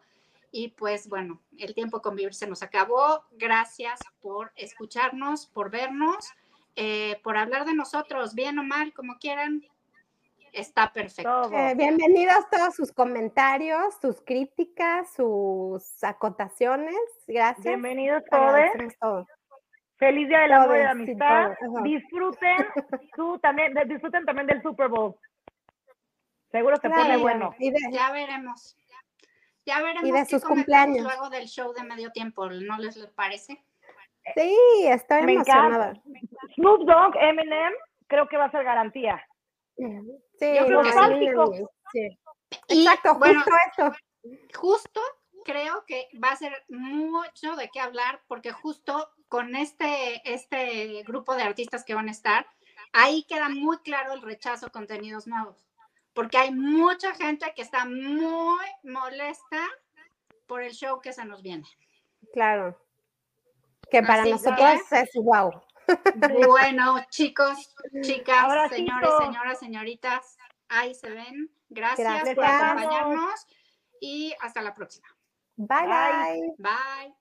Y 0.51 0.69
pues 0.69 1.09
bueno, 1.09 1.41
el 1.57 1.73
tiempo 1.73 2.01
convivir 2.01 2.33
se 2.33 2.47
nos 2.47 2.61
acabó. 2.61 3.23
Gracias 3.31 3.99
por 4.21 4.51
escucharnos, 4.55 5.47
por 5.47 5.71
vernos, 5.71 6.29
eh, 6.75 7.19
por 7.23 7.37
hablar 7.37 7.65
de 7.65 7.73
nosotros, 7.73 8.35
bien 8.35 8.59
o 8.59 8.63
mal, 8.63 8.93
como 8.93 9.17
quieran. 9.17 9.65
Está 10.51 10.91
perfecto. 10.91 11.49
Eh, 11.53 11.75
bienvenidos 11.75 12.49
todos 12.49 12.75
sus 12.75 12.91
comentarios, 12.91 13.95
sus 14.01 14.21
críticas, 14.21 15.13
sus 15.13 16.03
acotaciones. 16.03 16.97
Gracias. 17.25 17.63
Bienvenidos 17.63 18.21
todos. 18.29 19.25
Feliz 19.95 20.27
día 20.27 20.39
del 20.39 20.51
amor 20.51 20.75
y 20.75 20.83
la 20.83 20.91
amistad. 20.91 21.51
Disfruten 21.83 22.57
tú 23.15 23.39
también, 23.39 23.73
disfruten 23.87 24.25
también 24.25 24.47
del 24.47 24.61
Super 24.61 24.89
Bowl. 24.89 25.15
Seguro 26.51 26.75
se 26.75 26.89
pone 26.89 27.15
bueno. 27.15 27.55
ya 27.91 28.11
veremos. 28.11 28.75
Ya 29.65 29.81
veremos 29.81 30.09
y 30.09 30.11
de 30.11 30.25
sus 30.25 30.43
cumpleaños. 30.43 31.03
luego 31.03 31.29
del 31.29 31.45
show 31.47 31.71
de 31.71 31.83
medio 31.83 32.11
tiempo, 32.11 32.49
¿no 32.49 32.77
les 32.77 32.97
parece? 33.15 33.63
Sí, 34.35 34.57
estoy 34.85 35.21
Me 35.21 35.33
emocionada. 35.33 35.93
Snoop 36.55 36.81
Dogg, 36.81 37.15
Eminem, 37.21 37.73
creo 38.07 38.27
que 38.27 38.35
va 38.35 38.45
a 38.45 38.51
ser 38.51 38.65
garantía. 38.65 39.23
Sí, 40.39 40.55
Yo 40.55 40.65
creo 40.65 40.81
que 40.81 41.65
sí. 41.91 42.17
Exacto, 42.67 43.15
justo 43.15 43.51
eso. 43.71 43.91
Justo 44.59 45.01
creo 45.43 45.83
que 45.85 46.07
va 46.23 46.31
a 46.31 46.35
ser 46.35 46.53
mucho 46.69 47.55
de 47.55 47.69
qué 47.69 47.79
hablar 47.79 48.21
porque 48.27 48.51
justo 48.51 49.09
con 49.27 49.55
este, 49.55 50.21
este 50.31 51.03
grupo 51.03 51.35
de 51.35 51.43
artistas 51.43 51.83
que 51.83 51.95
van 51.95 52.09
a 52.09 52.11
estar, 52.11 52.45
ahí 52.93 53.23
queda 53.23 53.49
muy 53.49 53.77
claro 53.79 54.13
el 54.13 54.21
rechazo 54.21 54.67
a 54.67 54.71
contenidos 54.71 55.25
nuevos, 55.27 55.65
porque 56.13 56.37
hay 56.37 56.51
mucha 56.51 57.13
gente 57.15 57.51
que 57.55 57.61
está 57.61 57.85
muy 57.85 58.65
molesta 58.83 59.67
por 60.47 60.61
el 60.61 60.73
show 60.73 60.99
que 60.99 61.13
se 61.13 61.25
nos 61.25 61.41
viene. 61.41 61.65
Claro. 62.33 62.77
Que 63.89 64.01
para 64.03 64.25
nosotros 64.25 64.81
es 64.91 65.09
wow. 65.15 65.51
Bueno, 66.47 67.03
chicos, 67.09 67.73
chicas, 68.01 68.69
señores, 68.69 69.09
señoras, 69.19 69.59
señoritas, 69.59 70.37
ahí 70.69 70.93
se 70.93 71.09
ven. 71.09 71.49
Gracias, 71.69 72.35
por 72.35 72.45
acompañarnos 72.45 73.45
y 73.99 74.33
hasta 74.41 74.61
la 74.61 74.73
próxima. 74.73 75.07
bye. 75.55 76.53
Bye. 76.57 77.20